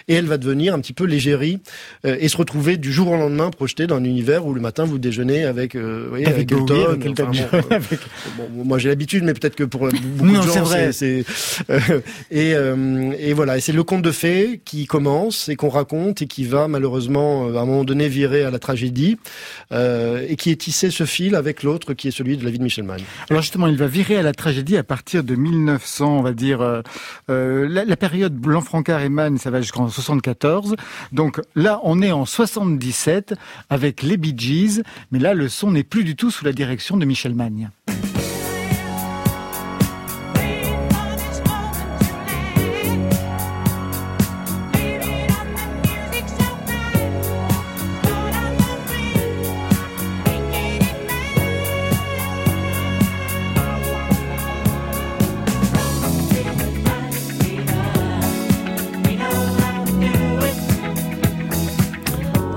Et 0.08 0.14
elle 0.14 0.26
va 0.26 0.38
devenir 0.38 0.74
un 0.74 0.80
petit 0.80 0.92
peu 0.92 1.04
l'égérie 1.04 1.58
euh, 2.06 2.16
et 2.20 2.28
se 2.28 2.36
retrouver 2.36 2.76
du 2.76 2.92
jour 2.92 3.08
au 3.08 3.16
lendemain 3.16 3.50
projetée 3.50 3.86
dans 3.86 3.96
un 3.96 4.04
univers 4.04 4.46
où 4.46 4.54
le 4.54 4.60
matin 4.60 4.84
vous 4.84 4.98
déjeunez 4.98 5.44
avec, 5.44 5.74
euh, 5.74 6.02
vous 6.04 6.10
voyez, 6.10 6.26
avec 6.26 6.52
Elton, 6.52 6.86
avec 6.88 7.06
Elton 7.06 7.26
enfin, 7.28 7.46
bon, 7.50 7.58
euh, 7.58 7.62
avec- 7.70 8.00
Bon, 8.36 8.64
moi 8.64 8.78
j'ai 8.78 8.88
l'habitude, 8.88 9.24
mais 9.24 9.34
peut-être 9.34 9.56
que 9.56 9.64
pour 9.64 9.88
beaucoup 10.16 10.43
Non, 10.46 10.54
gens, 10.54 10.64
c'est 10.64 10.70
vrai. 10.82 10.92
c'est 10.92 11.24
euh, 11.70 12.00
et 12.30 12.54
euh, 12.54 13.12
et 13.18 13.32
voilà. 13.32 13.56
Et 13.56 13.60
c'est 13.60 13.72
le 13.72 13.82
conte 13.84 14.02
de 14.02 14.10
fées 14.10 14.60
qui 14.64 14.86
commence 14.86 15.48
et 15.48 15.56
qu'on 15.56 15.68
raconte 15.68 16.22
et 16.22 16.26
qui 16.26 16.44
va 16.44 16.68
malheureusement 16.68 17.48
euh, 17.48 17.56
à 17.56 17.60
un 17.62 17.66
moment 17.66 17.84
donné 17.84 18.08
virer 18.08 18.44
à 18.44 18.50
la 18.50 18.58
tragédie 18.58 19.18
et 19.72 20.36
qui 20.36 20.50
est 20.50 20.56
tissé 20.60 20.90
ce 20.90 21.04
fil 21.04 21.34
avec 21.34 21.62
l'autre 21.62 21.94
qui 21.94 22.08
est 22.08 22.10
celui 22.10 22.36
de 22.36 22.44
la 22.44 22.50
vie 22.50 22.58
de 22.58 22.62
Michel 22.64 22.84
Magne. 22.84 23.02
Alors 23.30 23.42
justement, 23.42 23.66
il 23.66 23.76
va 23.76 23.86
virer 23.86 24.16
à 24.16 24.22
la 24.22 24.32
tragédie 24.32 24.76
à 24.76 24.82
partir 24.84 25.24
de 25.24 25.34
1900, 25.34 26.18
on 26.18 26.22
va 26.22 26.32
dire. 26.32 26.82
euh, 27.30 27.66
la, 27.68 27.84
la 27.84 27.96
période 27.96 28.34
Blanc-Francard 28.34 29.02
et 29.02 29.08
Mann, 29.08 29.38
ça 29.38 29.50
va 29.50 29.60
jusqu'en 29.60 29.88
74. 29.88 30.76
Donc 31.12 31.40
là, 31.54 31.80
on 31.82 32.02
est 32.02 32.12
en 32.12 32.24
77 32.26 33.34
avec 33.70 34.02
les 34.02 34.16
Bee 34.16 34.34
Gees, 34.36 34.82
mais 35.10 35.18
là, 35.18 35.34
le 35.34 35.48
son 35.48 35.70
n'est 35.72 35.82
plus 35.84 36.04
du 36.04 36.16
tout 36.16 36.30
sous 36.30 36.44
la 36.44 36.52
direction 36.52 36.96
de 36.96 37.04
Michel 37.04 37.34
Magne. 37.34 37.70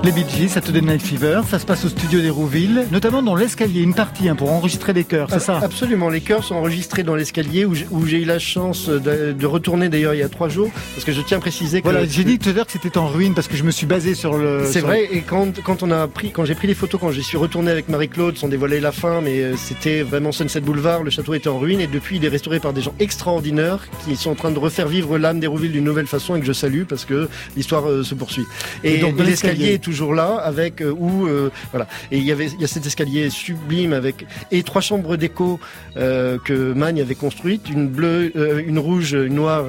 Les 0.08 0.14
Bee 0.14 0.24
Gees, 0.26 0.48
Saturday 0.48 0.80
Night 0.80 1.02
Fever, 1.02 1.42
ça 1.46 1.58
se 1.58 1.66
passe 1.66 1.84
au 1.84 1.90
studio 1.90 2.20
d'Hérouville, 2.22 2.86
notamment 2.90 3.22
dans 3.22 3.34
l'escalier, 3.34 3.82
une 3.82 3.92
partie 3.92 4.26
hein, 4.30 4.36
pour 4.36 4.50
enregistrer 4.50 4.94
les 4.94 5.04
chœurs, 5.04 5.28
c'est 5.30 5.38
ça 5.38 5.58
Absolument. 5.62 6.08
Les 6.08 6.22
chœurs 6.22 6.42
sont 6.44 6.54
enregistrés 6.54 7.02
dans 7.02 7.14
l'escalier 7.14 7.66
où 7.66 7.74
j'ai- 7.74 8.16
eu 8.22 8.24
la 8.24 8.38
chance 8.38 8.88
de, 8.88 9.32
de 9.32 9.46
retourner 9.46 9.90
d'ailleurs 9.90 10.14
il 10.14 10.20
y 10.20 10.22
a 10.22 10.30
trois 10.30 10.48
jours 10.48 10.70
parce 10.94 11.04
que 11.04 11.12
je 11.12 11.20
tiens 11.20 11.36
à 11.36 11.40
préciser 11.40 11.80
que 11.82 11.84
Voilà, 11.90 12.06
j'ai 12.06 12.24
dit 12.24 12.38
tout 12.38 12.48
à 12.48 12.52
l'heure 12.54 12.64
que 12.64 12.72
c'était 12.72 12.96
en 12.96 13.06
ruine 13.06 13.34
parce 13.34 13.48
que 13.48 13.56
je 13.58 13.64
me 13.64 13.70
suis 13.70 13.84
basé 13.86 14.14
sur 14.14 14.38
le. 14.38 14.62
C'est 14.64 14.78
sur- 14.78 14.86
vrai, 14.88 15.06
et 15.12 15.20
quand, 15.20 15.60
quand 15.62 15.82
on 15.82 15.90
a 15.90 16.08
pris, 16.08 16.30
quand 16.30 16.46
j'ai 16.46 16.54
pris 16.54 16.68
les 16.68 16.74
photos, 16.74 16.98
quand 16.98 17.10
j'y 17.10 17.22
suis 17.22 17.36
retourné 17.36 17.70
avec 17.70 17.90
Marie-Claude, 17.90 18.38
sans 18.38 18.48
dévoiler 18.48 18.80
la 18.80 18.92
fin, 18.92 19.20
mais 19.20 19.40
euh, 19.42 19.56
c'était 19.58 20.00
vraiment 20.00 20.32
Sunset 20.32 20.62
Boulevard, 20.62 21.02
le 21.02 21.10
château 21.10 21.34
était 21.34 21.50
en 21.50 21.58
ruine, 21.58 21.80
et 21.82 21.86
depuis 21.86 22.16
il 22.16 22.24
est 22.24 22.28
restauré 22.28 22.60
par 22.60 22.72
des 22.72 22.80
gens 22.80 22.94
extraordinaires 22.98 23.86
qui 24.06 24.16
sont 24.16 24.30
en 24.30 24.34
train 24.36 24.52
de 24.52 24.58
refaire 24.58 24.88
vivre 24.88 25.18
l'âme 25.18 25.38
d'Hérouville 25.38 25.72
d'une 25.72 25.84
nouvelle 25.84 26.06
façon 26.06 26.34
et 26.34 26.40
que 26.40 26.46
je 26.46 26.54
salue 26.54 26.84
parce 26.88 27.04
que 27.04 27.28
l'histoire 27.58 27.86
euh, 27.90 28.02
se 28.04 28.14
poursuit. 28.14 28.46
Et, 28.84 28.94
Et 28.94 28.98
donc, 29.00 29.20
l'escalier. 29.20 29.74
est 29.74 29.78
toujours 29.78 29.97
là, 30.06 30.36
avec 30.36 30.80
euh, 30.80 30.90
où 30.90 31.26
euh, 31.26 31.50
voilà. 31.70 31.86
Et 32.10 32.18
il 32.18 32.24
y 32.24 32.32
avait, 32.32 32.46
il 32.46 32.60
y 32.60 32.64
a 32.64 32.68
cet 32.68 32.86
escalier 32.86 33.30
sublime 33.30 33.92
avec 33.92 34.26
et 34.50 34.62
trois 34.62 34.80
chambres 34.80 35.16
d'écho 35.16 35.60
euh, 35.96 36.38
que 36.44 36.72
Magne 36.72 37.00
avait 37.00 37.14
construites, 37.14 37.68
une 37.68 37.88
bleue, 37.88 38.32
une 38.66 38.78
rouge, 38.78 39.12
une 39.12 39.34
noire 39.34 39.66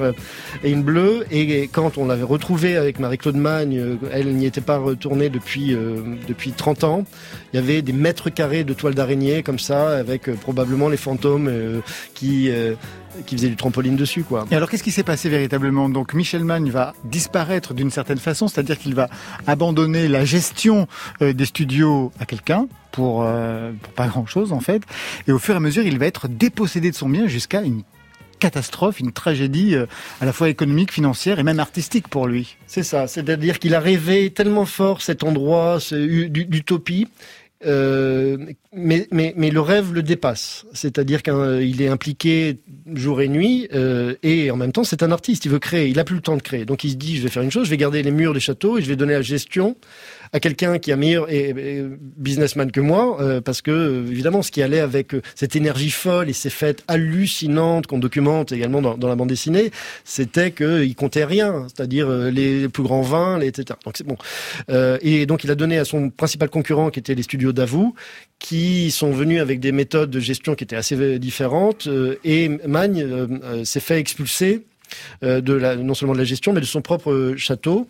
et 0.64 0.70
une 0.70 0.82
bleue. 0.82 1.26
Et 1.30 1.68
quand 1.68 1.98
on 1.98 2.06
l'avait 2.06 2.24
retrouvée 2.24 2.76
avec 2.76 2.98
Marie-Claude 2.98 3.36
Magne, 3.36 3.98
elle 4.12 4.34
n'y 4.34 4.46
était 4.46 4.60
pas 4.60 4.78
retournée 4.78 5.28
depuis 5.28 5.76
depuis 6.28 6.52
30 6.52 6.84
ans. 6.84 7.04
Il 7.52 7.56
y 7.56 7.58
avait 7.58 7.82
des 7.82 7.92
mètres 7.92 8.30
carrés 8.30 8.64
de 8.64 8.72
toiles 8.72 8.94
d'araignée 8.94 9.42
comme 9.42 9.58
ça, 9.58 9.96
avec 9.96 10.30
probablement 10.40 10.88
les 10.88 10.96
fantômes 10.96 11.50
qui 12.14 12.50
qui 13.26 13.36
faisaient 13.36 13.48
du 13.48 13.56
trampoline 13.56 13.96
dessus, 13.96 14.22
quoi. 14.22 14.46
Et 14.50 14.54
alors, 14.56 14.70
qu'est-ce 14.70 14.82
qui 14.82 14.90
s'est 14.92 15.02
passé 15.02 15.28
véritablement? 15.28 15.88
Donc, 15.88 16.14
Michel 16.14 16.44
Magne 16.44 16.70
va 16.70 16.94
disparaître 17.04 17.74
d'une 17.74 17.90
certaine 17.90 18.18
façon, 18.18 18.48
c'est-à-dire 18.48 18.78
qu'il 18.78 18.94
va 18.94 19.08
abandonner 19.46 20.08
la 20.08 20.24
gestion 20.24 20.86
euh, 21.22 21.32
des 21.32 21.44
studios 21.46 22.12
à 22.20 22.26
quelqu'un 22.26 22.66
pour, 22.92 23.22
euh, 23.24 23.72
pour 23.82 23.92
pas 23.92 24.08
grand-chose 24.08 24.52
en 24.52 24.60
fait. 24.60 24.82
Et 25.28 25.32
au 25.32 25.38
fur 25.38 25.54
et 25.54 25.56
à 25.56 25.60
mesure, 25.60 25.84
il 25.84 25.98
va 25.98 26.06
être 26.06 26.28
dépossédé 26.28 26.90
de 26.90 26.96
son 26.96 27.08
bien 27.08 27.26
jusqu'à 27.26 27.62
une 27.62 27.82
catastrophe, 28.38 29.00
une 29.00 29.12
tragédie 29.12 29.74
euh, 29.74 29.86
à 30.20 30.24
la 30.24 30.32
fois 30.32 30.48
économique, 30.48 30.92
financière 30.92 31.38
et 31.38 31.42
même 31.42 31.60
artistique 31.60 32.08
pour 32.08 32.26
lui. 32.26 32.56
C'est 32.66 32.82
ça, 32.82 33.06
c'est-à-dire 33.06 33.58
qu'il 33.58 33.74
a 33.74 33.80
rêvé 33.80 34.30
tellement 34.30 34.64
fort 34.64 35.02
cet 35.02 35.24
endroit, 35.24 35.78
ce 35.78 35.94
u- 35.94 36.30
d'u- 36.30 36.46
d'utopie, 36.46 37.06
euh, 37.66 38.38
mais, 38.72 39.06
mais, 39.10 39.34
mais 39.36 39.50
le 39.50 39.60
rêve 39.60 39.92
le 39.92 40.02
dépasse. 40.02 40.64
C'est-à-dire 40.72 41.22
qu'il 41.22 41.82
est 41.82 41.88
impliqué 41.88 42.58
jour 42.94 43.20
et 43.20 43.28
nuit, 43.28 43.68
euh, 43.74 44.14
et 44.22 44.50
en 44.50 44.56
même 44.56 44.72
temps 44.72 44.84
c'est 44.84 45.02
un 45.02 45.12
artiste, 45.12 45.44
il 45.44 45.50
veut 45.50 45.58
créer, 45.58 45.88
il 45.88 45.98
a 45.98 46.04
plus 46.04 46.16
le 46.16 46.22
temps 46.22 46.36
de 46.36 46.42
créer. 46.42 46.64
Donc 46.64 46.84
il 46.84 46.90
se 46.90 46.96
dit, 46.96 47.16
je 47.16 47.22
vais 47.22 47.28
faire 47.28 47.42
une 47.42 47.50
chose, 47.50 47.66
je 47.66 47.70
vais 47.70 47.76
garder 47.76 48.02
les 48.02 48.10
murs 48.10 48.32
des 48.32 48.40
châteaux 48.40 48.78
et 48.78 48.82
je 48.82 48.88
vais 48.88 48.96
donner 48.96 49.12
la 49.12 49.22
gestion 49.22 49.76
à 50.32 50.40
quelqu'un 50.40 50.78
qui 50.78 50.92
a 50.92 50.96
meilleur 50.96 51.26
businessman 52.16 52.70
que 52.70 52.80
moi, 52.80 53.20
euh, 53.20 53.40
parce 53.40 53.62
que 53.62 53.70
euh, 53.70 54.06
évidemment 54.08 54.42
ce 54.42 54.50
qui 54.50 54.62
allait 54.62 54.80
avec 54.80 55.14
euh, 55.14 55.22
cette 55.34 55.56
énergie 55.56 55.90
folle 55.90 56.28
et 56.28 56.32
ces 56.32 56.50
fêtes 56.50 56.84
hallucinantes 56.88 57.86
qu'on 57.86 57.98
documente 57.98 58.52
également 58.52 58.80
dans, 58.80 59.08
la 59.08 59.16
bande 59.16 59.28
dessinée, 59.28 59.70
c'était 60.04 60.52
qu'il 60.52 60.94
comptait 60.94 61.24
rien, 61.24 61.66
c'est-à-dire 61.68 62.08
euh, 62.08 62.30
les 62.30 62.68
plus 62.68 62.82
grands 62.82 63.02
vins, 63.02 63.38
les, 63.38 63.48
etc. 63.48 63.78
Donc 63.84 63.96
c'est 63.96 64.06
bon. 64.06 64.16
Euh, 64.70 64.98
et 65.02 65.26
donc 65.26 65.44
il 65.44 65.50
a 65.50 65.54
donné 65.54 65.78
à 65.78 65.84
son 65.84 66.10
principal 66.10 66.48
concurrent, 66.48 66.90
qui 66.90 67.00
était 67.00 67.14
les 67.14 67.22
studios 67.22 67.52
d'Avou, 67.52 67.94
qui 68.38 68.90
sont 68.90 69.10
venus 69.10 69.40
avec 69.40 69.60
des 69.60 69.72
méthodes 69.72 70.10
de 70.10 70.20
gestion 70.20 70.54
qui 70.54 70.64
étaient 70.64 70.76
assez 70.76 71.18
différentes. 71.18 71.86
euh, 71.86 72.16
et 72.24 72.48
Magne 72.66 73.28
s'est 73.64 73.80
fait 73.80 73.98
expulser 73.98 74.64
euh, 75.22 75.40
de 75.40 75.52
la, 75.52 75.76
non 75.76 75.94
seulement 75.94 76.14
de 76.14 76.18
la 76.18 76.24
gestion, 76.24 76.52
mais 76.52 76.60
de 76.60 76.66
son 76.66 76.82
propre 76.82 77.34
château. 77.36 77.86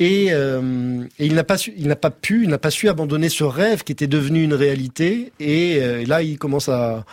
Et, 0.00 0.28
euh, 0.32 1.04
et 1.18 1.26
il 1.26 1.34
n'a 1.34 1.44
pas 1.44 1.56
su, 1.56 1.72
il 1.76 1.86
n'a 1.86 1.96
pas 1.96 2.10
pu, 2.10 2.42
il 2.42 2.48
n'a 2.48 2.58
pas 2.58 2.70
su 2.70 2.88
abandonner 2.88 3.28
ce 3.28 3.44
rêve 3.44 3.84
qui 3.84 3.92
était 3.92 4.06
devenu 4.06 4.42
une 4.42 4.54
réalité. 4.54 5.32
Et 5.38 5.78
euh, 5.80 6.04
là, 6.04 6.22
il 6.22 6.36
commence 6.38 6.68
à, 6.68 7.04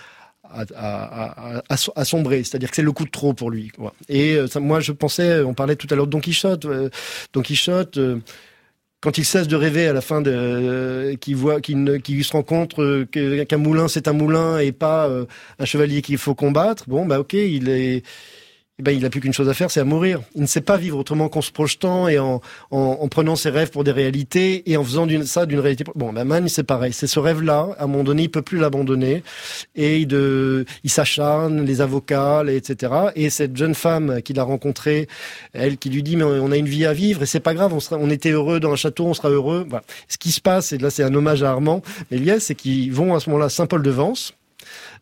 à, 0.44 2.06
sombrer, 2.06 2.44
c'est-à-dire 2.44 2.70
que 2.72 2.76
c'est 2.76 2.82
le 2.82 2.92
coup 2.92 3.06
de 3.06 3.12
trop 3.12 3.34
pour 3.34 3.52
lui. 3.52 3.72
Et 4.10 4.36
euh, 4.36 4.48
moi, 4.60 4.80
je 4.80 4.92
pensais, 4.92 5.42
on 5.42 5.54
parlait 5.54 5.76
tout 5.76 5.88
à 5.92 5.96
l'heure 5.96 6.08
de 6.08 6.12
Don 6.12 6.20
Quichotte. 6.20 6.66
Don 7.34 7.42
Quichotte, 7.42 8.00
quand 9.00 9.18
il 9.18 9.26
cesse 9.26 9.48
de 9.48 9.56
rêver 9.56 9.88
à 9.88 9.94
la 9.94 10.02
fin 10.02 10.22
de, 10.22 11.16
qu'il 11.22 11.36
voit, 11.36 11.62
qu'il 11.62 12.26
se 12.26 12.32
rend 12.32 12.44
compte 12.44 12.76
qu'un 13.12 13.58
moulin 13.58 13.88
c'est 13.88 14.08
un 14.08 14.14
moulin 14.14 14.58
et 14.58 14.72
pas 14.72 15.08
un 15.60 15.66
chevalier 15.66 16.02
qu'il 16.02 16.18
faut 16.18 16.36
combattre. 16.36 16.86
Bon, 16.88 17.06
bah 17.06 17.20
ok, 17.20 17.34
il 17.34 17.70
est. 17.70 18.04
eh 18.82 18.84
ben, 18.84 18.98
il 18.98 19.06
a 19.06 19.12
plus 19.12 19.22
qu'une 19.22 19.32
chose 19.32 19.48
à 19.48 19.54
faire, 19.54 19.70
c'est 19.70 19.80
à 19.80 19.84
mourir. 19.84 20.22
Il 20.34 20.42
ne 20.42 20.48
sait 20.48 20.60
pas 20.60 20.76
vivre 20.76 20.98
autrement 20.98 21.30
qu'en 21.30 21.42
se 21.42 21.52
projetant 21.52 22.08
et 22.08 22.18
en, 22.18 22.42
en, 22.72 22.98
en 23.00 23.08
prenant 23.10 23.36
ses 23.36 23.52
rêves 23.52 23.70
pour 23.70 23.84
des 23.84 23.92
réalités 23.92 24.64
et 24.72 24.76
en 24.76 24.84
faisant 24.84 25.06
d'une, 25.06 25.24
ça 25.24 25.46
d'une 25.46 25.60
réalité. 25.60 25.84
Bon, 25.94 26.12
ben 26.12 26.24
Man, 26.24 26.50
c'est 26.50 26.64
pareil. 26.64 26.92
C'est 26.92 27.06
ce 27.06 27.20
rêve-là. 27.20 27.76
À 27.78 27.84
un 27.84 27.88
moment 27.88 28.04
donné, 28.04 28.24
il 28.24 28.32
peut 28.32 28.42
plus 28.42 28.58
l'abandonner 28.58 29.22
et 29.76 30.00
il, 30.00 30.08
de, 30.08 30.66
il 30.84 30.90
s'acharne, 30.90 31.64
les 31.64 31.80
avocats, 31.82 32.44
les, 32.44 32.56
etc. 32.56 32.92
Et 33.16 33.30
cette 33.30 33.56
jeune 33.56 33.76
femme 33.76 34.24
qu'il 34.24 34.40
a 34.40 34.44
rencontrée, 34.44 35.08
elle 35.54 35.78
qui 35.78 35.92
lui 35.92 36.02
dit 36.02 36.16
mais 36.16 36.24
on 36.24 36.52
a 36.52 36.58
une 36.58 36.68
vie 36.68 36.88
à 36.88 36.94
vivre 36.94 37.22
et 37.22 37.28
c'est 37.28 37.40
pas 37.40 37.54
grave, 37.54 37.76
on 37.76 37.80
sera, 37.80 37.98
on 37.98 38.10
était 38.10 38.32
heureux 38.32 38.60
dans 38.60 38.72
un 38.72 38.76
château, 38.76 39.06
on 39.06 39.14
sera 39.14 39.30
heureux. 39.30 39.64
Voilà. 39.70 39.86
Ce 40.08 40.18
qui 40.18 40.32
se 40.32 40.42
passe, 40.42 40.72
et 40.72 40.80
là 40.80 40.90
c'est 40.90 41.04
un 41.04 41.14
hommage 41.14 41.44
à 41.44 41.52
Armand 41.52 41.84
Méliès, 42.10 42.44
c'est 42.44 42.56
qu'ils 42.56 42.92
vont 42.92 43.14
à 43.14 43.20
ce 43.20 43.30
moment-là 43.30 43.50
Saint-Paul-de-Vence. 43.50 44.34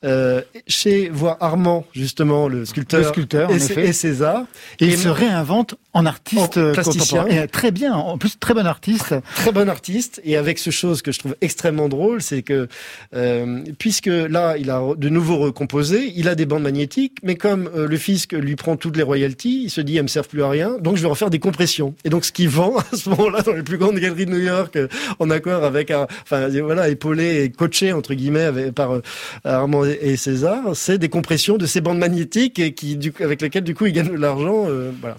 Euh, 0.06 0.41
chez 0.66 1.10
voir 1.10 1.36
Armand 1.41 1.86
justement 1.93 2.47
le 2.47 2.64
sculpteur, 2.64 3.02
Le 3.02 3.08
sculpteur, 3.08 3.50
en 3.50 3.54
et, 3.54 3.58
effet. 3.58 3.88
et 3.88 3.91
César 3.93 4.45
Et 4.80 4.86
il 4.86 4.97
se 4.97 5.10
réinvente 5.10 5.76
en 5.91 6.06
artiste 6.06 6.58
En 6.58 6.62
euh, 6.62 6.72
plasticien. 6.72 7.24
contemporain. 7.24 7.43
Et 7.43 7.47
très 7.50 7.72
bien, 7.72 7.93
en 7.95 8.18
plus 8.18 8.39
très 8.39 8.54
bon 8.54 8.66
artiste. 8.66 9.14
très 9.36 9.52
bon 9.52 9.68
artiste 9.68 10.22
et 10.24 10.38
avec 10.38 10.58
ce 10.58 10.70
chose 10.70 11.02
que 11.02 11.12
je 11.12 11.20
trouve 11.20 11.36
extrêmement 11.41 11.89
drôle, 11.89 12.22
c'est 12.22 12.43
que 12.43 12.70
euh, 13.14 13.62
puisque 13.78 14.06
là 14.08 14.56
il 14.58 14.70
a 14.70 14.82
de 14.95 15.10
nouveau 15.10 15.38
recomposé, 15.38 16.14
il 16.16 16.30
a 16.30 16.36
des 16.36 16.45
bandes 16.45 16.64
magnétiques, 16.64 17.18
mais 17.24 17.36
comme 17.36 17.70
euh, 17.76 17.86
le 17.86 17.97
fisc 17.97 18.32
lui 18.32 18.56
prend 18.56 18.78
toutes 18.78 18.95
les 18.95 19.04
royalties, 19.04 19.64
il 19.66 19.70
se 19.70 19.82
dit 19.82 19.97
elles 19.97 20.04
me 20.04 20.08
servent 20.08 20.30
plus 20.30 20.43
à 20.43 20.50
rien, 20.50 20.78
donc 20.80 20.95
je 20.95 21.02
vais 21.02 21.10
refaire 21.10 21.30
des 21.30 21.39
compressions. 21.39 21.93
Et 22.06 22.10
donc 22.10 22.24
ce 22.24 22.32
qu'il 22.32 22.47
vend 22.47 22.78
à 22.93 22.95
ce 22.95 23.10
moment-là 23.10 23.41
dans 23.41 23.52
les 23.54 23.64
plus 23.64 23.78
grandes 23.78 24.00
galeries 24.00 24.28
de 24.28 24.32
New 24.32 24.39
York, 24.39 24.78
euh, 24.78 24.88
en 25.20 25.30
accord 25.30 25.66
avec 25.66 25.91
un, 25.91 26.08
enfin 26.24 26.47
voilà 26.64 26.88
épaulé 26.88 27.43
et 27.43 27.50
coaché 27.52 27.91
entre 27.91 28.14
guillemets 28.14 28.43
avec, 28.43 28.72
par 28.74 28.93
euh, 28.93 29.02
Armand 29.43 29.89
et 30.02 30.18
César, 30.18 30.60
c'est 30.76 30.98
des 30.98 31.10
compressions 31.10 31.58
de 31.58 31.66
ces 31.66 31.82
bandes 31.82 31.98
magnétiques 31.98 32.60
et 32.60 32.74
qui 32.74 32.96
du 32.98 33.12
coup, 33.12 33.24
avec 33.24 33.42
lesquelles 33.42 33.64
du 33.64 33.74
coup 33.76 33.86
il 33.86 33.94
gagne 33.94 34.10
de 34.12 34.18
l'argent. 34.18 34.66
euh, 34.68 34.92
voilà. 35.02 35.18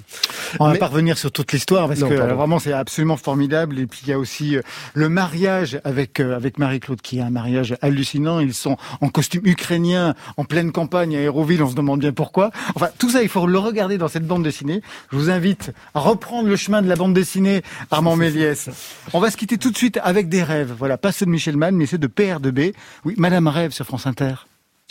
On 0.59 0.67
va 0.67 0.73
Mais- 0.73 0.79
pas 0.79 0.87
revenir 0.89 1.17
sur 1.19 1.31
toute 1.33 1.53
l'histoire 1.53 1.87
parce 1.89 2.01
Non, 2.01 2.09
que 2.09 2.15
pardon. 2.17 2.33
euh, 2.33 2.37
vraiment 2.37 2.59
c'est 2.59 2.73
absolument 2.73 3.17
formidable. 3.17 3.79
Et 3.79 3.87
puis 3.87 4.01
il 4.05 4.09
y 4.11 4.13
a 4.13 4.19
aussi 4.19 4.57
euh, 4.57 4.63
le 4.95 5.09
mariage 5.09 5.81
avec 5.85 6.21
euh, 6.21 6.35
avec 6.37 6.59
Marie-Claude 6.59 7.01
qui 7.01 7.19
est 7.19 7.23
un 7.23 7.31
mariage 7.31 7.77
hallucinant. 7.83 8.41
Ils 8.41 8.55
sont 8.55 8.77
en 9.01 9.09
costume 9.09 9.43
ukrainien 9.45 10.15
en 10.37 10.45
pleine 10.45 10.73
campagne 10.73 11.17
à 11.17 11.21
Héroville. 11.21 11.63
On 11.63 11.71
se 11.71 11.75
demande 11.77 12.01
bien 12.01 12.13
pourquoi. 12.13 12.51
Enfin 12.75 12.89
tout 12.99 13.11
ça 13.11 13.23
il 13.23 13.29
faut 13.29 13.47
le 13.47 13.59
regarder 13.59 13.97
dans 13.99 14.09
cette 14.09 14.27
bande 14.27 14.43
dessinée. 14.43 14.83
Je 15.13 15.17
vous 15.17 15.31
invite 15.31 15.73
à 15.95 16.01
reprendre 16.01 16.49
le 16.49 16.57
chemin 16.57 16.83
de 16.83 16.89
la 16.89 16.97
bande 16.97 17.15
dessinée 17.15 17.63
Armand 17.91 18.17
Méliès. 18.17 18.69
On 19.13 19.21
va 19.21 19.31
se 19.31 19.37
quitter 19.37 19.57
tout 19.59 19.71
de 19.71 19.77
suite 19.77 19.99
avec 20.03 20.29
des 20.29 20.43
rêves. 20.43 20.75
Voilà 20.79 20.99
pas 20.99 21.13
ceux 21.13 21.27
de 21.27 21.31
Michel 21.31 21.57
Mann 21.57 21.77
mais 21.77 21.87
ceux 21.87 21.99
de 21.99 22.07
PR2B. 22.09 22.73
Oui 23.05 23.15
Madame 23.19 23.47
rêve 23.47 23.71
sur 23.73 23.87
France 23.87 24.07
Inter. 24.07 24.35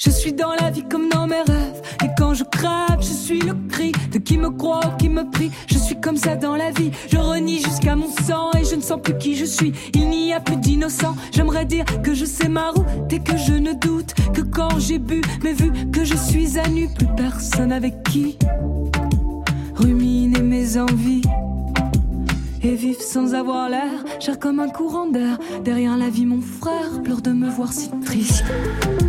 Je 0.01 0.11
suis 0.11 0.31
dans 0.31 0.53
la 0.53 0.71
vie 0.71 0.85
comme 0.89 1.09
dans 1.09 1.27
mes 1.27 1.41
rêves. 1.41 1.81
Et 2.05 2.07
quand 2.17 2.33
je 2.33 2.45
crève, 2.45 3.01
je 3.01 3.11
suis 3.11 3.41
le 3.41 3.53
cri 3.67 3.91
de 4.13 4.17
qui 4.17 4.37
me 4.37 4.49
croit 4.49 4.79
ou 4.87 4.97
qui 4.97 5.09
me 5.09 5.29
prie. 5.29 5.51
Je 5.67 5.77
suis 5.77 5.99
comme 5.99 6.15
ça 6.15 6.37
dans 6.37 6.55
la 6.55 6.71
vie. 6.71 6.91
Je 7.11 7.17
renie 7.17 7.61
jusqu'à 7.61 7.97
mon 7.97 8.09
sang 8.25 8.49
et 8.57 8.63
je 8.63 8.75
ne 8.75 8.81
sens 8.81 9.01
plus 9.03 9.17
qui 9.17 9.35
je 9.35 9.43
suis. 9.43 9.73
Il 9.93 10.09
n'y 10.09 10.33
a 10.33 10.39
plus 10.39 10.55
d'innocent. 10.55 11.17
J'aimerais 11.33 11.65
dire 11.65 11.83
que 12.01 12.13
je 12.13 12.23
sais 12.23 12.47
ma 12.47 12.69
route 12.69 13.11
et 13.11 13.19
que 13.19 13.35
je 13.35 13.51
ne 13.51 13.73
doute 13.73 14.13
que 14.33 14.39
quand 14.39 14.79
j'ai 14.79 14.99
bu. 14.99 15.19
Mais 15.43 15.51
vu 15.51 15.69
que 15.91 16.05
je 16.05 16.15
suis 16.15 16.57
à 16.57 16.69
nu, 16.69 16.87
plus 16.87 17.09
personne 17.17 17.73
avec 17.73 18.01
qui 18.03 18.39
ruminer 19.75 20.41
mes 20.41 20.77
envies. 20.77 21.23
Et 22.61 22.75
vivre 22.75 23.01
sans 23.01 23.33
avoir 23.33 23.69
l'air, 23.69 24.03
cher 24.19 24.37
comme 24.37 24.59
un 24.59 24.69
courant 24.69 25.07
d'air. 25.07 25.37
Derrière 25.63 25.97
la 25.97 26.09
vie, 26.09 26.25
mon 26.25 26.41
frère 26.41 27.01
pleure 27.03 27.21
de 27.21 27.31
me 27.31 27.49
voir 27.49 27.71
si 27.71 27.89
triste. 28.05 28.43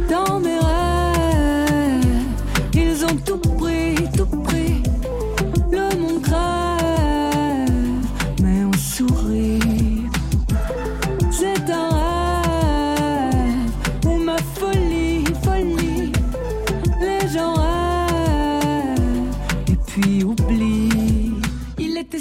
Dans 0.09 0.39
mes 0.39 0.59
rêves, 0.59 2.05
ils 2.75 3.05
ont 3.05 3.17
tout 3.25 3.39
pris. 3.39 3.97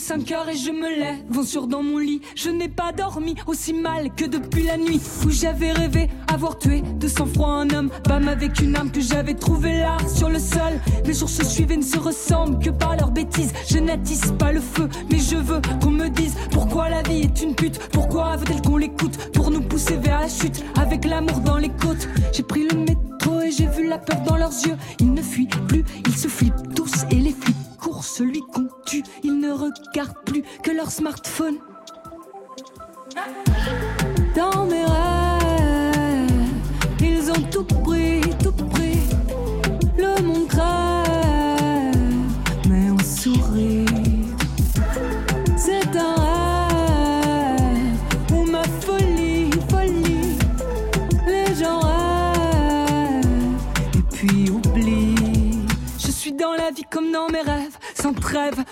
5 0.09 0.31
heures 0.31 0.49
et 0.49 0.57
je 0.57 0.71
me 0.71 0.89
lève, 0.89 1.19
vent 1.29 1.67
dans 1.67 1.83
mon 1.83 1.99
lit. 1.99 2.19
Je 2.33 2.49
n'ai 2.49 2.67
pas 2.67 2.91
dormi 2.91 3.35
aussi 3.45 3.73
mal 3.73 4.09
que 4.15 4.25
depuis 4.25 4.63
la 4.63 4.75
nuit 4.75 4.99
où 5.23 5.29
j'avais 5.29 5.71
rêvé 5.71 6.09
avoir 6.27 6.57
tué 6.57 6.81
de 6.81 7.07
sang-froid 7.07 7.47
un 7.47 7.69
homme. 7.69 7.91
Bam 8.07 8.27
avec 8.27 8.59
une 8.59 8.75
âme 8.75 8.89
que 8.89 9.01
j'avais 9.01 9.35
trouvée 9.35 9.77
là 9.77 9.97
sur 10.11 10.29
le 10.29 10.39
sol. 10.39 10.81
Mes 11.05 11.13
jours 11.13 11.29
se 11.29 11.45
suivent 11.45 11.73
et 11.73 11.77
ne 11.77 11.83
se 11.83 11.99
ressemblent 11.99 12.57
que 12.57 12.71
par 12.71 12.95
leurs 12.95 13.11
bêtises. 13.11 13.53
Je 13.69 13.77
n'attise 13.77 14.33
pas 14.39 14.51
le 14.51 14.61
feu, 14.61 14.89
mais 15.11 15.19
je 15.19 15.35
veux 15.35 15.61
qu'on 15.79 15.91
me 15.91 16.09
dise 16.09 16.33
pourquoi 16.49 16.89
la 16.89 17.03
vie 17.03 17.21
est 17.21 17.43
une 17.43 17.53
pute. 17.53 17.77
Pourquoi 17.91 18.35
veut-elle 18.35 18.63
qu'on 18.63 18.77
l'écoute 18.77 19.15
pour 19.33 19.51
nous 19.51 19.61
pousser 19.61 19.97
vers 19.97 20.21
la 20.21 20.27
chute 20.27 20.65
avec 20.75 21.05
l'amour 21.05 21.41
dans 21.41 21.57
les 21.57 21.69
côtes? 21.69 22.09
J'ai 22.33 22.41
pris 22.41 22.67
le 22.67 22.79
métro 22.79 23.41
et 23.41 23.51
j'ai 23.51 23.67
vu 23.67 23.87
la 23.87 23.99
peur 23.99 24.21
dans 24.21 24.37
leurs 24.37 24.59
yeux. 24.65 24.75
Ils 25.01 25.13
ne 25.13 25.21
fuient 25.21 25.45
plus, 25.67 25.85
ils 26.07 26.17
se 26.17 26.27
flippent 26.27 26.73
tous 26.73 27.03
et 27.11 27.15
les 27.17 27.31
flics 27.39 27.68
courent 27.79 28.03
celui 28.03 28.41
qu'on 28.41 28.67
tue. 28.85 29.03
Ils 29.23 29.39
ne 29.39 29.51
regardent 29.51 30.23
plus 30.25 30.43
que 30.63 30.71
leur 30.71 30.91
smartphone. 30.91 31.57
Dans 34.35 34.65
mes 34.65 34.85
rêves, 34.85 36.29
ils 37.01 37.31
ont 37.31 37.41
tout 37.51 37.63
pris, 37.63 38.21
tout 38.43 38.51
pris. 38.51 38.99
Le 39.97 40.21
monde 40.21 40.47
mais 42.69 42.91
on 42.91 42.99
sourit. 42.99 43.85
C'est 45.57 45.95
un 45.97 46.15
rêve 46.15 47.97
où 48.33 48.43
ma 48.45 48.63
folie, 48.63 49.49
folie. 49.69 50.37
Les 51.27 51.55
gens 51.55 51.79
rêvent 51.79 53.25
et 53.97 54.01
puis 54.11 54.49
oublient. 54.49 55.65
Je 55.97 56.11
suis 56.11 56.33
dans 56.33 56.53
la 56.53 56.71
vie 56.71 56.85
comme 56.89 57.11
dans 57.11 57.27
mes 57.27 57.41
rêves, 57.41 57.68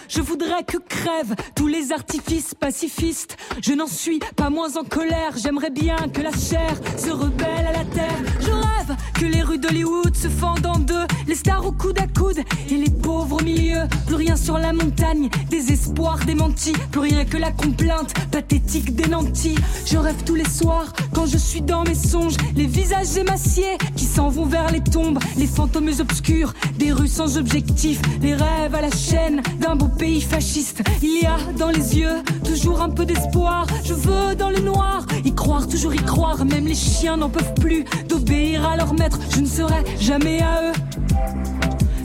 Je 0.08 0.22
voudrais 0.22 0.64
que 0.64 0.78
crèvent 0.78 1.36
tous 1.56 1.68
les 1.68 1.92
artifices 1.92 2.54
pacifistes. 2.54 3.38
Je 3.62 3.74
n'en 3.74 3.88
suis 3.88 4.20
pas 4.36 4.50
moins 4.50 4.76
en 4.78 4.84
colère. 4.84 5.34
J'aimerais 5.36 5.70
bien 5.70 5.96
que 6.14 6.22
la 6.22 6.32
chair 6.32 6.76
se 6.98 7.12
rebelle 7.12 7.68
à 7.68 7.74
la 7.74 7.86
terre. 7.86 8.67
Que 9.14 9.26
les 9.26 9.42
rues 9.42 9.58
d'Hollywood 9.58 10.16
se 10.16 10.30
fendent 10.30 10.66
en 10.66 10.80
deux. 10.80 11.06
Les 11.28 11.36
stars 11.36 11.66
au 11.66 11.72
coude 11.72 12.00
à 12.00 12.08
coude 12.08 12.40
et 12.70 12.76
les 12.76 12.90
pauvres 12.90 13.42
au 13.42 13.44
milieu. 13.44 13.84
Plus 14.06 14.16
rien 14.16 14.36
sur 14.36 14.58
la 14.58 14.74
montagne, 14.74 15.30
désespoir 15.50 16.20
démenti. 16.26 16.74
Plus 16.92 17.02
rien 17.02 17.26
que 17.26 17.38
la 17.38 17.52
complainte 17.52 18.14
pathétique 18.32 18.96
des 18.96 19.08
nantis. 19.08 19.58
Je 19.86 19.98
rêve 19.98 20.24
tous 20.26 20.36
les 20.36 20.50
soirs 20.50 20.94
quand 21.14 21.26
je 21.26 21.38
suis 21.38 21.62
dans 21.62 21.84
mes 21.84 21.96
songes. 21.96 22.38
Les 22.56 22.66
visages 22.66 23.18
émaciés 23.18 23.78
qui 23.96 24.06
s'en 24.06 24.30
vont 24.30 24.46
vers 24.46 24.72
les 24.72 24.82
tombes. 24.82 25.20
Les 25.38 25.48
fantômes 25.48 25.92
obscurs 26.00 26.54
des 26.78 26.92
rues 26.92 27.08
sans 27.08 27.38
objectif. 27.38 28.02
Les 28.22 28.34
rêves 28.34 28.76
à 28.76 28.82
la 28.82 28.92
chaîne 28.92 29.42
d'un 29.60 29.76
beau 29.76 29.88
pays 29.88 30.22
fasciste. 30.22 30.82
Il 31.02 31.22
y 31.22 31.26
a 31.26 31.38
dans 31.58 31.70
les 31.70 31.98
yeux 31.98 32.24
toujours 32.44 32.82
un 32.82 32.90
peu 32.90 33.06
d'espoir. 33.06 33.68
Je 33.84 33.94
veux 33.94 34.36
dans 34.36 34.50
le 34.50 34.60
noir 34.60 35.06
y 35.26 35.34
croire, 35.34 35.68
toujours 35.68 35.94
y 35.94 36.04
croire. 36.04 36.46
Même 36.46 36.68
les 36.68 36.76
chiens 36.76 37.18
n'en 37.18 37.30
peuvent 37.30 37.54
plus 37.56 37.84
d'obéir 38.08 38.66
à 38.68 38.77
leur 38.78 38.94
maître. 38.94 39.20
Je 39.32 39.42
ne 39.42 39.46
serai 39.46 39.84
jamais 40.00 40.42
à 40.42 40.70
eux. 40.70 40.76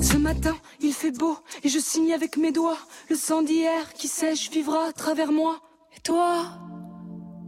Ce 0.00 0.16
matin, 0.16 0.56
il 0.80 0.92
fait 0.92 1.16
beau 1.16 1.36
et 1.62 1.68
je 1.68 1.78
signe 1.78 2.12
avec 2.12 2.36
mes 2.36 2.50
doigts. 2.50 2.78
Le 3.08 3.16
sang 3.16 3.42
d'hier 3.42 3.92
qui 3.94 4.08
sèche 4.08 4.50
vivra 4.50 4.86
à 4.88 4.92
travers 4.92 5.30
moi. 5.30 5.60
Et 5.96 6.00
toi, 6.00 6.58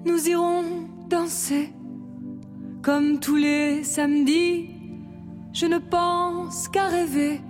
nous 0.05 0.29
irons 0.29 0.65
danser 1.09 1.71
comme 2.83 3.19
tous 3.19 3.37
les 3.37 3.83
samedis. 3.83 4.71
Je 5.53 5.67
ne 5.67 5.79
pense 5.79 6.69
qu'à 6.69 6.87
rêver 6.87 7.41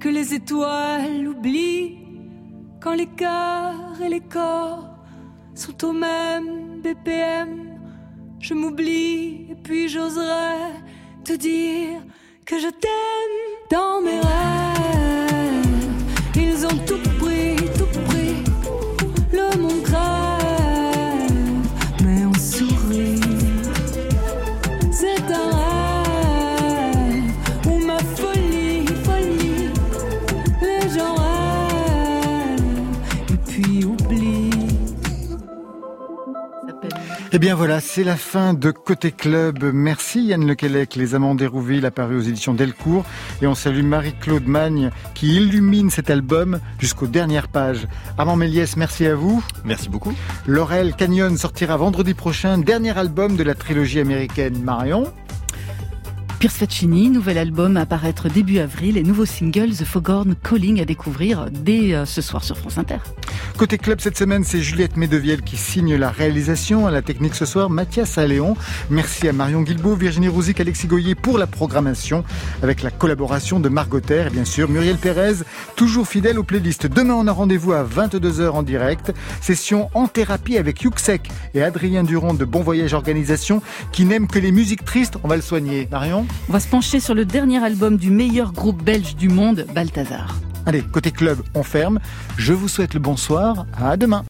que 0.00 0.08
les 0.08 0.34
étoiles 0.34 1.26
oublient 1.26 1.98
quand 2.82 2.92
les 2.94 3.06
cœurs 3.06 4.00
et 4.04 4.08
les 4.10 4.20
corps 4.20 4.96
sont 5.54 5.84
au 5.86 5.92
même 5.92 6.82
BPM. 6.82 7.78
Je 8.38 8.52
m'oublie 8.52 9.43
puis 9.64 9.88
j'oserais 9.88 10.70
te 11.24 11.32
dire 11.32 12.00
que 12.44 12.58
je 12.58 12.68
t'aime 12.68 13.70
dans 13.70 14.00
mes 14.02 14.20
rêves. 14.20 14.63
Eh 37.36 37.40
bien 37.40 37.56
voilà, 37.56 37.80
c'est 37.80 38.04
la 38.04 38.14
fin 38.14 38.54
de 38.54 38.70
Côté 38.70 39.10
Club. 39.10 39.64
Merci 39.74 40.26
Yann 40.26 40.46
Lequelec, 40.46 40.94
Les 40.94 41.16
Amants 41.16 41.34
d'Hérouville, 41.34 41.84
apparu 41.84 42.16
aux 42.16 42.20
éditions 42.20 42.54
Delcourt. 42.54 43.04
Et 43.42 43.48
on 43.48 43.56
salue 43.56 43.82
Marie-Claude 43.82 44.46
Magne 44.46 44.92
qui 45.14 45.34
illumine 45.34 45.90
cet 45.90 46.10
album 46.10 46.60
jusqu'aux 46.78 47.08
dernières 47.08 47.48
pages. 47.48 47.88
Armand 48.18 48.36
Méliès, 48.36 48.76
merci 48.76 49.04
à 49.06 49.16
vous. 49.16 49.44
Merci 49.64 49.88
beaucoup. 49.88 50.12
Laurel 50.46 50.94
Canyon 50.94 51.36
sortira 51.36 51.76
vendredi 51.76 52.14
prochain, 52.14 52.56
dernier 52.56 52.96
album 52.96 53.34
de 53.34 53.42
la 53.42 53.56
trilogie 53.56 53.98
américaine 53.98 54.62
Marion. 54.62 55.12
Pierce 56.44 56.58
Faccini, 56.58 57.08
nouvel 57.08 57.38
album 57.38 57.78
à 57.78 57.86
paraître 57.86 58.28
début 58.28 58.58
avril 58.58 58.98
et 58.98 59.02
nouveau 59.02 59.24
single 59.24 59.70
The 59.70 59.84
Foghorn 59.84 60.34
Calling 60.34 60.78
à 60.78 60.84
découvrir 60.84 61.46
dès 61.50 61.94
euh, 61.94 62.04
ce 62.04 62.20
soir 62.20 62.44
sur 62.44 62.58
France 62.58 62.76
Inter. 62.76 62.98
Côté 63.56 63.78
club 63.78 63.98
cette 63.98 64.18
semaine, 64.18 64.44
c'est 64.44 64.60
Juliette 64.60 64.98
Medeviel 64.98 65.40
qui 65.40 65.56
signe 65.56 65.94
la 65.94 66.10
réalisation. 66.10 66.86
À 66.86 66.90
la 66.90 67.00
technique 67.00 67.34
ce 67.34 67.46
soir, 67.46 67.70
Mathias 67.70 68.18
Alléon. 68.18 68.58
Merci 68.90 69.26
à 69.26 69.32
Marion 69.32 69.62
Guilbault, 69.62 69.94
Virginie 69.94 70.28
Rouzic, 70.28 70.60
Alexis 70.60 70.86
Goyer 70.86 71.14
pour 71.14 71.38
la 71.38 71.46
programmation 71.46 72.24
avec 72.62 72.82
la 72.82 72.90
collaboration 72.90 73.58
de 73.58 73.70
Margot 73.70 74.00
et 74.10 74.28
bien 74.30 74.44
sûr 74.44 74.68
Muriel 74.68 74.96
Pérez, 74.96 75.44
toujours 75.76 76.06
fidèle 76.06 76.38
aux 76.38 76.44
playlists. 76.44 76.86
Demain, 76.86 77.14
on 77.14 77.26
a 77.26 77.32
rendez-vous 77.32 77.72
à 77.72 77.84
22h 77.84 78.50
en 78.50 78.62
direct. 78.62 79.14
Session 79.40 79.88
en 79.94 80.08
thérapie 80.08 80.58
avec 80.58 80.82
Yuxek 80.82 81.30
et 81.54 81.62
Adrien 81.62 82.04
Durand 82.04 82.34
de 82.34 82.44
Bon 82.44 82.60
Voyage 82.60 82.92
Organisation 82.92 83.62
qui 83.92 84.04
n'aime 84.04 84.26
que 84.26 84.38
les 84.38 84.52
musiques 84.52 84.84
tristes. 84.84 85.16
On 85.22 85.28
va 85.28 85.36
le 85.36 85.42
soigner. 85.42 85.88
Marion? 85.90 86.26
On 86.48 86.52
va 86.52 86.60
se 86.60 86.68
pencher 86.68 87.00
sur 87.00 87.14
le 87.14 87.24
dernier 87.24 87.62
album 87.64 87.96
du 87.96 88.10
meilleur 88.10 88.52
groupe 88.52 88.82
belge 88.82 89.16
du 89.16 89.28
monde, 89.28 89.66
Balthazar. 89.74 90.36
Allez, 90.66 90.82
côté 90.82 91.10
club, 91.10 91.38
on 91.54 91.62
ferme. 91.62 91.98
Je 92.36 92.52
vous 92.52 92.68
souhaite 92.68 92.94
le 92.94 93.00
bonsoir. 93.00 93.66
À 93.76 93.96
demain. 93.96 94.22